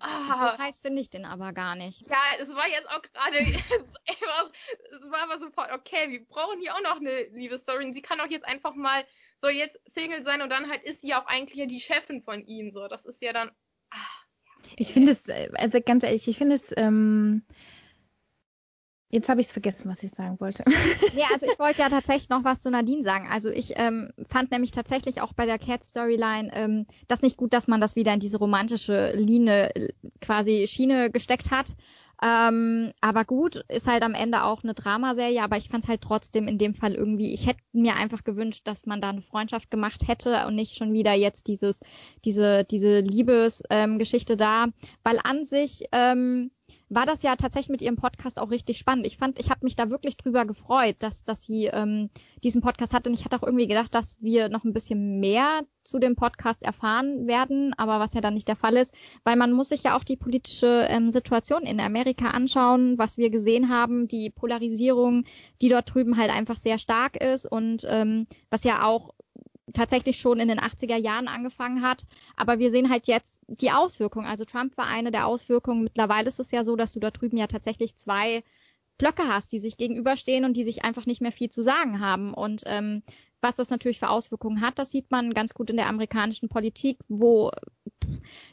Ah, 0.00 0.34
so 0.34 0.58
heißt 0.58 0.82
finde 0.82 1.02
ich 1.02 1.10
den 1.10 1.24
aber 1.24 1.52
gar 1.52 1.74
nicht. 1.74 2.06
Ja, 2.08 2.18
es 2.40 2.54
war 2.54 2.68
jetzt 2.68 2.88
auch 2.88 3.02
gerade, 3.02 3.38
es 3.40 5.10
war 5.10 5.22
aber 5.22 5.40
sofort, 5.40 5.72
okay, 5.72 6.08
wir 6.10 6.24
brauchen 6.24 6.60
hier 6.60 6.74
auch 6.74 6.82
noch 6.82 7.00
eine 7.00 7.24
Liebesstory. 7.32 7.84
Und 7.84 7.92
sie 7.92 8.02
kann 8.02 8.20
auch 8.20 8.28
jetzt 8.28 8.46
einfach 8.46 8.74
mal 8.74 9.04
so 9.40 9.48
jetzt 9.48 9.78
Single 9.86 10.24
sein 10.24 10.42
und 10.42 10.50
dann 10.50 10.68
halt 10.68 10.82
ist 10.82 11.00
sie 11.00 11.14
auch 11.14 11.26
eigentlich 11.26 11.58
ja 11.58 11.66
die 11.66 11.80
Chefin 11.80 12.22
von 12.22 12.44
ihm. 12.46 12.72
So, 12.72 12.88
das 12.88 13.04
ist 13.04 13.22
ja 13.22 13.32
dann. 13.32 13.50
Ah. 13.90 13.96
Ich 14.76 14.92
finde 14.92 15.12
es, 15.12 15.28
also 15.54 15.80
ganz 15.80 16.02
ehrlich, 16.02 16.26
ich 16.26 16.36
finde 16.36 16.56
es, 16.56 16.74
ähm, 16.76 17.42
Jetzt 19.10 19.30
habe 19.30 19.40
ich 19.40 19.46
es 19.46 19.52
vergessen, 19.52 19.90
was 19.90 20.02
ich 20.02 20.10
sagen 20.10 20.38
wollte. 20.38 20.64
nee, 21.14 21.22
also 21.32 21.46
ich 21.50 21.58
wollte 21.58 21.80
ja 21.80 21.88
tatsächlich 21.88 22.28
noch 22.28 22.44
was 22.44 22.60
zu 22.60 22.70
Nadine 22.70 23.02
sagen. 23.02 23.26
Also 23.30 23.48
ich 23.48 23.72
ähm, 23.76 24.10
fand 24.28 24.50
nämlich 24.50 24.70
tatsächlich 24.70 25.22
auch 25.22 25.32
bei 25.32 25.46
der 25.46 25.58
Cat-Storyline 25.58 26.50
ähm, 26.52 26.86
das 27.06 27.22
nicht 27.22 27.38
gut, 27.38 27.54
dass 27.54 27.68
man 27.68 27.80
das 27.80 27.96
wieder 27.96 28.12
in 28.12 28.20
diese 28.20 28.36
romantische 28.36 29.12
Linie 29.16 29.74
äh, 29.74 29.92
quasi 30.20 30.66
Schiene 30.68 31.10
gesteckt 31.10 31.50
hat. 31.50 31.74
Ähm, 32.22 32.92
aber 33.00 33.24
gut, 33.24 33.64
ist 33.68 33.86
halt 33.86 34.02
am 34.02 34.14
Ende 34.14 34.42
auch 34.42 34.64
eine 34.64 34.74
Dramaserie, 34.74 35.42
aber 35.42 35.56
ich 35.56 35.68
fand 35.68 35.86
halt 35.86 36.00
trotzdem 36.00 36.48
in 36.48 36.58
dem 36.58 36.74
Fall 36.74 36.94
irgendwie, 36.94 37.32
ich 37.32 37.46
hätte 37.46 37.60
mir 37.72 37.94
einfach 37.94 38.24
gewünscht, 38.24 38.62
dass 38.64 38.86
man 38.86 39.00
da 39.00 39.10
eine 39.10 39.22
Freundschaft 39.22 39.70
gemacht 39.70 40.08
hätte 40.08 40.46
und 40.46 40.56
nicht 40.56 40.76
schon 40.76 40.92
wieder 40.92 41.12
jetzt 41.14 41.46
dieses, 41.46 41.80
diese, 42.24 42.64
diese 42.64 43.00
Liebesgeschichte 43.00 44.32
ähm, 44.32 44.38
da, 44.38 44.66
weil 45.04 45.20
an 45.22 45.44
sich 45.44 45.84
ähm, 45.92 46.50
war 46.88 47.06
das 47.06 47.22
ja 47.22 47.36
tatsächlich 47.36 47.70
mit 47.70 47.82
ihrem 47.82 47.96
Podcast 47.96 48.38
auch 48.38 48.50
richtig 48.50 48.78
spannend. 48.78 49.06
Ich 49.06 49.18
fand, 49.18 49.38
ich 49.38 49.50
habe 49.50 49.60
mich 49.62 49.76
da 49.76 49.90
wirklich 49.90 50.16
drüber 50.16 50.46
gefreut, 50.46 50.96
dass, 51.00 51.24
dass 51.24 51.44
sie 51.44 51.66
ähm, 51.66 52.10
diesen 52.42 52.62
Podcast 52.62 52.94
hatte. 52.94 53.10
Und 53.10 53.14
ich 53.14 53.24
hatte 53.24 53.36
auch 53.36 53.42
irgendwie 53.42 53.68
gedacht, 53.68 53.94
dass 53.94 54.16
wir 54.20 54.48
noch 54.48 54.64
ein 54.64 54.72
bisschen 54.72 55.20
mehr 55.20 55.62
zu 55.84 55.98
dem 55.98 56.16
Podcast 56.16 56.62
erfahren 56.62 57.26
werden, 57.26 57.72
aber 57.78 57.98
was 57.98 58.12
ja 58.12 58.20
dann 58.20 58.34
nicht 58.34 58.48
der 58.48 58.56
Fall 58.56 58.76
ist, 58.76 58.94
weil 59.24 59.36
man 59.36 59.52
muss 59.52 59.70
sich 59.70 59.84
ja 59.84 59.96
auch 59.96 60.04
die 60.04 60.16
politische 60.16 60.86
ähm, 60.88 61.10
Situation 61.10 61.62
in 61.62 61.80
Amerika 61.80 62.28
anschauen, 62.30 62.98
was 62.98 63.16
wir 63.16 63.30
gesehen 63.30 63.70
haben, 63.70 64.06
die 64.06 64.28
Polarisierung, 64.28 65.24
die 65.62 65.70
dort 65.70 65.94
drüben 65.94 66.18
halt 66.18 66.30
einfach 66.30 66.56
sehr 66.56 66.76
stark 66.76 67.16
ist 67.16 67.50
und 67.50 67.86
ähm, 67.88 68.26
was 68.50 68.64
ja 68.64 68.84
auch 68.84 69.14
tatsächlich 69.72 70.18
schon 70.18 70.40
in 70.40 70.48
den 70.48 70.60
80er 70.60 70.96
Jahren 70.96 71.28
angefangen 71.28 71.82
hat. 71.82 72.04
Aber 72.36 72.58
wir 72.58 72.70
sehen 72.70 72.90
halt 72.90 73.08
jetzt 73.08 73.38
die 73.46 73.70
Auswirkungen. 73.70 74.26
Also 74.26 74.44
Trump 74.44 74.76
war 74.76 74.86
eine 74.86 75.10
der 75.10 75.26
Auswirkungen. 75.26 75.84
Mittlerweile 75.84 76.28
ist 76.28 76.40
es 76.40 76.50
ja 76.50 76.64
so, 76.64 76.76
dass 76.76 76.92
du 76.92 77.00
da 77.00 77.10
drüben 77.10 77.36
ja 77.36 77.46
tatsächlich 77.46 77.96
zwei 77.96 78.42
Blöcke 78.98 79.28
hast, 79.28 79.52
die 79.52 79.58
sich 79.60 79.76
gegenüberstehen 79.76 80.44
und 80.44 80.56
die 80.56 80.64
sich 80.64 80.84
einfach 80.84 81.06
nicht 81.06 81.22
mehr 81.22 81.32
viel 81.32 81.50
zu 81.50 81.62
sagen 81.62 82.00
haben. 82.00 82.34
Und 82.34 82.62
ähm, 82.66 83.02
was 83.40 83.56
das 83.56 83.70
natürlich 83.70 84.00
für 84.00 84.10
Auswirkungen 84.10 84.60
hat, 84.60 84.78
das 84.78 84.90
sieht 84.90 85.10
man 85.10 85.32
ganz 85.32 85.54
gut 85.54 85.70
in 85.70 85.76
der 85.76 85.86
amerikanischen 85.86 86.48
Politik, 86.48 86.98
wo, 87.08 87.52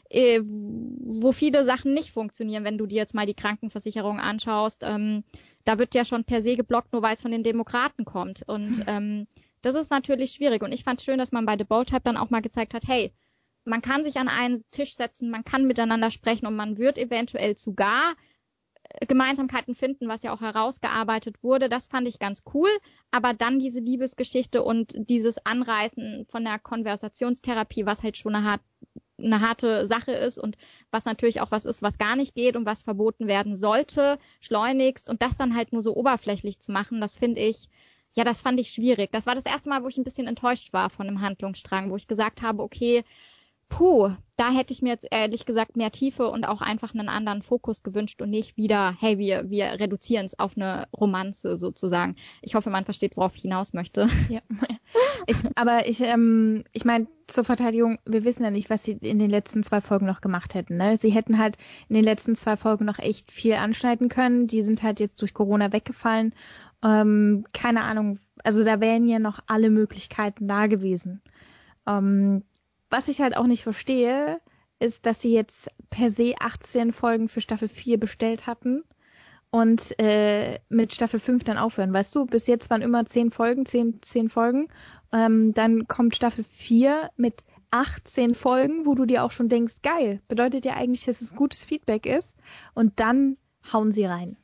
äh, 0.08 0.40
wo 0.44 1.32
viele 1.32 1.64
Sachen 1.64 1.92
nicht 1.92 2.10
funktionieren, 2.10 2.64
wenn 2.64 2.78
du 2.78 2.86
dir 2.86 2.96
jetzt 2.96 3.14
mal 3.14 3.26
die 3.26 3.34
Krankenversicherung 3.34 4.20
anschaust. 4.20 4.82
Ähm, 4.84 5.24
da 5.64 5.80
wird 5.80 5.96
ja 5.96 6.04
schon 6.04 6.24
per 6.24 6.42
se 6.42 6.54
geblockt, 6.54 6.92
nur 6.92 7.02
weil 7.02 7.14
es 7.14 7.22
von 7.22 7.32
den 7.32 7.42
Demokraten 7.42 8.04
kommt. 8.04 8.44
Und 8.46 8.84
ähm, 8.86 9.26
das 9.66 9.74
ist 9.74 9.90
natürlich 9.90 10.30
schwierig. 10.30 10.62
Und 10.62 10.70
ich 10.70 10.84
fand 10.84 11.02
schön, 11.02 11.18
dass 11.18 11.32
man 11.32 11.44
bei 11.44 11.58
The 11.58 11.64
Bold 11.64 11.88
Type 11.88 12.02
dann 12.04 12.16
auch 12.16 12.30
mal 12.30 12.40
gezeigt 12.40 12.72
hat, 12.72 12.86
hey, 12.86 13.12
man 13.64 13.82
kann 13.82 14.04
sich 14.04 14.16
an 14.16 14.28
einen 14.28 14.64
Tisch 14.70 14.94
setzen, 14.94 15.28
man 15.28 15.44
kann 15.44 15.66
miteinander 15.66 16.12
sprechen 16.12 16.46
und 16.46 16.54
man 16.54 16.78
wird 16.78 16.98
eventuell 16.98 17.58
sogar 17.58 18.14
äh, 18.84 19.06
Gemeinsamkeiten 19.06 19.74
finden, 19.74 20.06
was 20.06 20.22
ja 20.22 20.32
auch 20.32 20.40
herausgearbeitet 20.40 21.42
wurde. 21.42 21.68
Das 21.68 21.88
fand 21.88 22.06
ich 22.06 22.20
ganz 22.20 22.44
cool. 22.54 22.68
Aber 23.10 23.34
dann 23.34 23.58
diese 23.58 23.80
Liebesgeschichte 23.80 24.62
und 24.62 24.94
dieses 24.96 25.44
Anreißen 25.44 26.26
von 26.28 26.44
der 26.44 26.60
Konversationstherapie, 26.60 27.86
was 27.86 28.04
halt 28.04 28.16
schon 28.16 28.36
eine, 28.36 28.48
hart, 28.48 28.60
eine 29.18 29.40
harte 29.40 29.84
Sache 29.84 30.12
ist 30.12 30.38
und 30.38 30.56
was 30.92 31.06
natürlich 31.06 31.40
auch 31.40 31.50
was 31.50 31.64
ist, 31.64 31.82
was 31.82 31.98
gar 31.98 32.14
nicht 32.14 32.36
geht 32.36 32.54
und 32.54 32.66
was 32.66 32.84
verboten 32.84 33.26
werden 33.26 33.56
sollte, 33.56 34.20
schleunigst 34.38 35.10
und 35.10 35.22
das 35.22 35.36
dann 35.36 35.56
halt 35.56 35.72
nur 35.72 35.82
so 35.82 35.96
oberflächlich 35.96 36.60
zu 36.60 36.70
machen, 36.70 37.00
das 37.00 37.16
finde 37.16 37.40
ich 37.40 37.68
ja, 38.16 38.24
das 38.24 38.40
fand 38.40 38.58
ich 38.58 38.70
schwierig. 38.70 39.12
Das 39.12 39.26
war 39.26 39.34
das 39.34 39.46
erste 39.46 39.68
Mal, 39.68 39.82
wo 39.82 39.88
ich 39.88 39.98
ein 39.98 40.04
bisschen 40.04 40.26
enttäuscht 40.26 40.72
war 40.72 40.90
von 40.90 41.06
einem 41.06 41.20
Handlungsstrang, 41.20 41.90
wo 41.90 41.96
ich 41.96 42.08
gesagt 42.08 42.42
habe, 42.42 42.62
okay, 42.62 43.04
puh, 43.68 44.10
da 44.36 44.50
hätte 44.50 44.72
ich 44.72 44.82
mir 44.82 44.90
jetzt 44.90 45.06
ehrlich 45.10 45.46
gesagt 45.46 45.76
mehr 45.76 45.90
Tiefe 45.90 46.28
und 46.28 46.46
auch 46.46 46.60
einfach 46.60 46.94
einen 46.94 47.08
anderen 47.08 47.42
Fokus 47.42 47.82
gewünscht 47.82 48.22
und 48.22 48.30
nicht 48.30 48.56
wieder, 48.56 48.94
hey, 49.00 49.18
wir, 49.18 49.50
wir 49.50 49.66
reduzieren 49.80 50.26
es 50.26 50.38
auf 50.38 50.56
eine 50.56 50.88
Romanze 50.98 51.56
sozusagen. 51.56 52.16
Ich 52.42 52.54
hoffe, 52.54 52.70
man 52.70 52.84
versteht, 52.84 53.16
worauf 53.16 53.36
ich 53.36 53.42
hinaus 53.42 53.72
möchte. 53.72 54.08
Ja. 54.28 54.40
Ich, 55.26 55.36
aber 55.56 55.88
ich, 55.88 56.00
ähm, 56.00 56.64
ich 56.72 56.84
meine, 56.84 57.06
zur 57.26 57.44
Verteidigung, 57.44 57.98
wir 58.04 58.24
wissen 58.24 58.44
ja 58.44 58.50
nicht, 58.50 58.70
was 58.70 58.84
sie 58.84 58.92
in 58.92 59.18
den 59.18 59.30
letzten 59.30 59.62
zwei 59.62 59.80
Folgen 59.80 60.06
noch 60.06 60.20
gemacht 60.20 60.54
hätten. 60.54 60.76
Ne? 60.76 60.96
Sie 60.96 61.10
hätten 61.10 61.38
halt 61.38 61.56
in 61.88 61.96
den 61.96 62.04
letzten 62.04 62.36
zwei 62.36 62.56
Folgen 62.56 62.84
noch 62.84 62.98
echt 62.98 63.30
viel 63.30 63.54
anschneiden 63.54 64.08
können. 64.08 64.46
Die 64.46 64.62
sind 64.62 64.82
halt 64.82 65.00
jetzt 65.00 65.20
durch 65.20 65.34
Corona 65.34 65.72
weggefallen 65.72 66.34
ähm, 66.84 67.44
keine 67.52 67.82
Ahnung, 67.82 68.18
also 68.44 68.64
da 68.64 68.80
wären 68.80 69.08
ja 69.08 69.18
noch 69.18 69.40
alle 69.46 69.70
Möglichkeiten 69.70 70.48
da 70.48 70.66
gewesen. 70.66 71.22
Ähm, 71.86 72.44
was 72.90 73.08
ich 73.08 73.20
halt 73.20 73.36
auch 73.36 73.46
nicht 73.46 73.62
verstehe, 73.62 74.40
ist, 74.78 75.06
dass 75.06 75.20
sie 75.20 75.32
jetzt 75.32 75.70
per 75.90 76.10
se 76.10 76.34
18 76.38 76.92
Folgen 76.92 77.28
für 77.28 77.40
Staffel 77.40 77.68
4 77.68 77.98
bestellt 77.98 78.46
hatten 78.46 78.82
und 79.50 79.98
äh, 79.98 80.58
mit 80.68 80.94
Staffel 80.94 81.18
5 81.18 81.44
dann 81.44 81.58
aufhören. 81.58 81.92
Weißt 81.92 82.14
du, 82.14 82.26
bis 82.26 82.46
jetzt 82.46 82.68
waren 82.70 82.82
immer 82.82 83.06
10 83.06 83.30
Folgen, 83.30 83.64
10, 83.64 84.02
10 84.02 84.28
Folgen. 84.28 84.68
Ähm, 85.12 85.54
dann 85.54 85.88
kommt 85.88 86.14
Staffel 86.14 86.44
4 86.44 87.10
mit 87.16 87.44
18 87.70 88.34
Folgen, 88.34 88.86
wo 88.86 88.94
du 88.94 89.06
dir 89.06 89.24
auch 89.24 89.30
schon 89.30 89.48
denkst, 89.48 89.76
geil, 89.82 90.20
bedeutet 90.28 90.64
ja 90.64 90.74
eigentlich, 90.74 91.04
dass 91.04 91.20
es 91.20 91.34
gutes 91.34 91.64
Feedback 91.64 92.06
ist. 92.06 92.36
Und 92.74 93.00
dann 93.00 93.38
hauen 93.72 93.92
sie 93.92 94.04
rein. 94.04 94.36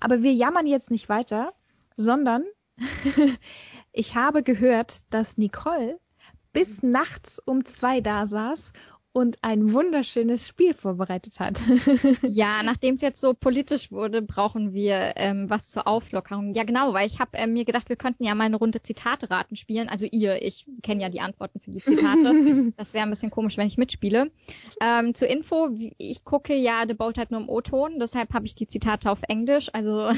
Aber 0.00 0.22
wir 0.22 0.32
jammern 0.32 0.66
jetzt 0.66 0.90
nicht 0.90 1.08
weiter, 1.08 1.54
sondern 1.96 2.44
ich 3.92 4.14
habe 4.14 4.42
gehört, 4.42 5.00
dass 5.10 5.36
Nicole 5.36 5.98
bis 6.52 6.82
nachts 6.82 7.38
um 7.44 7.64
zwei 7.64 8.00
da 8.00 8.26
saß 8.26 8.72
und 9.16 9.38
ein 9.40 9.72
wunderschönes 9.72 10.46
Spiel 10.46 10.74
vorbereitet 10.74 11.40
hat. 11.40 11.58
ja, 12.22 12.62
nachdem 12.62 12.96
es 12.96 13.00
jetzt 13.00 13.18
so 13.18 13.32
politisch 13.32 13.90
wurde, 13.90 14.20
brauchen 14.20 14.74
wir 14.74 15.14
ähm, 15.16 15.48
was 15.48 15.70
zur 15.70 15.86
Auflockerung. 15.86 16.52
Ja, 16.52 16.64
genau, 16.64 16.92
weil 16.92 17.06
ich 17.06 17.18
habe 17.18 17.30
ähm, 17.32 17.54
mir 17.54 17.64
gedacht, 17.64 17.88
wir 17.88 17.96
könnten 17.96 18.24
ja 18.24 18.34
mal 18.34 18.44
eine 18.44 18.56
Runde 18.56 18.82
Zitate-Raten 18.82 19.56
spielen. 19.56 19.88
Also 19.88 20.04
ihr, 20.04 20.42
ich 20.42 20.66
kenne 20.82 21.00
ja 21.00 21.08
die 21.08 21.20
Antworten 21.20 21.60
für 21.60 21.70
die 21.70 21.80
Zitate. 21.80 22.72
das 22.76 22.92
wäre 22.92 23.04
ein 23.04 23.10
bisschen 23.10 23.30
komisch, 23.30 23.56
wenn 23.56 23.66
ich 23.66 23.78
mitspiele. 23.78 24.30
Ähm, 24.82 25.14
zur 25.14 25.28
Info, 25.28 25.70
ich 25.96 26.24
gucke 26.24 26.54
ja 26.54 26.84
The 26.86 26.92
Bold 26.92 27.16
Type 27.16 27.28
nur 27.30 27.40
im 27.40 27.48
O-Ton, 27.48 27.98
deshalb 27.98 28.34
habe 28.34 28.44
ich 28.44 28.54
die 28.54 28.68
Zitate 28.68 29.10
auf 29.10 29.22
Englisch. 29.28 29.70
Also 29.72 30.10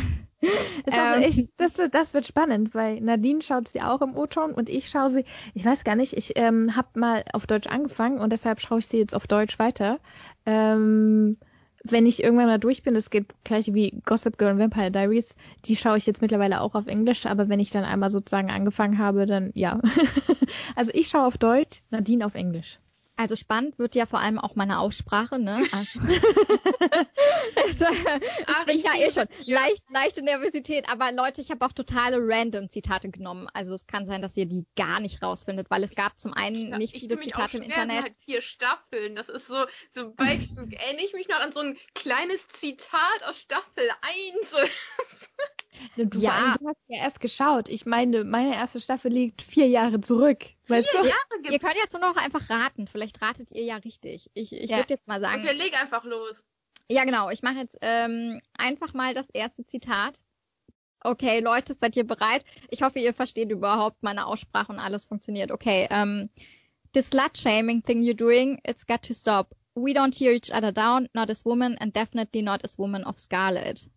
ähm, 0.42 1.22
echt, 1.22 1.52
das, 1.56 1.74
das 1.90 2.14
wird 2.14 2.26
spannend, 2.26 2.74
weil 2.74 3.00
Nadine 3.00 3.42
schaut 3.42 3.68
sie 3.68 3.82
auch 3.82 4.00
im 4.02 4.16
O-Ton 4.16 4.52
und 4.52 4.68
ich 4.68 4.88
schaue 4.88 5.10
sie, 5.10 5.24
ich 5.54 5.64
weiß 5.64 5.84
gar 5.84 5.96
nicht, 5.96 6.12
ich 6.12 6.32
ähm, 6.36 6.76
habe 6.76 6.88
mal 6.98 7.24
auf 7.32 7.46
Deutsch 7.46 7.66
angefangen 7.66 8.18
und 8.18 8.32
deshalb 8.32 8.60
schaue 8.60 8.78
ich 8.78 8.86
sie 8.86 8.98
jetzt 8.98 9.14
auf 9.14 9.26
Deutsch 9.26 9.58
weiter. 9.58 9.98
Ähm, 10.46 11.36
wenn 11.84 12.06
ich 12.06 12.22
irgendwann 12.22 12.46
mal 12.46 12.58
durch 12.58 12.82
bin, 12.82 12.94
das 12.94 13.10
geht 13.10 13.26
gleich 13.44 13.72
wie 13.72 14.02
Gossip 14.04 14.36
Girl 14.38 14.52
und 14.52 14.58
Vampire 14.58 14.90
Diaries, 14.90 15.36
die 15.64 15.76
schaue 15.76 15.98
ich 15.98 16.06
jetzt 16.06 16.22
mittlerweile 16.22 16.60
auch 16.60 16.74
auf 16.74 16.86
Englisch, 16.86 17.26
aber 17.26 17.48
wenn 17.48 17.60
ich 17.60 17.70
dann 17.70 17.84
einmal 17.84 18.10
sozusagen 18.10 18.50
angefangen 18.50 18.98
habe, 18.98 19.26
dann 19.26 19.50
ja. 19.54 19.80
also 20.76 20.90
ich 20.94 21.08
schaue 21.08 21.26
auf 21.26 21.38
Deutsch, 21.38 21.82
Nadine 21.90 22.26
auf 22.26 22.34
Englisch. 22.34 22.78
Also 23.18 23.34
spannend 23.34 23.80
wird 23.80 23.96
ja 23.96 24.06
vor 24.06 24.20
allem 24.20 24.38
auch 24.38 24.54
meine 24.54 24.78
Aussprache, 24.78 25.40
ne? 25.40 25.66
Also, 25.72 25.98
also 27.56 27.86
ich 27.88 28.64
bin 28.66 28.80
ja 28.80 28.94
eh 28.96 29.10
schon 29.10 29.26
leicht, 29.46 29.82
leichte 29.90 30.22
Nervosität, 30.22 30.88
aber 30.88 31.10
Leute, 31.10 31.40
ich 31.40 31.50
habe 31.50 31.66
auch 31.66 31.72
totale 31.72 32.18
random 32.20 32.70
Zitate 32.70 33.10
genommen. 33.10 33.48
Also 33.52 33.74
es 33.74 33.88
kann 33.88 34.06
sein, 34.06 34.22
dass 34.22 34.36
ihr 34.36 34.46
die 34.46 34.66
gar 34.76 35.00
nicht 35.00 35.20
rausfindet, 35.20 35.68
weil 35.68 35.82
es 35.82 35.96
gab 35.96 36.20
zum 36.20 36.32
einen 36.32 36.70
nicht 36.78 36.94
ich 36.94 37.00
viele 37.00 37.18
Zitate 37.18 37.56
im 37.56 37.64
Internet. 37.64 38.04
Halt 38.04 38.16
vier 38.16 38.40
Staffeln, 38.40 39.16
das 39.16 39.28
ist 39.28 39.48
so, 39.48 39.64
so 39.90 40.12
bei, 40.14 40.38
erinnere 40.78 41.04
ich 41.04 41.12
mich 41.12 41.28
noch 41.28 41.40
an 41.40 41.50
so 41.50 41.58
ein 41.58 41.76
kleines 41.96 42.46
Zitat 42.46 43.24
aus 43.26 43.40
Staffel 43.40 43.90
1. 44.00 44.54
Du, 45.96 46.18
ja. 46.18 46.56
du 46.58 46.68
hast 46.68 46.78
ja 46.88 46.98
erst 46.98 47.20
geschaut. 47.20 47.68
Ich 47.68 47.86
meine, 47.86 48.24
meine 48.24 48.54
erste 48.54 48.80
Staffel 48.80 49.12
liegt 49.12 49.42
vier 49.42 49.68
Jahre 49.68 50.00
zurück. 50.00 50.44
Weißt 50.66 50.88
vier 50.88 51.02
du? 51.02 51.06
Jahre 51.08 51.42
gibt's. 51.42 51.52
Ihr 51.52 51.58
könnt 51.58 51.76
jetzt 51.76 51.92
nur 51.92 52.02
noch 52.02 52.16
einfach 52.16 52.48
raten. 52.50 52.86
Vielleicht 52.86 53.20
ratet 53.22 53.50
ihr 53.52 53.64
ja 53.64 53.76
richtig. 53.76 54.30
Ich, 54.34 54.52
ich 54.52 54.70
ja. 54.70 54.78
würde 54.78 54.94
jetzt 54.94 55.06
mal 55.06 55.20
sagen. 55.20 55.42
Okay, 55.42 55.54
leg 55.54 55.80
einfach 55.80 56.04
los. 56.04 56.42
Ja, 56.90 57.04
genau. 57.04 57.30
Ich 57.30 57.42
mache 57.42 57.56
jetzt 57.56 57.76
ähm, 57.82 58.40
einfach 58.56 58.94
mal 58.94 59.14
das 59.14 59.28
erste 59.30 59.66
Zitat. 59.66 60.20
Okay, 61.00 61.40
Leute, 61.40 61.74
seid 61.74 61.96
ihr 61.96 62.06
bereit? 62.06 62.44
Ich 62.70 62.82
hoffe, 62.82 62.98
ihr 62.98 63.14
versteht 63.14 63.50
überhaupt 63.50 64.02
meine 64.02 64.26
Aussprache 64.26 64.72
und 64.72 64.80
alles 64.80 65.06
funktioniert. 65.06 65.52
Okay, 65.52 65.86
ähm, 65.90 66.28
the 66.94 67.02
slut-shaming 67.02 67.82
thing 67.82 68.02
you're 68.02 68.16
doing, 68.16 68.60
it's 68.66 68.84
got 68.86 69.02
to 69.02 69.14
stop. 69.14 69.54
We 69.74 69.92
don't 69.92 70.12
tear 70.12 70.32
each 70.32 70.52
other 70.52 70.72
down, 70.72 71.08
not 71.14 71.30
as 71.30 71.44
women 71.44 71.78
and 71.78 71.94
definitely 71.94 72.42
not 72.42 72.64
as 72.64 72.78
women 72.78 73.04
of 73.04 73.16
Scarlet. 73.16 73.88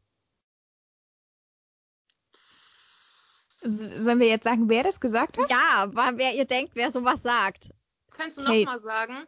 Sollen 3.62 4.20
wir 4.20 4.28
jetzt 4.28 4.44
sagen, 4.44 4.70
wer 4.70 4.84
das 4.84 5.00
gesagt 5.00 5.38
hat? 5.38 5.50
Ja, 5.50 5.90
wer 5.94 6.34
ihr 6.34 6.46
denkt, 6.46 6.76
wer 6.76 6.92
sowas 6.92 7.22
sagt. 7.22 7.72
Kannst 8.12 8.38
du 8.38 8.42
nochmal 8.42 8.82
sagen? 8.82 9.28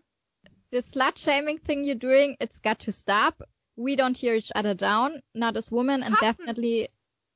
The 0.71 0.81
slut-shaming 0.81 1.59
thing 1.63 1.83
you're 1.83 1.93
doing, 1.93 2.35
it's 2.39 2.59
got 2.61 2.79
to 2.79 2.91
stop. 2.91 3.43
We 3.75 3.95
don't 3.95 4.15
tear 4.15 4.35
each 4.35 4.51
other 4.55 4.75
down, 4.75 5.21
not 5.33 5.55
as 5.55 5.71
women 5.71 6.01
Sutton. 6.01 6.13
and 6.13 6.21
definitely... 6.21 6.89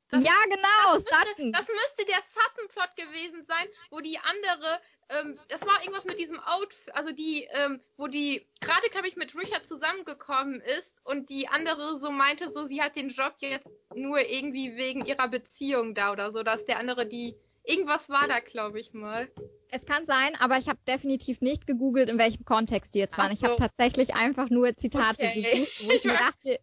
Das, 0.09 0.23
ja, 0.23 0.33
genau, 0.45 0.93
das 0.93 1.03
müsste, 1.03 1.51
das 1.51 1.67
müsste 1.67 2.05
der 2.05 2.21
Sutton-Plot 2.33 2.95
gewesen 2.95 3.43
sein, 3.45 3.67
wo 3.91 3.99
die 3.99 4.17
andere 4.19 4.79
ähm, 5.09 5.39
das 5.47 5.61
war 5.61 5.79
irgendwas 5.81 6.05
mit 6.05 6.19
diesem 6.19 6.39
Outfit, 6.39 6.93
also 6.95 7.11
die, 7.11 7.47
ähm, 7.51 7.79
wo 7.97 8.07
die 8.07 8.45
gerade, 8.61 8.89
glaube 8.91 9.07
ich, 9.07 9.15
mit 9.15 9.35
Richard 9.35 9.65
zusammengekommen 9.65 10.61
ist 10.77 11.01
und 11.05 11.29
die 11.29 11.47
andere 11.47 11.97
so 11.99 12.11
meinte, 12.11 12.51
so 12.53 12.67
sie 12.67 12.81
hat 12.81 12.95
den 12.95 13.09
Job 13.09 13.35
jetzt 13.39 13.69
nur 13.95 14.19
irgendwie 14.19 14.75
wegen 14.75 15.05
ihrer 15.05 15.27
Beziehung 15.27 15.93
da 15.93 16.11
oder 16.11 16.31
so, 16.31 16.43
dass 16.43 16.65
der 16.65 16.79
andere 16.79 17.05
die, 17.05 17.35
irgendwas 17.63 18.09
war 18.09 18.27
da, 18.27 18.39
glaube 18.39 18.79
ich 18.79 18.93
mal. 18.93 19.27
Es 19.69 19.85
kann 19.85 20.05
sein, 20.05 20.35
aber 20.39 20.57
ich 20.57 20.69
habe 20.69 20.79
definitiv 20.87 21.41
nicht 21.41 21.67
gegoogelt, 21.67 22.09
in 22.09 22.17
welchem 22.17 22.45
Kontext 22.45 22.95
die 22.95 22.99
jetzt 22.99 23.17
waren. 23.17 23.27
Ach 23.27 23.33
Ich 23.33 23.43
habe 23.43 23.55
so. 23.57 23.59
tatsächlich 23.59 24.15
einfach 24.15 24.49
nur 24.49 24.75
Zitate 24.75 25.25
Okay. 25.27 25.41
gesucht, 25.41 25.83
wo 25.83 25.91
ich 25.93 26.05
mir 26.05 26.17
dachte, 26.17 26.59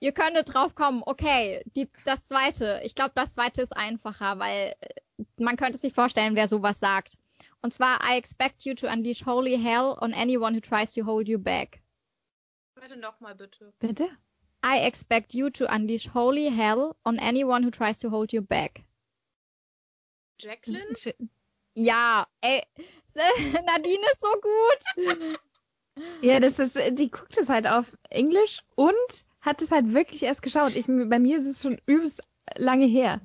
ihr 0.00 0.12
könntet 0.12 0.52
drauf 0.52 0.74
kommen, 0.74 1.02
okay, 1.06 1.62
die, 1.76 1.88
das 2.04 2.26
zweite. 2.26 2.80
Ich 2.84 2.94
glaube, 2.94 3.12
das 3.14 3.34
zweite 3.34 3.62
ist 3.62 3.74
einfacher, 3.74 4.38
weil 4.38 4.74
äh, 4.80 5.24
man 5.38 5.56
könnte 5.56 5.78
sich 5.78 5.92
vorstellen, 5.94 6.34
wer 6.34 6.48
sowas 6.48 6.78
sagt. 6.78 7.14
Und 7.62 7.72
zwar, 7.72 8.00
I 8.02 8.16
expect 8.16 8.64
you 8.64 8.74
to 8.74 8.88
unleash 8.88 9.24
holy 9.24 9.56
hell 9.56 9.96
on 10.00 10.12
anyone 10.12 10.54
who 10.54 10.60
tries 10.60 10.92
to 10.94 11.04
hold 11.04 11.28
you 11.28 11.38
back. 11.38 11.82
Warte 12.76 12.96
nochmal 12.96 13.36
bitte. 13.36 13.72
Bitte? 13.78 14.08
I 14.64 14.84
expect 14.86 15.34
you 15.34 15.50
to 15.50 15.66
unleash 15.72 16.08
holy 16.08 16.50
hell 16.50 16.96
on 17.04 17.18
anyone 17.18 17.64
who 17.64 17.70
tries 17.70 17.98
to 18.00 18.10
hold 18.10 18.32
you 18.32 18.42
back. 18.42 18.84
Jacqueline? 20.38 20.94
Ja, 21.74 22.26
ey, 22.42 22.62
Nadine 23.14 24.04
ist 24.12 24.20
so 24.20 24.32
gut. 24.40 25.36
Ja, 26.22 26.40
das 26.40 26.58
ist, 26.58 26.78
die 26.98 27.10
guckt 27.10 27.36
es 27.38 27.48
halt 27.48 27.66
auf 27.66 27.96
Englisch 28.10 28.62
und 28.74 29.26
hat 29.40 29.62
es 29.62 29.70
halt 29.70 29.92
wirklich 29.94 30.22
erst 30.22 30.42
geschaut. 30.42 30.74
Ich, 30.74 30.86
bei 30.86 31.18
mir 31.18 31.38
ist 31.38 31.46
es 31.46 31.62
schon 31.62 31.80
übelst 31.86 32.22
lange 32.56 32.86
her. 32.86 33.20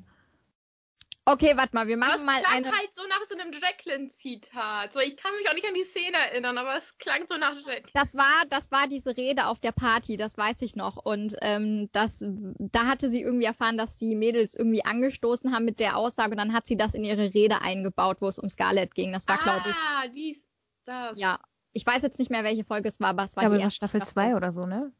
Okay, 1.29 1.57
warte 1.57 1.75
mal, 1.75 1.87
wir 1.87 1.97
Das 1.99 2.07
machen 2.07 2.25
mal 2.25 2.39
klang 2.39 2.53
eine. 2.53 2.71
halt 2.71 2.95
so 2.95 3.01
nach 3.09 3.19
so 3.29 3.37
einem 3.37 3.51
Jacqueline-Zitat. 3.51 4.93
So, 4.93 4.99
ich 5.01 5.17
kann 5.17 5.33
mich 5.35 5.49
auch 5.49 5.53
nicht 5.53 5.67
an 5.67 5.73
die 5.73 5.83
Szene 5.83 6.15
erinnern, 6.15 6.57
aber 6.57 6.77
es 6.77 6.97
klang 6.99 7.27
so 7.27 7.35
nach 7.35 7.53
Jacqueline. 7.53 7.89
Das 7.93 8.15
war, 8.15 8.45
das 8.49 8.71
war 8.71 8.87
diese 8.87 9.17
Rede 9.17 9.47
auf 9.47 9.59
der 9.59 9.73
Party, 9.73 10.15
das 10.15 10.37
weiß 10.37 10.61
ich 10.61 10.77
noch. 10.77 10.95
Und 10.95 11.35
ähm, 11.41 11.89
das, 11.91 12.23
da 12.23 12.85
hatte 12.85 13.09
sie 13.09 13.21
irgendwie 13.21 13.45
erfahren, 13.45 13.77
dass 13.77 13.97
die 13.97 14.15
Mädels 14.15 14.55
irgendwie 14.55 14.85
angestoßen 14.85 15.53
haben 15.53 15.65
mit 15.65 15.81
der 15.81 15.97
Aussage 15.97 16.31
und 16.31 16.37
dann 16.37 16.53
hat 16.53 16.65
sie 16.65 16.77
das 16.77 16.93
in 16.93 17.03
ihre 17.03 17.33
Rede 17.33 17.59
eingebaut, 17.61 18.21
wo 18.21 18.29
es 18.29 18.39
um 18.39 18.47
Scarlett 18.47 18.95
ging. 18.95 19.11
Das 19.11 19.27
war, 19.27 19.37
glaube 19.37 19.69
ich, 19.69 19.75
Ah, 19.75 20.07
dies, 20.07 20.41
das. 20.85 21.19
ja. 21.19 21.39
Ich 21.73 21.85
weiß 21.85 22.01
jetzt 22.03 22.19
nicht 22.19 22.31
mehr, 22.31 22.45
welche 22.45 22.63
Folge 22.63 22.87
es 22.87 22.99
war, 23.01 23.09
aber 23.09 23.25
es 23.25 23.31
Ich 23.31 23.35
war 23.37 23.43
glaube, 23.43 23.57
die 23.57 23.63
das 23.63 23.81
war 23.81 23.83
erste 23.83 23.97
Staffel 23.97 24.07
2 24.31 24.35
oder 24.37 24.51
so, 24.53 24.65
ne? 24.65 24.93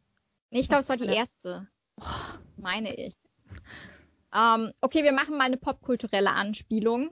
Nee, 0.51 0.59
ich 0.59 0.67
glaube, 0.67 0.81
es 0.81 0.89
war 0.89 0.97
die 0.97 1.05
erste. 1.05 1.67
Meine 2.57 2.93
ich. 2.93 3.15
Ähm, 4.33 4.71
okay, 4.81 5.03
wir 5.03 5.11
machen 5.13 5.37
mal 5.37 5.45
eine 5.45 5.57
popkulturelle 5.57 6.31
Anspielung, 6.31 7.11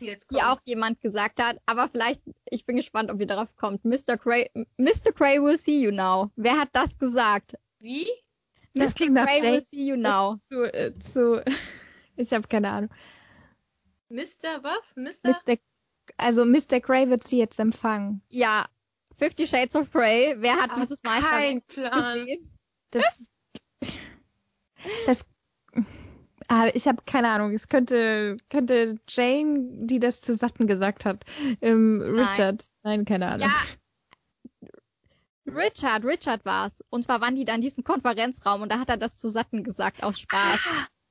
Jetzt 0.00 0.30
die 0.30 0.42
auch 0.42 0.60
jemand 0.64 1.00
gesagt 1.02 1.40
hat, 1.42 1.58
aber 1.66 1.88
vielleicht, 1.88 2.22
ich 2.46 2.64
bin 2.64 2.76
gespannt, 2.76 3.10
ob 3.10 3.20
ihr 3.20 3.26
darauf 3.26 3.54
kommt. 3.54 3.84
Mr. 3.84 4.16
Cray, 4.16 4.50
Mr. 4.78 5.12
Cray 5.14 5.42
will 5.42 5.58
see 5.58 5.82
you 5.82 5.90
now. 5.90 6.30
Wer 6.36 6.58
hat 6.58 6.70
das 6.72 6.96
gesagt? 6.98 7.54
Wie? 7.80 8.08
Das 8.72 8.92
Mr. 8.92 8.96
klingt 8.96 9.12
nach 9.14 9.26
Cray 9.26 9.42
will 9.42 9.62
see 9.62 9.86
you 9.86 9.96
now. 9.96 10.36
Zu, 10.48 10.64
äh, 10.72 10.98
zu, 10.98 11.42
ich 12.16 12.32
habe 12.32 12.48
keine 12.48 12.70
Ahnung. 12.70 12.90
Mr. 14.08 14.62
was? 14.62 14.80
Mr. 14.96 15.30
Mr. 15.30 15.58
Also 16.16 16.44
Mr. 16.44 16.80
Gray 16.80 17.08
wird 17.08 17.26
sie 17.26 17.38
jetzt 17.38 17.58
empfangen. 17.58 18.22
Ja, 18.28 18.66
Fifty 19.16 19.46
Shades 19.46 19.76
of 19.76 19.90
Grey. 19.90 20.34
Wer 20.38 20.56
hat 20.56 20.70
Ah, 20.72 20.80
dieses 20.80 21.02
Meister 21.02 21.28
kein 21.28 21.62
Plan. 21.62 22.18
gesehen? 22.20 22.50
Das, 22.90 23.32
das, 25.06 25.26
ah, 26.48 26.68
ich 26.74 26.86
habe 26.86 27.02
keine 27.06 27.28
Ahnung. 27.28 27.52
Es 27.54 27.68
könnte, 27.68 28.36
könnte 28.50 28.98
Jane, 29.08 29.68
die 29.86 30.00
das 30.00 30.20
zu 30.20 30.34
Satten 30.34 30.66
gesagt 30.66 31.04
hat, 31.04 31.24
ähm, 31.60 32.00
Richard. 32.00 32.66
Nein, 32.82 33.04
keine 33.04 33.28
Ahnung. 33.28 33.48
Ja. 33.48 33.54
Richard, 35.46 36.04
Richard 36.04 36.44
war's. 36.44 36.82
Und 36.90 37.04
zwar 37.04 37.20
waren 37.20 37.36
die 37.36 37.44
da 37.44 37.54
in 37.54 37.60
diesem 37.60 37.84
Konferenzraum 37.84 38.62
und 38.62 38.72
da 38.72 38.78
hat 38.78 38.88
er 38.88 38.96
das 38.96 39.18
zu 39.18 39.28
Satten 39.28 39.62
gesagt 39.62 40.02
aus 40.02 40.18
Spaß. 40.18 40.60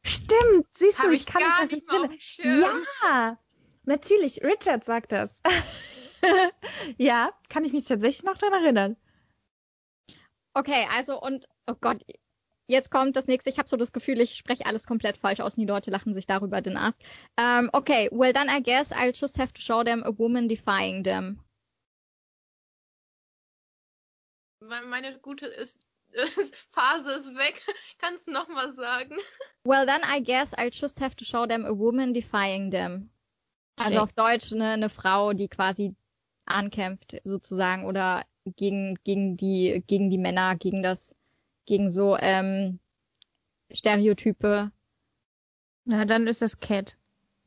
Stimmt, 0.05 0.67
siehst 0.75 0.99
du, 0.99 1.03
Habe 1.03 1.13
ich 1.13 1.21
ich 1.21 1.25
kann 1.25 1.41
gar 1.41 1.61
mich 1.61 1.71
nicht 1.71 1.87
mal 1.87 2.09
erinnern. 2.37 2.83
Ja, 3.03 3.39
natürlich, 3.85 4.43
Richard 4.43 4.83
sagt 4.83 5.11
das. 5.11 5.41
ja, 6.97 7.31
kann 7.49 7.63
ich 7.63 7.73
mich 7.73 7.85
tatsächlich 7.85 8.23
noch 8.23 8.37
daran 8.37 8.63
erinnern. 8.63 8.97
Okay, 10.53 10.87
also 10.91 11.19
und 11.21 11.47
oh 11.67 11.75
Gott, 11.79 12.03
jetzt 12.67 12.89
kommt 12.91 13.15
das 13.15 13.27
nächste. 13.27 13.49
Ich 13.49 13.57
habe 13.57 13.69
so 13.69 13.77
das 13.77 13.91
Gefühl, 13.91 14.19
ich 14.21 14.35
spreche 14.35 14.65
alles 14.65 14.85
komplett 14.87 15.17
falsch 15.17 15.39
aus 15.39 15.55
und 15.55 15.61
die 15.61 15.67
Leute 15.67 15.91
lachen 15.91 16.13
sich 16.13 16.25
darüber 16.25 16.61
den 16.61 16.77
Ast. 16.77 17.01
Ähm, 17.37 17.69
okay, 17.73 18.09
well 18.11 18.33
then 18.33 18.47
I 18.49 18.61
guess 18.61 18.91
I'll 18.91 19.13
just 19.17 19.37
have 19.39 19.53
to 19.53 19.61
show 19.61 19.83
them 19.83 20.03
a 20.03 20.11
woman 20.17 20.47
defying 20.47 21.03
them. 21.03 21.39
Me- 24.61 24.85
Meine 24.87 25.19
gute 25.19 25.45
ist, 25.47 25.79
Phase 26.71 27.11
ist 27.11 27.35
weg. 27.35 27.61
Kannst 27.99 28.27
du 28.27 28.31
nochmal 28.31 28.73
sagen? 28.75 29.17
Well 29.65 29.85
then 29.85 30.01
I 30.03 30.19
guess 30.21 30.53
I'll 30.53 30.71
just 30.71 30.99
have 30.99 31.15
to 31.15 31.23
show 31.23 31.45
them 31.47 31.65
a 31.65 31.71
woman 31.71 32.13
defying 32.13 32.69
them. 32.69 33.09
Also 33.77 33.99
Okay. 33.99 34.03
auf 34.03 34.11
Deutsch 34.11 34.51
eine, 34.51 34.71
eine 34.71 34.89
Frau, 34.89 35.31
die 35.31 35.47
quasi 35.47 35.95
ankämpft 36.45 37.21
sozusagen 37.23 37.85
oder 37.85 38.25
gegen 38.57 38.95
gegen 39.05 39.37
die 39.37 39.81
gegen 39.87 40.09
die 40.09 40.17
Männer, 40.17 40.57
gegen 40.57 40.83
das 40.83 41.15
gegen 41.65 41.91
so 41.91 42.17
ähm, 42.17 42.79
Stereotype. 43.71 44.71
Na, 45.85 46.05
dann 46.05 46.27
ist 46.27 46.41
das 46.41 46.59
Cat. 46.59 46.95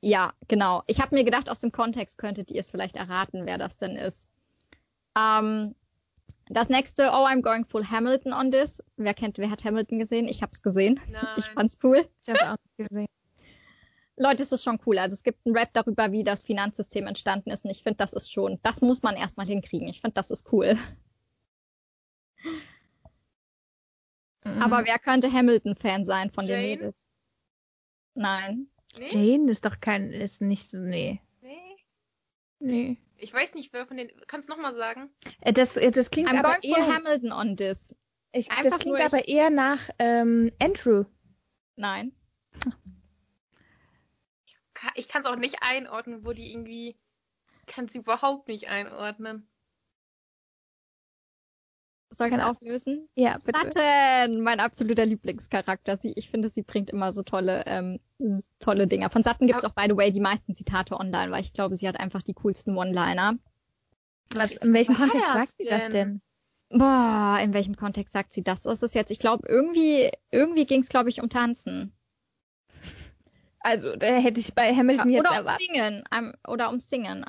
Ja, 0.01 0.35
genau. 0.49 0.83
Ich 0.87 1.01
habe 1.01 1.15
mir 1.15 1.25
gedacht, 1.25 1.49
aus 1.49 1.61
dem 1.61 1.73
Kontext 1.73 2.19
könntet 2.19 2.51
ihr 2.51 2.61
es 2.61 2.71
vielleicht 2.71 2.97
erraten, 2.97 3.47
wer 3.47 3.59
das 3.59 3.79
denn 3.79 3.97
ist. 3.97 4.29
Ähm, 5.19 5.75
das 6.49 6.69
nächste, 6.69 7.09
oh, 7.09 7.27
I'm 7.27 7.43
going 7.43 7.65
full 7.65 7.85
Hamilton 7.85 8.33
on 8.33 8.51
this. 8.51 8.83
Wer 8.97 9.15
kennt, 9.15 9.39
wer 9.39 9.51
hat 9.51 9.65
Hamilton 9.65 9.99
gesehen? 9.99 10.29
Ich 10.29 10.43
hab's 10.43 10.63
gesehen. 10.63 11.01
Nein. 11.11 11.27
Ich 11.37 11.47
fand's 11.47 11.79
cool. 11.83 12.07
Ich 12.23 12.29
habe 12.29 12.53
auch 12.53 12.57
nicht 12.63 12.89
gesehen. 12.89 13.09
Leute, 14.17 14.43
es 14.43 14.53
ist 14.53 14.65
schon 14.65 14.79
cool. 14.87 14.99
Also 14.99 15.15
es 15.15 15.23
gibt 15.23 15.45
einen 15.45 15.57
Rap 15.57 15.71
darüber, 15.73 16.13
wie 16.13 16.25
das 16.25 16.45
Finanzsystem 16.45 17.07
entstanden 17.07 17.51
ist. 17.51 17.65
Und 17.65 17.71
ich 17.71 17.83
finde, 17.83 17.99
das 17.99 18.13
ist 18.13 18.33
schon, 18.33 18.59
das 18.63 18.81
muss 18.81 19.03
man 19.03 19.17
erstmal 19.17 19.47
hinkriegen. 19.47 19.89
Ich 19.89 20.01
finde, 20.01 20.15
das 20.15 20.31
ist 20.31 20.51
cool. 20.53 20.77
Mhm. 24.47 24.63
Aber 24.63 24.85
wer 24.85 24.99
könnte 24.99 25.33
Hamilton-Fan 25.33 26.05
sein 26.05 26.31
von 26.31 26.47
den 26.47 26.57
Jane? 26.57 26.77
Mädels? 26.77 27.07
Nein. 28.15 28.69
Nee? 28.97 29.09
Jane 29.11 29.51
ist 29.51 29.65
doch 29.65 29.81
kein, 29.81 30.13
ist 30.13 30.41
nicht 30.41 30.71
so, 30.71 30.79
nee. 30.79 31.21
Nee. 31.43 31.77
Nee. 32.61 32.97
Ich 33.19 33.33
weiß 33.33 33.55
nicht, 33.55 33.73
wer 33.73 33.87
von 33.87 33.97
den. 33.97 34.11
Kannst 34.27 34.49
du 34.49 34.53
nochmal 34.53 34.75
sagen? 34.77 35.11
Äh, 35.41 35.53
Das, 35.53 35.77
äh, 35.77 35.91
das 35.91 36.11
klingt 36.11 36.31
I'm 36.31 36.39
aber 36.39 36.61
going 36.61 36.75
eher, 36.75 36.95
Hamilton 36.95 37.33
on 37.33 37.57
this. 37.57 37.95
ich, 38.33 38.49
das 38.49 38.79
klingt 38.79 39.01
aber 39.01 39.27
eher 39.27 39.51
nach 39.51 39.89
ähm, 39.99 40.53
Andrew. 40.61 41.05
Nein. 41.77 42.13
Ich 44.95 45.09
kann 45.09 45.23
es 45.23 45.29
auch 45.29 45.37
nicht 45.37 45.57
einordnen, 45.63 46.25
wo 46.25 46.33
die 46.33 46.53
irgendwie. 46.53 46.97
Kann 47.67 47.89
sie 47.89 47.99
überhaupt 47.99 48.47
nicht 48.47 48.69
einordnen. 48.69 49.49
Soll 52.11 52.29
ich 52.29 52.31
Keine 52.31 52.47
auflösen? 52.49 53.09
Ja, 53.17 53.37
bitte. 53.45 53.59
Satten, 53.59 54.41
mein 54.41 54.61
absoluter 54.61 55.05
Lieblingscharakter. 55.05 55.97
Sie, 55.97 56.13
ich 56.15 56.31
finde, 56.31 56.49
sie 56.49 56.63
bringt 56.63 56.91
immer 56.91 57.11
so 57.13 57.23
tolle, 57.23 57.65
ähm, 57.67 57.99
tolle 58.61 58.87
Dinger. 58.87 59.11
Von 59.11 59.23
Satten 59.23 59.47
gibt's 59.47 59.65
Aber- 59.65 59.73
auch, 59.73 59.83
by 59.85 59.91
the 59.91 59.97
way, 59.97 60.11
die 60.13 60.21
meisten 60.21 60.55
Zitate 60.55 60.99
online, 60.99 61.31
weil 61.33 61.41
ich 61.43 61.53
glaube, 61.53 61.77
sie 61.77 61.89
hat 61.89 61.99
einfach 61.99 62.23
die 62.23 62.35
coolsten 62.35 62.77
One-Liner. 62.77 63.35
Was, 64.35 64.53
in 64.53 64.73
welchem 64.73 64.99
war 64.99 65.09
Kontext 65.09 65.33
sagt 65.33 65.53
sie 65.59 65.65
das 65.65 65.89
denn? 65.91 66.21
Boah, 66.71 67.39
in 67.43 67.53
welchem 67.55 67.77
Kontext 67.77 68.13
sagt 68.13 68.33
sie 68.33 68.43
das? 68.43 68.65
Ist 68.67 68.95
jetzt? 68.95 69.11
Ich 69.11 69.19
glaube, 69.19 69.47
irgendwie, 69.49 70.11
irgendwie 70.31 70.65
ging's, 70.67 70.89
glaube 70.89 71.09
ich, 71.11 71.21
um 71.23 71.29
Tanzen. 71.29 71.93
Also, 73.61 73.97
da 73.97 74.07
hätte 74.07 74.41
ich 74.41 74.55
bei 74.55 74.75
Hamilton 74.75 75.11
jetzt 75.11 75.21
Oder 75.21 75.31
um 75.31 75.37
erwartet. 75.37 75.67
Singen. 75.67 76.05
Ähm, 76.17 76.35
oder 76.47 76.71
um 76.71 76.79
Singen. 76.81 77.25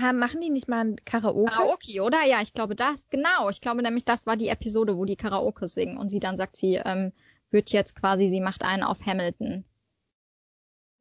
Ah, 0.00 0.12
machen 0.12 0.40
die 0.40 0.50
nicht 0.50 0.68
mal 0.68 0.84
ein 0.84 1.04
Karaoke? 1.04 1.50
Karaoke, 1.50 2.02
oder? 2.02 2.24
Ja, 2.24 2.40
ich 2.40 2.52
glaube 2.52 2.76
das, 2.76 3.08
genau. 3.08 3.48
Ich 3.48 3.60
glaube 3.60 3.82
nämlich, 3.82 4.04
das 4.04 4.26
war 4.26 4.36
die 4.36 4.48
Episode, 4.48 4.96
wo 4.96 5.04
die 5.04 5.16
Karaoke 5.16 5.66
singen. 5.66 5.96
Und 5.98 6.08
sie 6.08 6.20
dann 6.20 6.36
sagt, 6.36 6.56
sie 6.56 6.76
ähm, 6.76 7.12
wird 7.50 7.72
jetzt 7.72 7.96
quasi, 7.96 8.28
sie 8.28 8.40
macht 8.40 8.62
einen 8.62 8.84
auf 8.84 9.04
Hamilton. 9.04 9.64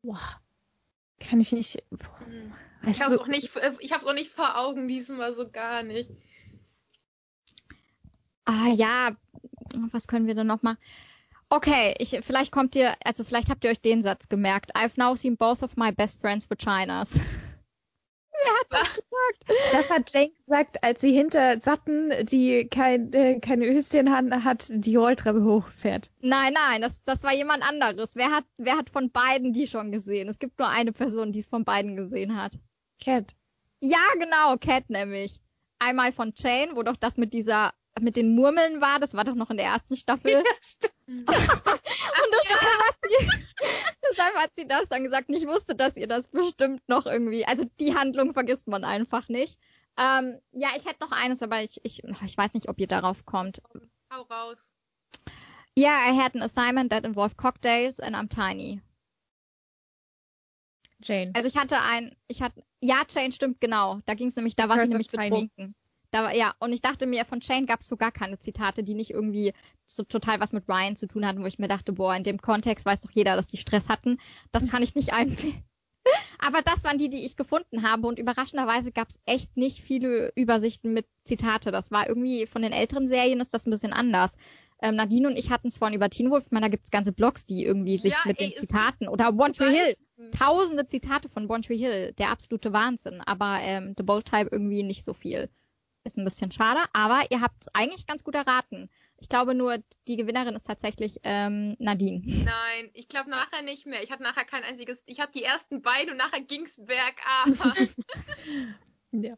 Boah. 0.02 0.42
Kann 1.20 1.40
ich 1.40 1.52
nicht. 1.52 1.84
Boah. 1.92 2.20
Hm. 2.26 2.54
Ich 2.88 3.02
hab's 3.02 3.12
du, 3.12 3.22
auch 3.22 3.28
nicht, 3.28 3.56
äh, 3.58 3.74
ich 3.80 3.92
hab's 3.92 4.06
auch 4.06 4.14
nicht 4.14 4.32
vor 4.32 4.58
Augen 4.58 4.88
diesmal 4.88 5.36
so 5.36 5.50
gar 5.50 5.84
nicht. 5.84 6.10
Ah 8.46 8.70
ja, 8.74 9.16
was 9.92 10.08
können 10.08 10.26
wir 10.26 10.36
denn 10.36 10.48
noch 10.48 10.64
mal? 10.64 10.78
Okay, 11.50 11.94
ich, 12.00 12.18
vielleicht 12.22 12.52
kommt 12.52 12.76
ihr, 12.76 12.96
also 13.04 13.24
vielleicht 13.24 13.50
habt 13.50 13.64
ihr 13.64 13.70
euch 13.70 13.82
den 13.82 14.02
Satz 14.02 14.28
gemerkt. 14.28 14.76
I've 14.76 14.94
now 14.96 15.16
seen 15.16 15.38
both 15.38 15.62
of 15.62 15.76
my 15.78 15.92
best 15.92 16.20
friends 16.20 16.50
vaginas. 16.50 17.12
das 19.72 19.90
hat 19.90 20.12
Jane 20.14 20.32
gesagt, 20.46 20.84
als 20.84 21.02
sie 21.02 21.12
hinter 21.14 21.60
Satten, 21.60 22.12
die 22.26 22.68
kein, 22.68 23.12
äh, 23.14 23.40
keine 23.40 23.66
Höschen 23.66 24.12
hat, 24.12 24.32
hat, 24.44 24.68
die 24.70 24.96
Rolltreppe 24.96 25.44
hochfährt. 25.44 26.10
Nein, 26.22 26.54
nein, 26.54 26.82
das, 26.82 27.04
das 27.04 27.24
war 27.24 27.34
jemand 27.34 27.68
anderes. 27.68 28.16
Wer 28.16 28.32
hat, 28.32 28.46
wer 28.58 28.78
hat 28.78 28.90
von 28.90 29.12
beiden 29.12 29.54
die 29.54 29.68
schon 29.68 29.92
gesehen? 29.92 30.30
Es 30.30 30.40
gibt 30.40 30.60
nur 30.60 30.70
eine 30.70 30.92
Person, 30.92 31.32
die 31.32 31.40
es 31.40 31.48
von 31.48 31.64
beiden 31.64 31.96
gesehen 31.96 32.42
hat. 32.42 32.54
Cat. 33.04 33.36
Ja, 33.80 34.00
genau, 34.20 34.58
Cat 34.58 34.90
nämlich. 34.90 35.40
Einmal 35.80 36.12
von 36.12 36.34
Chain, 36.34 36.72
wo 36.76 36.84
doch 36.84 36.98
das 36.98 37.18
mit 37.18 37.34
dieser 37.34 37.74
mit 38.02 38.18
den 38.18 38.36
Murmeln 38.36 38.82
war, 38.82 39.00
das 39.00 39.14
war 39.14 39.24
doch 39.24 39.36
noch 39.36 39.50
in 39.50 39.58
der 39.58 39.68
ersten 39.68 39.96
Staffel. 39.96 40.32
Ja, 40.32 40.40
und 41.08 41.30
deshalb, 41.30 41.48
ja. 42.52 42.88
hat 42.88 42.98
sie, 43.08 43.30
deshalb 44.10 44.36
hat 44.36 44.56
sie 44.56 44.68
das 44.68 44.90
dann 44.90 45.04
gesagt. 45.04 45.30
Und 45.30 45.36
ich 45.36 45.48
wusste, 45.48 45.76
dass 45.76 45.98
ihr 45.98 46.08
das 46.08 46.28
bestimmt 46.28 46.82
noch 46.88 47.06
irgendwie. 47.06 47.46
Also 47.46 47.66
die 47.80 47.96
Handlung 47.96 48.34
vergisst 48.34 48.68
man 48.68 48.84
einfach 48.84 49.30
nicht. 49.30 49.58
Ähm, 49.98 50.40
ja, 50.52 50.70
ich 50.78 50.86
hätte 50.86 51.02
noch 51.02 51.12
eines, 51.12 51.42
aber 51.42 51.64
ich, 51.64 51.80
ich, 51.84 52.04
ich 52.04 52.38
weiß 52.38 52.54
nicht, 52.54 52.70
ob 52.70 52.80
ihr 52.80 52.88
darauf 52.88 53.26
kommt. 53.26 53.62
Hau 54.14 54.22
raus. 54.24 54.72
Yeah, 55.78 56.10
I 56.10 56.16
had 56.16 56.36
an 56.36 56.42
assignment 56.42 56.92
that 56.92 57.06
involved 57.06 57.38
cocktails 57.38 58.00
and 58.00 58.16
I'm 58.16 58.30
tiny. 58.30 58.82
Jane. 61.02 61.32
Also 61.36 61.48
ich 61.48 61.58
hatte 61.58 61.80
ein, 61.80 62.16
ich 62.28 62.42
hatte, 62.42 62.64
ja, 62.82 63.04
Jane 63.08 63.32
stimmt 63.32 63.62
genau. 63.62 64.02
Da 64.06 64.16
ging 64.16 64.30
es 64.30 64.36
nämlich, 64.36 64.56
da 64.56 64.70
war 64.70 64.80
sie 64.82 64.90
nämlich 64.90 65.10
betrunken. 65.10 65.76
Da 66.18 66.32
ja, 66.32 66.56
und 66.58 66.74
ich 66.74 66.82
dachte 66.82 67.06
mir, 67.06 67.26
von 67.26 67.42
Jane 67.42 67.68
gab 67.68 67.82
es 67.82 67.88
so 67.88 67.96
gar 67.96 68.12
keine 68.12 68.40
Zitate, 68.40 68.82
die 68.82 68.96
nicht 68.96 69.12
irgendwie 69.12 69.54
so 69.86 70.04
total 70.04 70.40
was 70.40 70.52
mit 70.52 70.68
Ryan 70.68 70.96
zu 70.96 71.08
tun 71.08 71.28
hatten, 71.28 71.44
wo 71.44 71.46
ich 71.46 71.60
mir 71.60 71.68
dachte, 71.68 71.94
boah, 71.94 72.16
in 72.16 72.24
dem 72.24 72.42
Kontext 72.42 72.88
weiß 72.88 73.02
doch 73.02 73.12
jeder, 73.12 73.36
dass 73.36 73.48
die 73.48 73.58
Stress 73.58 73.88
hatten. 73.88 74.18
Das 74.52 74.68
kann 74.68 74.82
ich 74.82 74.96
nicht 74.96 75.14
einfügen. 75.14 75.64
Aber 76.40 76.64
das 76.64 76.84
waren 76.84 76.98
die, 76.98 77.10
die 77.10 77.24
ich 77.24 77.36
gefunden 77.36 77.84
habe 77.84 78.08
und 78.08 78.18
überraschenderweise 78.18 78.92
gab 78.92 79.10
es 79.10 79.20
echt 79.26 79.58
nicht 79.58 79.82
viele 79.82 80.32
Übersichten 80.36 80.92
mit 80.92 81.06
Zitate. 81.24 81.72
Das 81.72 81.92
war 81.92 82.08
irgendwie 82.08 82.48
von 82.48 82.64
den 82.64 82.72
älteren 82.72 83.08
Serien 83.08 83.40
ist 83.40 83.54
das 83.54 83.68
ein 83.68 83.72
bisschen 83.72 83.94
anders. 83.94 84.38
Ähm, 84.82 84.96
Nadine 84.96 85.28
und 85.28 85.38
ich 85.38 85.52
hatten 85.52 85.68
es 85.68 85.78
vorhin 85.78 85.96
über 85.96 86.10
Teen 86.10 86.32
Wolf. 86.32 86.46
Ich 86.46 86.52
meine, 86.52 86.66
da 86.66 86.70
gibt 86.70 86.86
es 86.86 86.92
ganze 86.92 87.12
Blogs, 87.12 87.46
die 87.46 87.64
irgendwie 87.64 87.98
sich 87.98 88.14
ja, 88.14 88.20
mit 88.26 88.40
ey, 88.40 88.50
den 88.50 88.58
Zitaten 88.58 89.08
oder 89.08 89.34
One 89.34 89.52
Tree 89.52 89.72
Hill, 89.72 89.98
tausende 90.32 90.88
Zitate 90.88 91.30
von 91.30 91.48
One 91.48 91.62
Tree 91.62 91.78
Hill, 91.78 92.14
der 92.14 92.32
absolute 92.32 92.74
Wahnsinn. 92.74 93.22
Aber 93.22 93.60
ähm, 93.62 93.94
The 93.98 94.04
Bold 94.04 94.26
Type 94.26 94.50
irgendwie 94.52 94.84
nicht 94.84 95.04
so 95.04 95.14
viel. 95.14 95.50
Ist 96.08 96.18
ein 96.18 96.24
bisschen 96.24 96.52
schade, 96.52 96.80
aber 96.94 97.26
ihr 97.32 97.42
habt 97.42 97.64
es 97.64 97.68
eigentlich 97.74 98.08
ganz 98.08 98.24
gut 98.24 98.34
erraten. 98.34 98.90
Ich 99.20 99.28
glaube 99.28 99.54
nur, 99.54 99.78
die 100.08 100.16
Gewinnerin 100.16 100.56
ist 100.56 100.66
tatsächlich 100.66 101.20
ähm, 101.24 101.76
Nadine. 101.80 102.22
Nein, 102.26 102.90
ich 102.94 103.10
glaube 103.10 103.30
nachher 103.30 103.62
nicht 103.62 103.86
mehr. 103.86 104.02
Ich 104.04 104.10
hatte 104.10 104.24
nachher 104.24 104.46
kein 104.46 104.64
einziges. 104.64 105.04
Ich 105.06 105.20
hatte 105.20 105.34
die 105.34 105.44
ersten 105.44 105.82
beiden 105.82 106.12
und 106.12 106.18
nachher 106.18 106.40
ging's 106.40 106.78
bergab. 106.78 107.76
ja. 109.12 109.36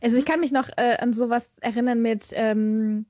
Also 0.00 0.16
ich 0.16 0.24
kann 0.24 0.38
mich 0.38 0.52
noch 0.52 0.68
äh, 0.76 0.96
an 1.00 1.12
sowas 1.12 1.50
erinnern 1.60 2.02
mit 2.02 2.28
ähm, 2.34 3.06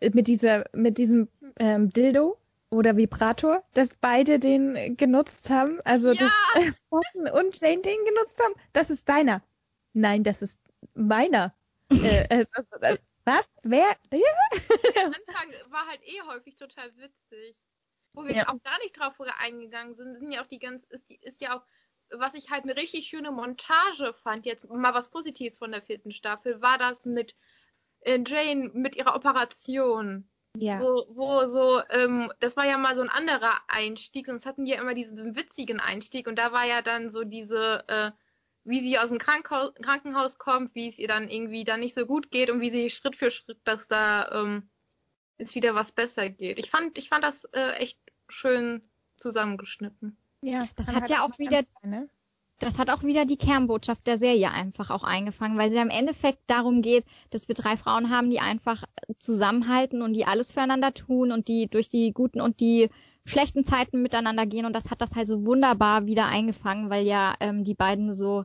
mit 0.00 0.28
dieser 0.28 0.64
mit 0.72 0.96
diesem 0.96 1.28
ähm, 1.58 1.90
Dildo 1.90 2.38
oder 2.70 2.96
Vibrator, 2.96 3.64
dass 3.74 3.96
beide 4.00 4.38
den 4.38 4.96
genutzt 4.96 5.50
haben. 5.50 5.80
Also 5.84 6.12
ja. 6.12 6.30
dass 6.54 6.80
äh, 7.14 7.30
und 7.32 7.60
Jane 7.60 7.82
den 7.82 8.04
genutzt 8.04 8.38
haben. 8.40 8.54
Das 8.72 8.90
ist 8.90 9.08
deiner. 9.08 9.42
Nein, 9.92 10.22
das 10.22 10.40
ist 10.40 10.60
meiner. 10.94 11.52
Äh, 12.04 12.26
äh, 12.28 12.98
was? 13.24 13.48
Wer? 13.62 13.96
Der 14.10 15.06
Anfang 15.06 15.70
war 15.70 15.86
halt 15.86 16.00
eh 16.04 16.20
häufig 16.22 16.56
total 16.56 16.90
witzig. 16.96 17.60
Wo 18.14 18.24
wir 18.24 18.34
ja. 18.34 18.48
auch 18.48 18.62
gar 18.62 18.78
nicht 18.78 18.98
drauf 18.98 19.16
eingegangen 19.38 19.94
sind, 19.94 20.18
sind 20.18 20.32
ja 20.32 20.42
auch 20.42 20.46
die 20.46 20.58
ganz, 20.58 20.84
ist, 20.84 21.08
die, 21.08 21.16
ist 21.22 21.40
ja 21.40 21.56
auch, 21.56 21.62
was 22.10 22.34
ich 22.34 22.50
halt 22.50 22.64
eine 22.64 22.76
richtig 22.76 23.06
schöne 23.06 23.30
Montage 23.30 24.12
fand, 24.22 24.44
jetzt 24.44 24.68
mal 24.68 24.92
was 24.92 25.10
Positives 25.10 25.56
von 25.58 25.72
der 25.72 25.80
vierten 25.80 26.12
Staffel, 26.12 26.60
war 26.60 26.76
das 26.76 27.06
mit 27.06 27.34
äh, 28.00 28.20
Jane 28.26 28.70
mit 28.74 28.96
ihrer 28.96 29.14
Operation. 29.14 30.28
Ja. 30.58 30.80
Wo, 30.80 31.06
wo 31.08 31.48
so, 31.48 31.80
ähm, 31.88 32.30
das 32.40 32.58
war 32.58 32.66
ja 32.66 32.76
mal 32.76 32.94
so 32.94 33.00
ein 33.00 33.08
anderer 33.08 33.58
Einstieg, 33.68 34.26
sonst 34.26 34.44
hatten 34.44 34.66
die 34.66 34.72
ja 34.72 34.80
immer 34.82 34.92
diesen 34.92 35.34
witzigen 35.34 35.80
Einstieg 35.80 36.26
und 36.26 36.38
da 36.38 36.52
war 36.52 36.66
ja 36.66 36.82
dann 36.82 37.10
so 37.10 37.24
diese, 37.24 37.82
äh, 37.88 38.10
wie 38.64 38.80
sie 38.80 38.98
aus 38.98 39.08
dem 39.08 39.18
Krankhaus, 39.18 39.74
Krankenhaus 39.74 40.38
kommt, 40.38 40.74
wie 40.74 40.88
es 40.88 40.98
ihr 40.98 41.08
dann 41.08 41.28
irgendwie 41.28 41.64
dann 41.64 41.80
nicht 41.80 41.96
so 41.96 42.06
gut 42.06 42.30
geht 42.30 42.50
und 42.50 42.60
wie 42.60 42.70
sie 42.70 42.90
Schritt 42.90 43.16
für 43.16 43.30
Schritt, 43.30 43.58
dass 43.64 43.88
da 43.88 44.30
ähm, 44.32 44.68
jetzt 45.38 45.54
wieder 45.54 45.74
was 45.74 45.92
besser 45.92 46.30
geht. 46.30 46.58
Ich 46.58 46.70
fand, 46.70 46.96
ich 46.98 47.08
fand 47.08 47.24
das 47.24 47.44
äh, 47.52 47.72
echt 47.78 47.98
schön 48.28 48.82
zusammengeschnitten. 49.16 50.16
Ja, 50.42 50.66
das 50.76 50.88
hat 50.88 51.08
ja 51.08 51.24
auch 51.24 51.38
wieder, 51.38 51.62
ne? 51.82 52.08
das 52.58 52.78
hat 52.78 52.90
auch 52.90 53.02
wieder 53.02 53.24
die 53.24 53.36
Kernbotschaft 53.36 54.06
der 54.06 54.18
Serie 54.18 54.50
einfach 54.50 54.90
auch 54.90 55.04
eingefangen, 55.04 55.58
weil 55.58 55.70
sie 55.70 55.78
am 55.78 55.90
Endeffekt 55.90 56.40
darum 56.46 56.82
geht, 56.82 57.04
dass 57.30 57.48
wir 57.48 57.54
drei 57.54 57.76
Frauen 57.76 58.10
haben, 58.10 58.30
die 58.30 58.40
einfach 58.40 58.84
zusammenhalten 59.18 60.02
und 60.02 60.14
die 60.14 60.24
alles 60.24 60.52
füreinander 60.52 60.94
tun 60.94 61.32
und 61.32 61.48
die 61.48 61.68
durch 61.68 61.88
die 61.88 62.12
guten 62.12 62.40
und 62.40 62.60
die 62.60 62.90
schlechten 63.24 63.64
Zeiten 63.64 64.02
miteinander 64.02 64.46
gehen. 64.46 64.66
Und 64.66 64.74
das 64.74 64.90
hat 64.90 65.00
das 65.00 65.14
halt 65.14 65.28
so 65.28 65.46
wunderbar 65.46 66.06
wieder 66.06 66.26
eingefangen, 66.26 66.90
weil 66.90 67.06
ja 67.06 67.34
ähm, 67.40 67.64
die 67.64 67.74
beiden 67.74 68.14
so 68.14 68.44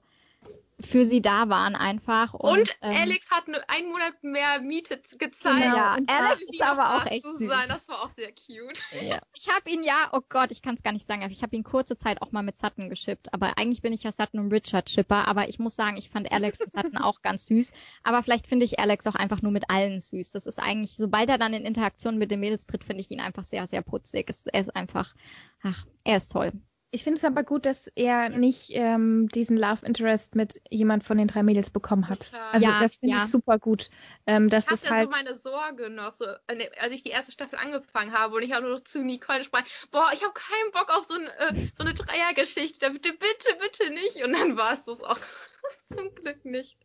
für 0.79 1.05
sie 1.05 1.21
da 1.21 1.49
waren 1.49 1.75
einfach. 1.75 2.33
Und, 2.33 2.59
und 2.59 2.77
ähm, 2.81 2.95
Alex 2.95 3.31
hat 3.31 3.47
ne, 3.47 3.59
einen 3.67 3.89
Monat 3.89 4.13
mehr 4.21 4.61
Miete 4.61 5.01
gezahlt. 5.17 5.63
Genau. 5.63 5.75
Ja, 5.75 5.97
Alex 6.07 6.43
ist 6.43 6.61
aber 6.61 6.97
auch 6.97 7.05
echt 7.07 7.23
süß. 7.23 7.47
Sein. 7.47 7.67
Das 7.67 7.87
war 7.87 8.03
auch 8.03 8.11
sehr 8.15 8.31
cute. 8.31 8.79
Ja. 9.01 9.19
Ich 9.39 9.53
habe 9.53 9.69
ihn 9.69 9.83
ja, 9.83 10.09
oh 10.13 10.21
Gott, 10.27 10.51
ich 10.51 10.61
kann 10.61 10.75
es 10.75 10.83
gar 10.83 10.91
nicht 10.91 11.07
sagen, 11.07 11.21
aber 11.21 11.31
ich 11.31 11.43
habe 11.43 11.55
ihn 11.55 11.63
kurze 11.63 11.95
Zeit 11.95 12.21
auch 12.21 12.31
mal 12.31 12.41
mit 12.41 12.57
Sutton 12.57 12.89
geschippt. 12.89 13.33
Aber 13.33 13.57
eigentlich 13.57 13.81
bin 13.81 13.93
ich 13.93 14.03
ja 14.03 14.11
Sutton 14.11 14.39
und 14.39 14.51
Richard 14.51 14.87
Chipper. 14.87 15.27
Aber 15.27 15.47
ich 15.47 15.59
muss 15.59 15.75
sagen, 15.75 15.95
ich 15.95 16.09
fand 16.09 16.31
Alex 16.31 16.59
und 16.61 16.73
Sutton 16.73 16.97
auch 16.97 17.21
ganz 17.21 17.45
süß. 17.45 17.71
Aber 18.03 18.23
vielleicht 18.23 18.47
finde 18.47 18.65
ich 18.65 18.79
Alex 18.79 19.07
auch 19.07 19.15
einfach 19.15 19.41
nur 19.41 19.51
mit 19.51 19.69
allen 19.69 19.99
süß. 19.99 20.31
Das 20.31 20.47
ist 20.47 20.59
eigentlich, 20.59 20.95
sobald 20.95 21.29
er 21.29 21.37
dann 21.37 21.53
in 21.53 21.65
Interaktion 21.65 22.17
mit 22.17 22.31
den 22.31 22.39
Mädels 22.39 22.65
tritt, 22.65 22.83
finde 22.83 23.01
ich 23.01 23.11
ihn 23.11 23.21
einfach 23.21 23.43
sehr, 23.43 23.67
sehr 23.67 23.81
putzig. 23.81 24.29
Er 24.51 24.61
ist 24.61 24.75
einfach, 24.75 25.15
ach, 25.63 25.85
er 26.03 26.17
ist 26.17 26.31
toll. 26.31 26.51
Ich 26.89 27.03
finde 27.03 27.17
es 27.17 27.25
aber 27.25 27.43
gut, 27.43 27.65
dass 27.65 27.87
er 27.95 28.29
nicht 28.29 28.69
ähm, 28.71 29.27
diesen 29.27 29.57
Love 29.57 29.85
Interest 29.85 30.35
mit 30.35 30.61
jemand 30.69 31.03
von 31.03 31.17
den 31.17 31.27
drei 31.27 31.43
Mädels 31.43 31.69
bekommen 31.69 32.07
hat. 32.07 32.31
Total. 32.31 32.51
Also 32.53 32.65
ja, 32.65 32.79
das 32.79 32.95
finde 32.95 33.17
ja. 33.17 33.23
ich 33.23 33.29
super 33.29 33.59
gut. 33.59 33.89
Ähm, 34.25 34.49
das 34.49 34.65
ich 34.65 34.71
hatte 34.71 34.81
ist 34.85 34.89
halt 34.89 35.11
so 35.11 35.17
meine 35.17 35.35
Sorge 35.35 35.89
noch, 35.89 36.13
so, 36.13 36.25
als 36.25 36.93
ich 36.93 37.03
die 37.03 37.09
erste 37.09 37.33
Staffel 37.33 37.59
angefangen 37.59 38.13
habe 38.13 38.35
und 38.37 38.43
ich 38.43 38.53
habe 38.53 38.63
nur 38.63 38.75
noch 38.75 38.83
zu 38.83 39.03
Nicole 39.03 39.39
gesprochen, 39.39 39.65
boah, 39.91 40.09
ich 40.13 40.23
habe 40.23 40.33
keinen 40.33 40.71
Bock 40.71 40.95
auf 40.95 41.05
so, 41.05 41.15
ein, 41.15 41.25
äh, 41.25 41.67
so 41.77 41.83
eine 41.83 41.93
Dreiergeschichte, 41.93 42.89
bitte, 42.89 43.11
bitte, 43.11 43.57
bitte 43.59 43.93
nicht. 43.93 44.23
Und 44.23 44.31
dann 44.31 44.55
war 44.55 44.73
es 44.73 44.85
das 44.85 45.01
auch 45.01 45.19
zum 45.93 46.15
Glück 46.15 46.45
nicht. 46.45 46.77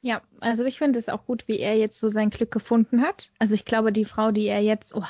Ja, 0.00 0.22
also 0.40 0.64
ich 0.64 0.78
finde 0.78 0.98
es 0.98 1.10
auch 1.10 1.26
gut, 1.26 1.46
wie 1.46 1.58
er 1.58 1.76
jetzt 1.76 2.00
so 2.00 2.08
sein 2.08 2.30
Glück 2.30 2.50
gefunden 2.50 3.02
hat. 3.02 3.30
Also 3.38 3.52
ich 3.52 3.66
glaube, 3.66 3.92
die 3.92 4.04
Frau, 4.06 4.32
die 4.32 4.46
er 4.46 4.60
jetzt, 4.60 4.94
oh, 4.94 5.04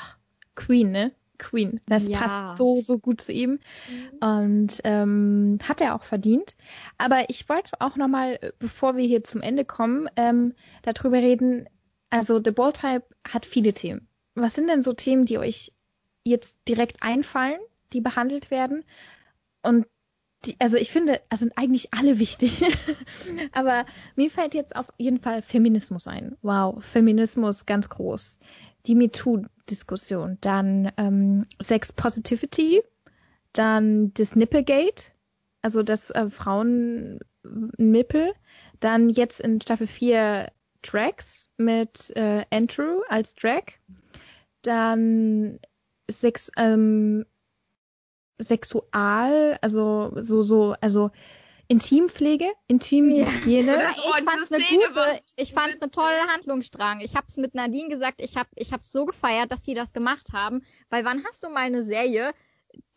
Queen, 0.55 0.91
ne? 0.91 1.11
Queen. 1.37 1.81
Das 1.87 2.07
ja. 2.07 2.19
passt 2.19 2.57
so, 2.57 2.79
so 2.81 2.97
gut 2.97 3.21
zu 3.21 3.31
ihm. 3.31 3.59
Mhm. 3.89 4.27
Und 4.27 4.81
ähm, 4.83 5.59
hat 5.63 5.81
er 5.81 5.95
auch 5.95 6.03
verdient. 6.03 6.55
Aber 6.97 7.29
ich 7.29 7.47
wollte 7.49 7.73
auch 7.79 7.95
nochmal, 7.95 8.39
bevor 8.59 8.95
wir 8.97 9.05
hier 9.05 9.23
zum 9.23 9.41
Ende 9.41 9.65
kommen, 9.65 10.07
ähm, 10.15 10.53
darüber 10.83 11.17
reden. 11.17 11.67
Also 12.09 12.41
The 12.43 12.51
Ball 12.51 12.73
Type 12.73 13.03
hat 13.27 13.45
viele 13.45 13.73
Themen. 13.73 14.07
Was 14.35 14.53
sind 14.53 14.67
denn 14.67 14.81
so 14.81 14.93
Themen, 14.93 15.25
die 15.25 15.37
euch 15.37 15.71
jetzt 16.23 16.57
direkt 16.67 17.01
einfallen, 17.01 17.59
die 17.93 18.01
behandelt 18.01 18.51
werden? 18.51 18.83
Und 19.63 19.85
die, 20.45 20.55
also 20.59 20.77
ich 20.77 20.91
finde, 20.91 21.21
es 21.29 21.39
sind 21.39 21.57
eigentlich 21.57 21.93
alle 21.93 22.19
wichtig. 22.19 22.63
Aber 23.51 23.85
mir 24.15 24.29
fällt 24.29 24.53
jetzt 24.53 24.75
auf 24.75 24.91
jeden 24.97 25.19
Fall 25.19 25.41
Feminismus 25.41 26.07
ein. 26.07 26.37
Wow, 26.41 26.83
Feminismus 26.83 27.65
ganz 27.65 27.89
groß. 27.89 28.39
Die 28.85 28.95
MeToo-Diskussion, 28.95 30.37
dann 30.41 30.91
ähm, 30.97 31.45
Sex 31.61 31.91
Positivity, 31.91 32.83
dann 33.53 34.13
das 34.13 34.35
Nipplegate, 34.35 35.11
also 35.61 35.81
das 35.81 36.11
äh, 36.11 36.29
Frauen 36.29 37.19
Nippel, 37.77 38.33
dann 38.79 39.09
jetzt 39.09 39.41
in 39.41 39.61
Staffel 39.61 39.87
4 39.87 40.51
Drags 40.83 41.49
mit 41.57 42.15
äh, 42.15 42.45
Andrew 42.51 43.01
als 43.09 43.33
Drag, 43.33 43.63
dann 44.61 45.59
Sex, 46.09 46.51
ähm, 46.57 47.25
Sexual, 48.39 49.57
also 49.61 50.11
so, 50.21 50.41
so, 50.41 50.75
also 50.81 51.11
Intimpflege, 51.67 52.51
Intimhygiene. 52.67 53.79
Ja. 53.79 53.91
Ich 54.17 54.23
fand's 54.23 54.51
eine 54.51 54.63
gute, 54.63 55.21
ich 55.35 55.53
fand's 55.53 55.81
eine 55.81 55.91
tolle 55.91 56.27
Handlungsstrang. 56.33 57.01
Ich 57.01 57.15
hab's 57.15 57.37
mit 57.37 57.55
Nadine 57.55 57.89
gesagt, 57.89 58.21
ich 58.21 58.37
hab, 58.37 58.47
ich 58.55 58.71
hab's 58.71 58.91
so 58.91 59.05
gefeiert, 59.05 59.51
dass 59.51 59.65
sie 59.65 59.73
das 59.73 59.93
gemacht 59.93 60.33
haben, 60.33 60.63
weil 60.89 61.05
wann 61.05 61.23
hast 61.25 61.43
du 61.43 61.49
mal 61.49 61.61
eine 61.61 61.83
Serie, 61.83 62.33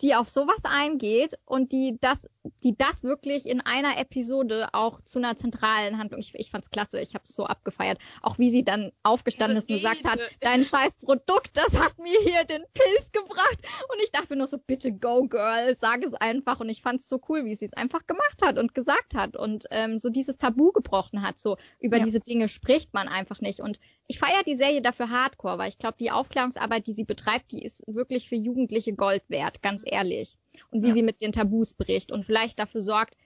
die 0.01 0.15
auf 0.15 0.29
sowas 0.29 0.65
eingeht 0.65 1.39
und 1.45 1.73
die 1.73 1.99
das, 2.01 2.29
die 2.65 2.77
das 2.77 3.03
wirklich 3.03 3.47
in 3.47 3.61
einer 3.61 3.99
Episode 3.99 4.69
auch 4.73 5.01
zu 5.03 5.19
einer 5.19 5.37
zentralen 5.37 5.99
Handlung. 5.99 6.21
Ich, 6.21 6.35
ich 6.35 6.51
fand's 6.51 6.71
klasse, 6.71 7.01
ich 7.01 7.15
habe 7.15 7.25
es 7.25 7.35
so 7.35 7.47
abgefeiert. 7.47 7.99
Auch 8.23 8.39
wie 8.39 8.51
sie 8.51 8.65
dann 8.65 8.93
aufgestanden 9.03 9.59
ist 9.59 9.69
und 9.71 9.77
gesagt 9.77 10.05
hat, 10.05 10.21
dein 10.41 10.65
scheiß 10.65 10.99
Produkt, 10.99 11.57
das 11.57 11.79
hat 11.79 11.99
mir 11.99 12.19
hier 12.21 12.45
den 12.45 12.63
Pilz 12.75 13.13
gebracht. 13.13 13.59
Und 13.93 14.03
ich 14.03 14.11
dachte 14.11 14.29
mir 14.31 14.39
nur 14.39 14.47
so, 14.47 14.59
bitte 14.59 14.93
go 14.93 15.25
girl, 15.25 15.75
sag 15.75 16.05
es 16.05 16.15
einfach. 16.15 16.61
Und 16.61 16.69
ich 16.69 16.83
fand's 16.83 17.09
so 17.09 17.21
cool, 17.29 17.45
wie 17.45 17.55
sie 17.55 17.67
es 17.67 17.75
einfach 17.75 18.07
gemacht 18.07 18.43
hat 18.43 18.59
und 18.59 18.75
gesagt 18.75 19.15
hat 19.15 19.37
und 19.37 19.67
ähm, 19.71 19.99
so 19.99 20.09
dieses 20.09 20.37
Tabu 20.37 20.73
gebrochen 20.73 21.23
hat. 21.23 21.39
So 21.39 21.57
über 21.79 21.99
ja. 21.99 22.05
diese 22.05 22.21
Dinge 22.21 22.49
spricht 22.49 22.95
man 22.95 23.09
einfach 23.09 23.41
nicht. 23.41 23.61
Und 23.61 23.79
ich 24.07 24.19
feiere 24.19 24.43
die 24.43 24.57
Serie 24.57 24.81
dafür 24.81 25.11
hardcore, 25.11 25.59
weil 25.59 25.69
ich 25.69 25.79
glaube, 25.79 25.97
die 26.01 26.11
Aufklärungsarbeit, 26.11 26.87
die 26.87 26.95
sie 26.95 27.05
betreibt, 27.05 27.53
die 27.53 27.63
ist 27.63 27.83
wirklich 27.87 28.29
für 28.29 28.37
Jugendliche 28.37 28.95
Gold 28.95 29.23
wert, 29.29 29.63
ganz 29.63 29.83
ehrlich. 29.85 30.37
Und 30.71 30.83
wie 30.83 30.89
ja. 30.89 30.95
sie 30.95 31.03
mit 31.03 31.21
den 31.21 31.33
Tabus 31.33 31.75
bricht 31.75 32.11
und 32.11 32.25
vielleicht 32.25 32.38
dafür 32.59 32.81
sorgt, 32.81 33.17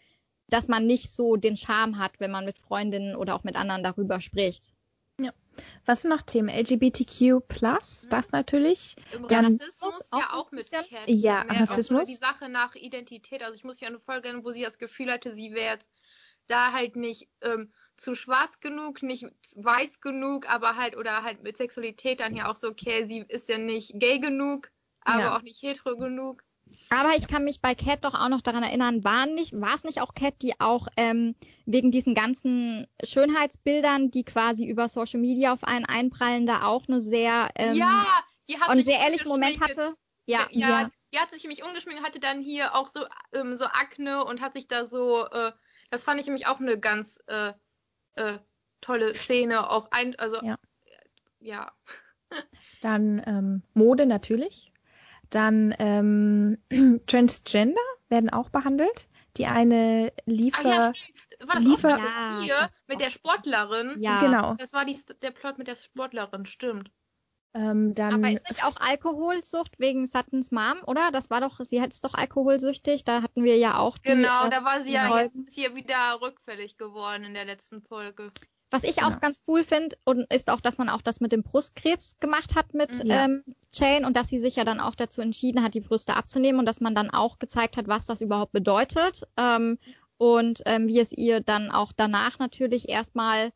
dass 0.48 0.68
man 0.68 0.86
nicht 0.86 1.10
so 1.10 1.36
den 1.36 1.56
Charme 1.56 1.98
hat, 1.98 2.20
wenn 2.20 2.30
man 2.30 2.44
mit 2.44 2.58
Freundinnen 2.58 3.16
oder 3.16 3.34
auch 3.34 3.44
mit 3.44 3.56
anderen 3.56 3.82
darüber 3.82 4.20
spricht. 4.20 4.72
Ja. 5.18 5.32
Was 5.84 6.02
sind 6.02 6.10
noch 6.10 6.22
Themen? 6.22 6.48
LGBTQ+, 6.48 7.42
das 8.08 8.32
natürlich. 8.32 8.96
Dann- 9.28 9.44
Rassismus 9.58 10.08
auch 10.10 10.18
ja 10.18 10.32
auch 10.32 10.50
mit. 10.50 10.66
Ja, 11.06 11.44
Mehr 11.44 11.60
Rassismus. 11.60 12.08
Die 12.08 12.14
Sache 12.14 12.48
nach 12.48 12.74
Identität. 12.74 13.42
Also 13.42 13.54
ich 13.54 13.64
muss 13.64 13.76
mich 13.80 13.86
an 13.86 13.94
eine 13.94 14.00
Folge 14.00 14.28
erinnern, 14.28 14.44
wo 14.44 14.52
sie 14.52 14.62
das 14.62 14.78
Gefühl 14.78 15.10
hatte, 15.10 15.34
sie 15.34 15.52
wäre 15.52 15.74
jetzt 15.74 15.90
da 16.46 16.72
halt 16.72 16.96
nicht 16.96 17.28
ähm, 17.42 17.72
zu 17.96 18.14
schwarz 18.14 18.60
genug, 18.60 19.02
nicht 19.02 19.26
weiß 19.56 20.00
genug, 20.00 20.48
aber 20.48 20.76
halt, 20.76 20.96
oder 20.96 21.22
halt 21.22 21.42
mit 21.42 21.56
Sexualität 21.56 22.20
dann 22.20 22.34
hier 22.34 22.48
auch 22.48 22.56
so, 22.56 22.68
okay, 22.68 23.06
sie 23.06 23.24
ist 23.28 23.48
ja 23.48 23.58
nicht 23.58 23.92
gay 23.94 24.18
genug, 24.18 24.70
aber 25.02 25.22
Ja. 25.22 25.36
auch 25.36 25.42
nicht 25.42 25.62
hetero 25.62 25.96
genug. 25.96 26.42
Aber 26.90 27.16
ich 27.16 27.26
kann 27.26 27.44
mich 27.44 27.60
bei 27.60 27.74
Cat 27.74 28.04
doch 28.04 28.14
auch 28.14 28.28
noch 28.28 28.42
daran 28.42 28.62
erinnern, 28.62 29.04
war 29.04 29.26
nicht, 29.26 29.52
war 29.58 29.74
es 29.74 29.84
nicht 29.84 30.00
auch 30.00 30.14
Cat, 30.14 30.34
die 30.42 30.60
auch 30.60 30.88
ähm, 30.96 31.34
wegen 31.66 31.90
diesen 31.90 32.14
ganzen 32.14 32.86
Schönheitsbildern, 33.02 34.10
die 34.10 34.24
quasi 34.24 34.66
über 34.66 34.88
Social 34.88 35.20
Media 35.20 35.52
auf 35.52 35.64
einen 35.64 35.84
einprallen, 35.84 36.46
da 36.46 36.64
auch 36.64 36.88
eine 36.88 37.00
sehr 37.00 37.50
ähm, 37.54 37.76
ja, 37.76 38.06
die 38.48 38.58
hat 38.58 38.68
und 38.68 38.78
sich 38.78 38.86
sehr 38.86 38.98
ehrlichen 38.98 39.28
Moment 39.28 39.60
hatte? 39.60 39.94
Ja, 40.26 40.46
ja, 40.50 40.68
ja. 40.82 40.90
die 41.12 41.18
hat 41.18 41.30
sich 41.30 41.42
nämlich 41.42 41.64
umgeschminkt, 41.64 42.02
hatte 42.04 42.20
dann 42.20 42.40
hier 42.40 42.74
auch 42.74 42.88
so, 42.88 43.04
ähm, 43.32 43.56
so 43.56 43.64
Akne 43.64 44.24
und 44.24 44.40
hat 44.40 44.54
sich 44.54 44.68
da 44.68 44.86
so, 44.86 45.26
äh, 45.26 45.52
das 45.90 46.04
fand 46.04 46.20
ich 46.20 46.26
nämlich 46.26 46.46
auch 46.46 46.60
eine 46.60 46.78
ganz 46.78 47.20
äh, 47.26 47.52
äh, 48.14 48.38
tolle 48.80 49.14
Szene, 49.14 49.68
auch 49.68 49.90
ein, 49.90 50.16
also 50.18 50.36
Ja. 50.42 50.58
ja. 51.40 51.72
Dann 52.80 53.22
ähm, 53.26 53.62
Mode 53.74 54.06
natürlich. 54.06 54.71
Dann 55.32 55.74
ähm, 55.78 56.58
Transgender 57.06 57.80
werden 58.08 58.30
auch 58.30 58.50
behandelt. 58.50 59.08
Die 59.38 59.46
eine 59.46 60.12
Ach 60.14 60.22
Liefer... 60.26 60.68
ja, 60.68 60.92
stimmt. 60.94 61.48
War 61.48 61.56
das 61.56 61.64
Liefer- 61.64 61.94
auch 61.94 61.98
Ja, 61.98 62.40
hier 62.42 62.56
das 62.60 62.80
mit 62.86 63.00
der 63.00 63.10
Sportlerin? 63.10 63.96
ja. 63.98 64.20
Genau. 64.20 64.54
Das 64.58 64.72
war 64.72 64.84
die, 64.84 64.96
der 65.22 65.30
Plot 65.30 65.58
mit 65.58 65.68
der 65.68 65.76
Sportlerin, 65.76 66.44
stimmt. 66.46 66.90
Ähm, 67.54 67.94
dann 67.94 68.14
Aber 68.14 68.32
ist 68.32 68.48
nicht 68.48 68.64
auch 68.64 68.76
Alkoholsucht 68.76 69.78
wegen 69.78 70.06
Suttons 70.06 70.50
Mom, 70.50 70.80
oder? 70.86 71.10
Das 71.12 71.28
war 71.28 71.40
doch, 71.42 71.60
sie 71.60 71.76
ist 71.76 72.04
doch 72.04 72.14
alkoholsüchtig. 72.14 73.04
Da 73.04 73.22
hatten 73.22 73.44
wir 73.44 73.58
ja 73.58 73.78
auch 73.78 73.98
die. 73.98 74.08
Genau, 74.08 74.46
äh, 74.46 74.50
da 74.50 74.64
war 74.64 74.82
sie 74.82 74.92
ja 74.92 75.20
jetzt 75.20 75.38
hier 75.50 75.74
wieder 75.74 76.20
rückfällig 76.22 76.78
geworden 76.78 77.24
in 77.24 77.34
der 77.34 77.44
letzten 77.44 77.82
Folge. 77.82 78.32
Was 78.72 78.84
ich 78.84 78.96
Genau. 78.96 79.08
auch 79.08 79.20
ganz 79.20 79.38
cool 79.46 79.62
finde, 79.64 79.96
und 80.04 80.32
ist 80.32 80.50
auch, 80.50 80.60
dass 80.60 80.78
man 80.78 80.88
auch 80.88 81.02
das 81.02 81.20
mit 81.20 81.30
dem 81.30 81.42
Brustkrebs 81.42 82.18
gemacht 82.20 82.54
hat 82.54 82.72
mit 82.74 83.04
Ja. 83.04 83.26
ähm, 83.26 83.44
Jane 83.70 84.06
und 84.06 84.16
dass 84.16 84.28
sie 84.28 84.40
sich 84.40 84.56
ja 84.56 84.64
dann 84.64 84.80
auch 84.80 84.94
dazu 84.94 85.20
entschieden 85.20 85.62
hat, 85.62 85.74
die 85.74 85.80
Brüste 85.80 86.16
abzunehmen 86.16 86.58
und 86.58 86.66
dass 86.66 86.80
man 86.80 86.94
dann 86.94 87.10
auch 87.10 87.38
gezeigt 87.38 87.76
hat, 87.76 87.86
was 87.86 88.06
das 88.06 88.20
überhaupt 88.20 88.52
bedeutet. 88.52 89.22
Ähm, 89.36 89.78
und 90.16 90.62
ähm, 90.66 90.88
wie 90.88 91.00
es 91.00 91.12
ihr 91.12 91.40
dann 91.40 91.70
auch 91.70 91.92
danach 91.96 92.38
natürlich 92.38 92.88
erstmal 92.88 93.52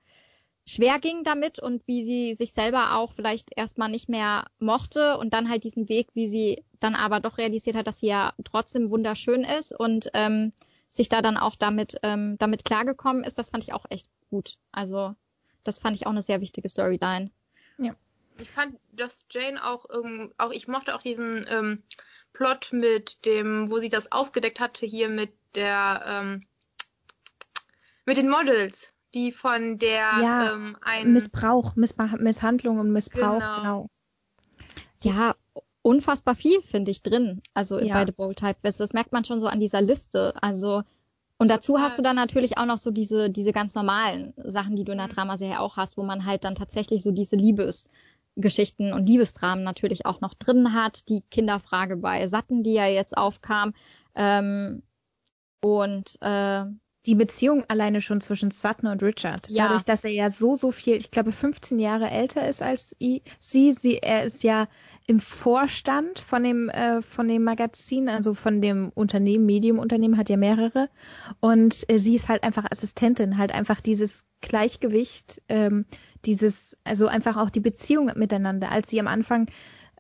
schwer 0.67 0.99
ging 0.99 1.23
damit 1.23 1.61
und 1.61 1.87
wie 1.87 2.03
sie 2.05 2.35
sich 2.35 2.53
selber 2.53 2.97
auch 2.97 3.13
vielleicht 3.13 3.51
erstmal 3.57 3.89
nicht 3.89 4.09
mehr 4.09 4.47
mochte 4.59 5.17
und 5.17 5.33
dann 5.33 5.49
halt 5.49 5.63
diesen 5.65 5.89
Weg, 5.89 6.09
wie 6.15 6.27
sie 6.29 6.65
dann 6.81 6.97
aber 6.97 7.21
doch 7.21 7.39
realisiert 7.39 7.77
hat, 7.77 7.87
dass 7.87 8.01
sie 8.01 8.09
ja 8.09 8.33
trotzdem 8.45 8.91
wunderschön 8.91 9.45
ist 9.45 9.73
und 9.73 10.11
ähm, 10.13 10.53
sich 10.89 11.09
da 11.09 11.23
dann 11.23 11.37
auch 11.37 11.55
damit, 11.57 11.97
ähm, 12.03 12.37
damit 12.39 12.65
klargekommen 12.65 13.23
ist, 13.23 13.39
das 13.39 13.51
fand 13.51 13.63
ich 13.63 13.73
auch 13.73 13.85
echt 13.91 14.07
gut. 14.31 14.59
Also 14.73 15.15
das 15.65 15.79
fand 15.79 15.97
ich 15.97 16.07
auch 16.07 16.11
eine 16.13 16.23
sehr 16.23 16.41
wichtige 16.41 16.69
Storyline. 16.69 17.31
Ich 18.39 18.51
fand, 18.51 18.79
dass 18.93 19.25
Jane 19.31 19.65
auch, 19.65 19.87
ähm, 19.91 20.31
auch 20.37 20.51
ich 20.51 20.69
mochte 20.69 20.95
auch 20.95 21.01
diesen 21.01 21.47
ähm, 21.49 21.83
Plot 22.35 22.71
mit 22.71 23.25
dem, 23.25 23.71
wo 23.71 23.79
sie 23.79 23.89
das 23.89 24.13
aufgedeckt 24.13 24.61
hatte 24.61 24.85
hier 24.85 25.09
mit 25.09 25.33
der, 25.55 26.05
ähm, 26.07 26.47
mit 28.05 28.19
den 28.19 28.29
Models, 28.29 28.93
die 29.15 29.33
von 29.33 29.79
der 29.79 30.21
Ja, 30.21 30.53
ähm, 30.53 30.77
ein 30.83 31.15
Missbrauch, 31.15 31.77
Missbrauch, 31.77 32.13
Misshandlung 32.19 32.79
und 32.79 32.93
Missbrauch, 32.93 33.41
Genau. 33.41 33.55
genau. 33.55 33.91
Ja, 35.03 35.35
unfassbar 35.81 36.35
viel 36.35 36.61
finde 36.61 36.91
ich 36.91 37.03
drin. 37.03 37.41
Also 37.55 37.79
Ja. 37.79 37.95
bei 37.95 38.05
The 38.05 38.13
Bold 38.13 38.39
Type 38.39 38.59
West. 38.61 38.81
Das 38.81 38.93
merkt 38.93 39.13
man 39.13 39.25
schon 39.25 39.41
so 39.41 39.47
an 39.47 39.61
dieser 39.61 39.81
Liste. 39.81 40.35
Also 40.43 40.83
und 41.39 41.49
dazu 41.49 41.79
hast 41.79 41.99
du 41.99 42.03
dann 42.03 42.17
natürlich 42.17 42.57
auch 42.57 42.65
noch 42.65 42.79
so 42.79 42.91
diese, 42.91 43.29
diese 43.29 43.53
ganz 43.53 43.75
normalen 43.75 44.33
Sachen, 44.37 44.75
die 44.77 44.85
du 44.85 44.93
in 44.93 44.99
der 44.99 45.09
Mhm. 45.09 45.13
Dramaserie 45.13 45.61
auch 45.61 45.77
hast, 45.77 45.97
wo 45.97 46.03
man 46.03 46.25
halt 46.25 46.45
dann 46.45 46.55
tatsächlich 46.55 47.03
so 47.03 47.11
diese 47.11 47.37
Liebesgeschichten 47.37 48.93
und 48.93 49.07
Liebesdramen 49.09 49.63
natürlich 49.63 50.07
auch 50.07 50.21
noch 50.21 50.35
drin 50.35 50.73
hat. 50.73 51.09
Die 51.09 51.23
Kinderfrage 51.31 51.97
bei 51.97 52.27
Satten, 52.27 52.63
die 52.63 52.73
ja 52.73 52.87
jetzt 52.87 53.17
aufkam. 53.17 53.75
Ähm, 54.15 54.83
und 55.61 56.17
äh, 56.23 56.65
Die 57.07 57.15
Beziehung 57.15 57.65
alleine 57.69 58.01
schon 58.01 58.21
zwischen 58.21 58.51
Sutton 58.51 58.89
und 58.89 59.03
Richard. 59.03 59.49
Ja. 59.49 59.65
Dadurch, 59.65 59.85
dass 59.85 60.05
er 60.05 60.11
ja 60.11 60.29
so, 60.29 60.57
so 60.57 60.73
viel, 60.73 60.97
ich 60.97 61.11
glaube 61.11 61.33
15 61.33 61.79
Jahre 61.79 62.11
älter 62.11 62.49
ist 62.49 62.63
als 62.63 62.97
sie. 62.99 63.23
sie 63.39 63.99
er 63.99 64.25
ist 64.25 64.43
ja 64.43 64.69
im 65.07 65.21
Vorstand 65.21 66.19
von 66.19 66.43
dem, 66.43 66.69
äh, 66.69 67.01
von 67.03 67.29
dem 67.29 67.45
Magazin, 67.45 68.09
also 68.09 68.35
von 68.35 68.61
dem 68.61 68.91
Unternehmen, 68.95 69.47
Medium-Unternehmen, 69.47 70.17
hat 70.17 70.29
ja 70.29 70.37
mehrere. 70.37 70.89
Und 71.41 71.85
äh, 71.89 71.99
sie 71.99 72.17
ist 72.17 72.29
halt 72.29 72.43
einfach 72.43 72.65
Assistentin, 72.71 73.39
halt 73.39 73.53
einfach 73.53 73.81
dieses 73.81 74.25
Gleichgewicht, 74.41 75.43
ähm, 75.49 75.87
dieses, 76.25 76.77
also 76.83 77.07
einfach 77.07 77.37
auch 77.37 77.51
die 77.51 77.61
Beziehung 77.61 78.11
miteinander, 78.17 78.73
als 78.73 78.91
sie 78.91 78.99
am 78.99 79.07
Anfang 79.07 79.47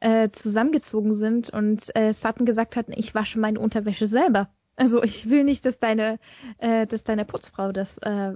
äh, 0.01 0.31
zusammengezogen 0.31 1.15
sind 1.15 1.51
und 1.51 1.95
äh, 1.97 2.13
Sutton 2.13 2.47
gesagt 2.47 2.77
hat, 2.77 2.87
ich 2.91 3.15
wasche 3.15 3.39
meine 3.39 3.61
Unterwäsche 3.61 4.07
selber. 4.07 4.51
Also 4.77 5.03
ich 5.03 5.29
will 5.31 5.45
nicht, 5.45 5.65
dass 5.65 5.79
deine, 5.79 6.19
äh, 6.59 6.87
dass 6.87 7.03
deine 7.05 7.25
Putzfrau 7.25 7.73
das 7.73 7.99
äh, 7.99 8.35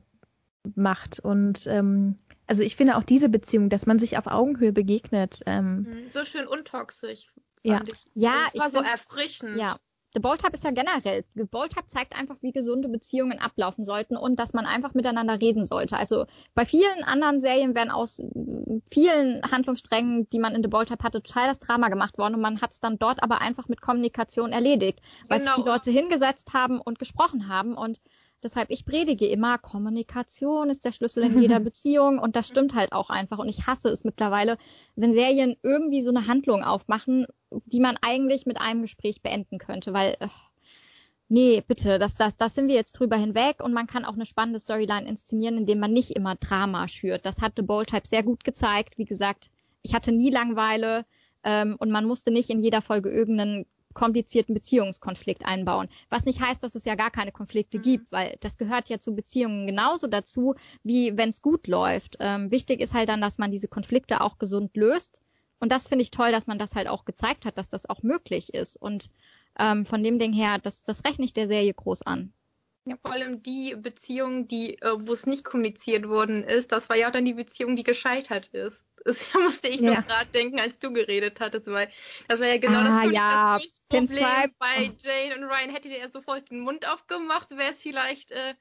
macht. 0.74 1.20
Und 1.20 1.66
ähm, 1.66 2.16
also 2.47 2.62
ich 2.62 2.76
finde 2.76 2.97
auch 2.97 3.05
diese 3.05 3.28
Beziehung, 3.28 3.68
dass 3.68 3.86
man 3.86 3.99
sich 3.99 4.18
auf 4.18 4.26
Augenhöhe 4.26 4.72
begegnet. 4.72 5.41
Ähm, 5.47 5.82
Mhm, 5.82 6.11
so 6.11 6.24
schön 6.24 6.47
untoxisch. 6.47 7.28
Ja. 7.62 7.82
Ich. 7.86 8.07
Ja, 8.14 8.47
ich 8.53 8.61
war 8.61 8.70
so 8.70 8.78
find- 8.78 8.91
erfrischend. 8.91 9.57
Ja. 9.57 9.76
The 10.14 10.20
Bold 10.20 10.40
Type 10.40 10.54
ist 10.54 10.64
ja 10.64 10.72
generell. 10.72 11.24
The 11.34 11.44
Bold 11.44 11.72
Type 11.72 11.86
zeigt 11.86 12.16
einfach, 12.18 12.36
wie 12.40 12.50
gesunde 12.50 12.88
Beziehungen 12.88 13.38
ablaufen 13.38 13.84
sollten 13.84 14.16
und 14.16 14.40
dass 14.40 14.52
man 14.52 14.66
einfach 14.66 14.92
miteinander 14.94 15.40
reden 15.40 15.64
sollte. 15.64 15.96
Also 15.96 16.26
bei 16.54 16.64
vielen 16.64 17.04
anderen 17.04 17.38
Serien 17.38 17.76
werden 17.76 17.90
aus 17.90 18.18
mm, 18.18 18.78
vielen 18.90 19.42
Handlungssträngen, 19.50 20.28
die 20.30 20.40
man 20.40 20.54
in 20.54 20.62
The 20.62 20.68
Bold 20.68 20.88
Type 20.88 21.04
hatte, 21.04 21.22
total 21.22 21.46
das 21.46 21.61
Drama 21.61 21.88
gemacht 21.88 22.18
worden 22.18 22.34
und 22.34 22.40
man 22.40 22.61
hat 22.61 22.72
es 22.72 22.80
dann 22.80 22.98
dort 22.98 23.22
aber 23.22 23.40
einfach 23.40 23.68
mit 23.68 23.80
Kommunikation 23.80 24.52
erledigt, 24.52 25.00
weil 25.28 25.38
Genau. 25.38 25.54
sich 25.54 25.62
die 25.64 25.68
Leute 25.70 25.90
hingesetzt 25.92 26.54
haben 26.54 26.80
und 26.80 26.98
gesprochen 26.98 27.48
haben 27.48 27.74
und 27.76 28.00
Deshalb, 28.43 28.70
ich 28.70 28.84
predige 28.84 29.26
immer, 29.26 29.59
Kommunikation 29.59 30.70
ist 30.70 30.84
der 30.84 30.93
Schlüssel 30.93 31.24
in 31.24 31.41
jeder 31.41 31.61
Beziehung 31.61 32.18
und 32.18 32.36
das 32.36 32.49
stimmt 32.49 32.74
halt 32.74 32.93
auch 32.93 33.11
einfach. 33.11 33.38
Und 33.38 33.49
ich 33.49 33.66
hasse 33.66 33.88
es 33.91 34.05
mittlerweile, 34.05 34.57
wenn 34.97 35.12
Serien 35.12 35.57
irgendwie 35.62 36.03
so 36.03 36.11
eine 36.11 36.26
Handlung 36.26 36.62
aufmachen, 36.62 37.26
die 37.66 37.80
man 37.80 37.97
eigentlich 38.01 38.47
mit 38.47 38.61
einem 38.61 38.82
Gespräch 38.82 39.22
beenden 39.22 39.59
könnte, 39.59 39.93
weil 39.93 40.16
äh, 40.20 40.28
nee, 41.28 41.62
bitte, 41.66 41.99
das, 41.99 42.16
das, 42.16 42.36
das 42.36 42.55
sind 42.55 42.68
wir 42.68 42.74
jetzt 42.74 42.93
drüber 42.93 43.16
hinweg 43.16 43.62
und 43.62 43.72
man 43.72 43.86
kann 43.86 44.05
auch 44.05 44.14
eine 44.14 44.26
spannende 44.26 44.61
Storyline 44.61 45.09
inszenieren, 45.09 45.57
indem 45.57 45.78
man 45.78 45.93
nicht 45.93 46.11
immer 46.11 46.34
Drama 46.34 46.88
schürt. 46.88 47.24
Das 47.24 47.41
hat 47.41 47.53
The 47.57 47.62
Bold 47.62 47.88
Type 47.88 48.07
sehr 48.07 48.22
gut 48.22 48.45
gezeigt. 48.45 48.99
Wie 48.99 49.05
gesagt, 49.05 49.51
ich 49.82 49.95
hatte 49.95 50.12
nie 50.12 50.30
Langeweile 50.30 51.07
ähm, 51.45 51.76
und 51.78 51.91
man 51.91 52.05
musste 52.05 52.30
nicht 52.30 52.51
in 52.51 52.61
jeder 52.61 52.82
Folge 52.82 53.11
irgendeinen 53.11 53.64
komplizierten 53.95 54.55
Beziehungskonflikt 54.55 55.45
einbauen. 55.47 55.88
Was 56.09 56.24
nicht 56.24 56.41
heißt, 56.41 56.62
dass 56.62 56.74
es 56.74 56.84
ja 56.84 56.95
gar 56.95 57.11
keine 57.11 57.32
Konflikte 57.32 57.78
Mhm. 57.78 57.82
gibt, 57.82 58.12
weil 58.12 58.36
das 58.41 58.59
gehört 58.59 58.88
ja 58.88 58.99
zu 58.99 59.14
Beziehungen 59.14 59.66
genauso 59.66 60.07
dazu, 60.07 60.55
wie 60.82 61.16
wenn 61.16 61.30
es 61.30 61.43
gut 61.43 61.66
läuft. 61.66 62.16
Ähm, 62.20 62.51
wichtig 62.51 62.80
ist 62.80 62.95
halt 62.95 63.09
dann, 63.09 63.20
dass 63.20 63.38
man 63.38 63.51
diese 63.51 63.68
Konflikte 63.68 64.20
auch 64.20 64.38
gesund 64.38 64.76
löst. 64.76 65.20
Und 65.59 65.70
das 65.72 65.88
finde 65.88 66.03
ich 66.03 66.11
toll, 66.11 66.32
dass 66.32 66.47
man 66.47 66.59
das 66.59 66.74
halt 66.74 66.88
auch 66.88 67.05
gezeigt 67.05 67.45
hat, 67.45 67.59
dass 67.59 67.68
das 67.68 67.88
auch 67.88 68.03
möglich 68.03 68.55
ist. 68.55 68.76
Und 68.76 69.11
ähm, 69.59 69.84
von 69.86 70.03
dem 70.03 70.18
Ding 70.18 70.32
her, 70.32 70.59
das, 70.59 70.84
das 70.84 71.05
rechne 71.05 71.24
ich 71.24 71.34
der 71.34 71.47
Serie 71.49 71.74
groß 71.74 72.03
an. 72.03 72.32
Ja, 72.84 72.96
vor 73.02 73.12
allem 73.12 73.42
die 73.42 73.76
Beziehung, 73.76 74.48
die, 74.48 74.80
äh, 74.80 74.94
wo 74.98 75.12
es 75.12 75.26
nicht 75.26 75.44
kommuniziert 75.44 76.08
worden 76.08 76.42
ist, 76.44 76.72
das 76.72 76.88
war 76.88 76.96
ja 76.96 77.08
auch 77.08 77.12
dann 77.12 77.24
die 77.26 77.34
Beziehung, 77.34 77.76
die 77.76 77.82
gescheitert 77.84 78.48
ist. 78.48 78.84
Das 79.04 79.24
musste 79.34 79.68
ich 79.68 79.80
Ja. 79.80 79.82
nur 79.82 79.98
gerade 79.98 80.30
denken, 80.34 80.60
als 80.60 80.78
du 80.78 80.92
geredet 80.92 81.40
hattest, 81.40 81.66
weil 81.66 81.90
das 82.28 82.40
war 82.40 82.46
ja 82.48 82.58
genau 82.58 82.82
Ah, 82.82 83.04
das 83.04 83.04
ja, 83.04 83.60
Pinstripe. 83.88 84.54
bei 84.58 84.94
Jane 84.98 85.36
und 85.36 85.44
Ryan. 85.44 85.70
Hätte 85.70 85.88
der 85.88 86.10
sofort 86.10 86.50
den 86.50 86.60
Mund 86.60 86.86
aufgemacht, 86.88 87.50
wäre 87.50 87.72
es 87.72 87.82
vielleicht, 87.82 88.30
äh, 88.32 88.54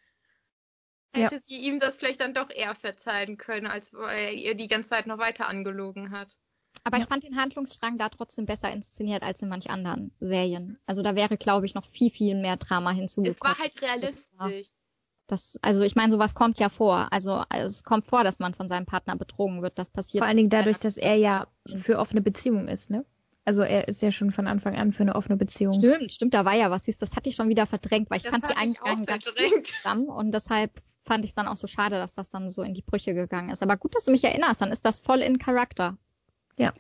hätte 1.14 1.40
sie 1.40 1.58
ihm 1.60 1.78
das 1.80 1.98
vielleicht 1.98 2.20
dann 2.22 2.34
doch 2.34 2.50
eher 2.50 2.74
verzeihen 2.76 3.38
können, 3.38 3.68
als 3.68 3.94
weil 3.94 4.18
er 4.26 4.34
ihr 4.34 4.56
die 4.56 4.68
ganze 4.68 4.90
Zeit 4.90 5.06
noch 5.08 5.18
weiter 5.20 5.48
angelogen 5.48 6.10
hat. 6.12 6.36
Aber 6.84 6.98
Ja. 6.98 7.04
ich 7.04 7.10
fand 7.10 7.24
den 7.24 7.36
Handlungsstrang 7.36 7.98
da 7.98 8.10
trotzdem 8.10 8.46
besser 8.46 8.72
inszeniert 8.72 9.22
als 9.24 9.42
in 9.42 9.50
manch 9.50 9.70
anderen 9.70 10.12
Serien. 10.20 10.80
Also 10.86 11.02
da 11.02 11.16
wäre, 11.16 11.38
glaube 11.38 11.66
ich, 11.66 11.76
noch 11.76 11.86
viel, 11.86 12.10
viel 12.10 12.36
mehr 12.36 12.58
Drama 12.58 12.92
Es 12.92 12.98
hinzugekommen. 12.98 13.40
war 13.42 13.58
halt 13.58 13.82
realistisch. 13.82 14.72
Das, 15.28 15.60
also 15.62 15.84
ich 15.84 15.96
meine, 15.96 16.12
sowas 16.12 16.34
kommt 16.34 16.58
ja 16.58 16.70
vor. 16.70 17.08
Also 17.12 17.44
es 17.50 17.84
kommt 17.84 18.06
vor, 18.08 18.24
dass 18.24 18.40
man 18.40 18.56
von 18.56 18.68
seinem 18.68 18.88
Partner 18.88 19.16
betrogen 19.16 19.62
wird. 19.62 19.78
Das 19.78 19.90
passiert. 19.92 20.22
vor 20.24 20.28
allen 20.28 20.38
Dingen 20.38 20.50
dadurch, 20.50 20.80
dass 20.80 20.98
er 20.98 21.16
ja 21.16 21.48
für 21.76 22.00
offene 22.00 22.22
Beziehungen 22.22 22.68
ist, 22.68 22.90
ne? 22.90 23.06
Also 23.46 23.62
er 23.62 23.88
ist 23.88 24.02
ja 24.02 24.12
schon 24.12 24.32
von 24.32 24.48
Anfang 24.48 24.76
an 24.76 24.92
für 24.92 25.02
eine 25.04 25.16
offene 25.16 25.36
Beziehung. 25.38 25.74
Stimmt, 25.74 26.12
stimmt, 26.12 26.34
da 26.34 26.46
war 26.46 26.54
ja 26.56 26.70
was. 26.72 26.86
Das 26.86 27.16
hatte 27.16 27.30
ich 27.30 27.36
schon 27.36 27.50
wieder 27.50 27.66
verdrängt, 27.66 28.10
weil 28.10 28.18
ich 28.18 28.24
Das 28.24 28.32
fand 28.32 28.50
ich 28.50 28.58
eigentlich 28.58 28.80
gar 28.80 28.94
auch 28.94 28.98
nicht 29.00 29.68
zusammen 29.76 30.08
und 30.08 30.32
deshalb 30.32 30.72
fand 31.04 31.26
ich 31.26 31.32
es 31.32 31.36
dann 31.36 31.48
auch 31.48 31.58
so 31.58 31.66
schade, 31.68 31.96
dass 31.98 32.14
das 32.14 32.30
dann 32.30 32.50
so 32.50 32.62
in 32.64 32.74
die 32.74 32.82
Brüche 32.84 33.14
gegangen 33.14 33.50
ist. 33.50 33.62
Aber 33.64 33.78
gut, 33.78 33.96
dass 33.96 34.06
du 34.06 34.12
mich 34.12 34.24
erinnerst, 34.24 34.62
dann 34.62 34.72
ist 34.72 34.84
das 34.86 35.00
voll 35.00 35.22
in 35.22 35.38
Charakter. 35.40 35.98
Ja. 36.60 36.74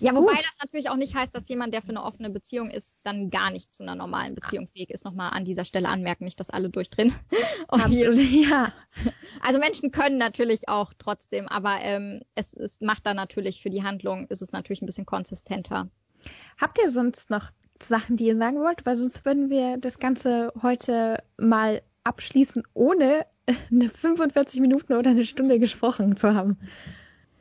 Ja, 0.00 0.14
wobei 0.14 0.34
Gut. 0.34 0.44
das 0.44 0.58
natürlich 0.60 0.90
auch 0.90 0.96
nicht 0.96 1.14
heißt, 1.14 1.34
dass 1.34 1.48
jemand, 1.48 1.74
der 1.74 1.82
für 1.82 1.88
eine 1.88 2.04
offene 2.04 2.30
Beziehung 2.30 2.70
ist, 2.70 3.00
dann 3.02 3.30
gar 3.30 3.50
nicht 3.50 3.74
zu 3.74 3.82
einer 3.82 3.96
normalen 3.96 4.34
Beziehung 4.34 4.68
fähig 4.68 4.90
ist. 4.90 5.04
Nochmal 5.04 5.30
an 5.30 5.44
dieser 5.44 5.64
Stelle 5.64 5.88
anmerken, 5.88 6.24
nicht, 6.24 6.38
dass 6.38 6.50
alle 6.50 6.70
durchdrehen. 6.70 7.12
Absolut, 7.68 8.16
ja. 8.16 8.72
also 9.40 9.58
Menschen 9.58 9.90
können 9.90 10.18
natürlich 10.18 10.68
auch 10.68 10.92
trotzdem, 10.98 11.48
aber 11.48 11.78
ähm, 11.80 12.20
es, 12.36 12.54
es 12.54 12.80
macht 12.80 13.06
dann 13.06 13.16
natürlich 13.16 13.60
für 13.60 13.70
die 13.70 13.82
Handlung, 13.82 14.26
ist 14.28 14.42
es 14.42 14.52
natürlich 14.52 14.82
ein 14.82 14.86
bisschen 14.86 15.06
konsistenter. 15.06 15.88
Habt 16.60 16.78
ihr 16.82 16.90
sonst 16.90 17.30
noch 17.30 17.50
Sachen, 17.82 18.16
die 18.16 18.26
ihr 18.26 18.36
sagen 18.36 18.58
wollt? 18.58 18.86
Weil 18.86 18.96
sonst 18.96 19.24
würden 19.24 19.50
wir 19.50 19.78
das 19.78 19.98
Ganze 19.98 20.52
heute 20.62 21.22
mal 21.38 21.82
abschließen, 22.04 22.62
ohne 22.74 23.26
eine 23.70 23.88
45 23.88 24.60
Minuten 24.60 24.92
oder 24.92 25.10
eine 25.10 25.26
Stunde 25.26 25.58
gesprochen 25.58 26.16
zu 26.16 26.34
haben. 26.34 26.58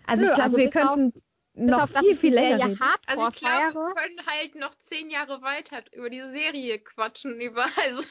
Also 0.07 0.23
Nö, 0.23 0.29
ich 0.29 0.35
glaube, 0.35 0.43
also 0.43 0.57
wir 0.57 0.69
könnten 0.69 1.13
Bis 1.57 1.71
noch 1.71 1.81
auf, 1.83 1.91
dass 1.91 2.03
viel, 2.05 2.13
die 2.13 2.19
viel 2.19 2.33
länger 2.33 2.57
Serie 2.57 2.71
reden. 2.71 2.79
Also 3.07 3.21
Hardcore 3.21 3.29
ich 3.33 3.35
glaube, 3.39 3.73
wir 3.73 3.95
können 3.95 4.25
halt 4.25 4.55
noch 4.55 4.75
zehn 4.75 5.09
Jahre 5.09 5.41
weiter 5.41 5.83
über 5.93 6.09
die 6.09 6.21
Serie 6.21 6.79
quatschen 6.79 7.39
über. 7.41 7.65
Also 7.83 8.03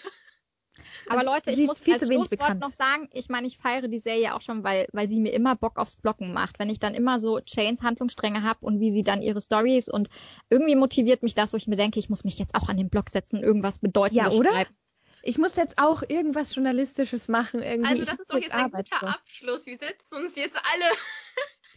Aber 1.09 1.21
Also, 1.21 1.31
Leute, 1.31 1.51
ich 1.53 1.67
muss 1.67 1.79
viel 1.81 1.95
als 1.95 2.03
zu 2.03 2.09
wenig 2.09 2.27
Schlusswort 2.27 2.41
bekannt. 2.41 2.61
noch 2.61 2.73
sagen, 2.73 3.09
ich 3.13 3.29
meine, 3.29 3.47
ich 3.47 3.57
feiere 3.57 3.89
die 3.89 3.99
Serie 3.99 4.35
auch 4.35 4.41
schon, 4.41 4.63
weil, 4.65 4.87
weil 4.93 5.09
sie 5.09 5.21
mir 5.21 5.33
immer 5.33 5.57
Bock 5.57 5.79
aufs 5.79 5.97
Blocken 5.97 6.33
macht. 6.33 6.59
Wenn 6.59 6.69
ich 6.69 6.79
dann 6.79 6.95
immer 6.95 7.19
so 7.21 7.41
Chains 7.41 7.83
Handlungsstränge 7.83 8.43
habe 8.43 8.65
und 8.65 8.81
wie 8.81 8.91
sie 8.91 9.03
dann 9.03 9.23
ihre 9.23 9.41
Stories 9.41 9.89
und 9.89 10.09
irgendwie 10.51 10.77
motiviert 10.77 11.23
mich 11.23 11.35
das, 11.35 11.53
wo 11.53 11.57
ich 11.57 11.67
mir 11.67 11.77
denke, 11.77 11.99
ich 11.99 12.11
muss 12.11 12.25
mich 12.25 12.39
jetzt 12.39 12.55
auch 12.55 12.69
an 12.69 12.77
den 12.77 12.91
Block 12.91 13.09
setzen, 13.11 13.43
irgendwas 13.43 13.79
Bedeutendes 13.79 14.35
Ja, 14.35 14.39
oder? 14.39 14.51
schreiben. 14.51 14.77
Ich 15.23 15.39
muss 15.39 15.57
jetzt 15.57 15.79
auch 15.79 16.03
irgendwas 16.07 16.55
Journalistisches 16.55 17.29
machen. 17.29 17.61
Irgendwie. 17.63 17.91
Also 17.91 18.05
das 18.05 18.19
ist 18.21 18.33
doch 18.33 18.39
jetzt 18.39 18.53
ein 18.53 18.65
Arbeit 18.67 18.91
guter. 18.91 19.09
Abschluss. 19.09 19.67
Wir 19.67 19.79
setzen 19.79 20.15
uns 20.15 20.37
jetzt 20.37 20.57
alle 20.57 20.97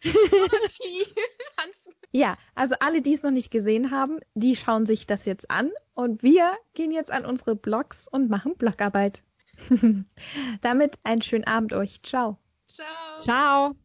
Ja, 2.12 2.38
also 2.56 2.76
alle, 2.80 3.02
die 3.02 3.14
es 3.14 3.22
noch 3.22 3.32
nicht 3.32 3.52
gesehen 3.52 3.92
haben, 3.92 4.20
die 4.34 4.56
schauen 4.56 4.88
sich 4.88 5.06
das 5.06 5.26
jetzt 5.26 5.52
an 5.52 5.72
und 5.94 6.24
wir 6.24 6.58
gehen 6.74 6.92
jetzt 6.92 7.12
an 7.12 7.24
unsere 7.24 7.56
Blogs 7.56 8.08
und 8.08 8.30
machen 8.30 8.56
Blogarbeit. 8.58 9.22
Damit 10.62 10.98
einen 11.04 11.22
schönen 11.22 11.46
Abend 11.46 11.74
euch. 11.74 12.02
Ciao. 12.02 12.40
Ciao. 12.68 13.20
Ciao. 13.20 13.76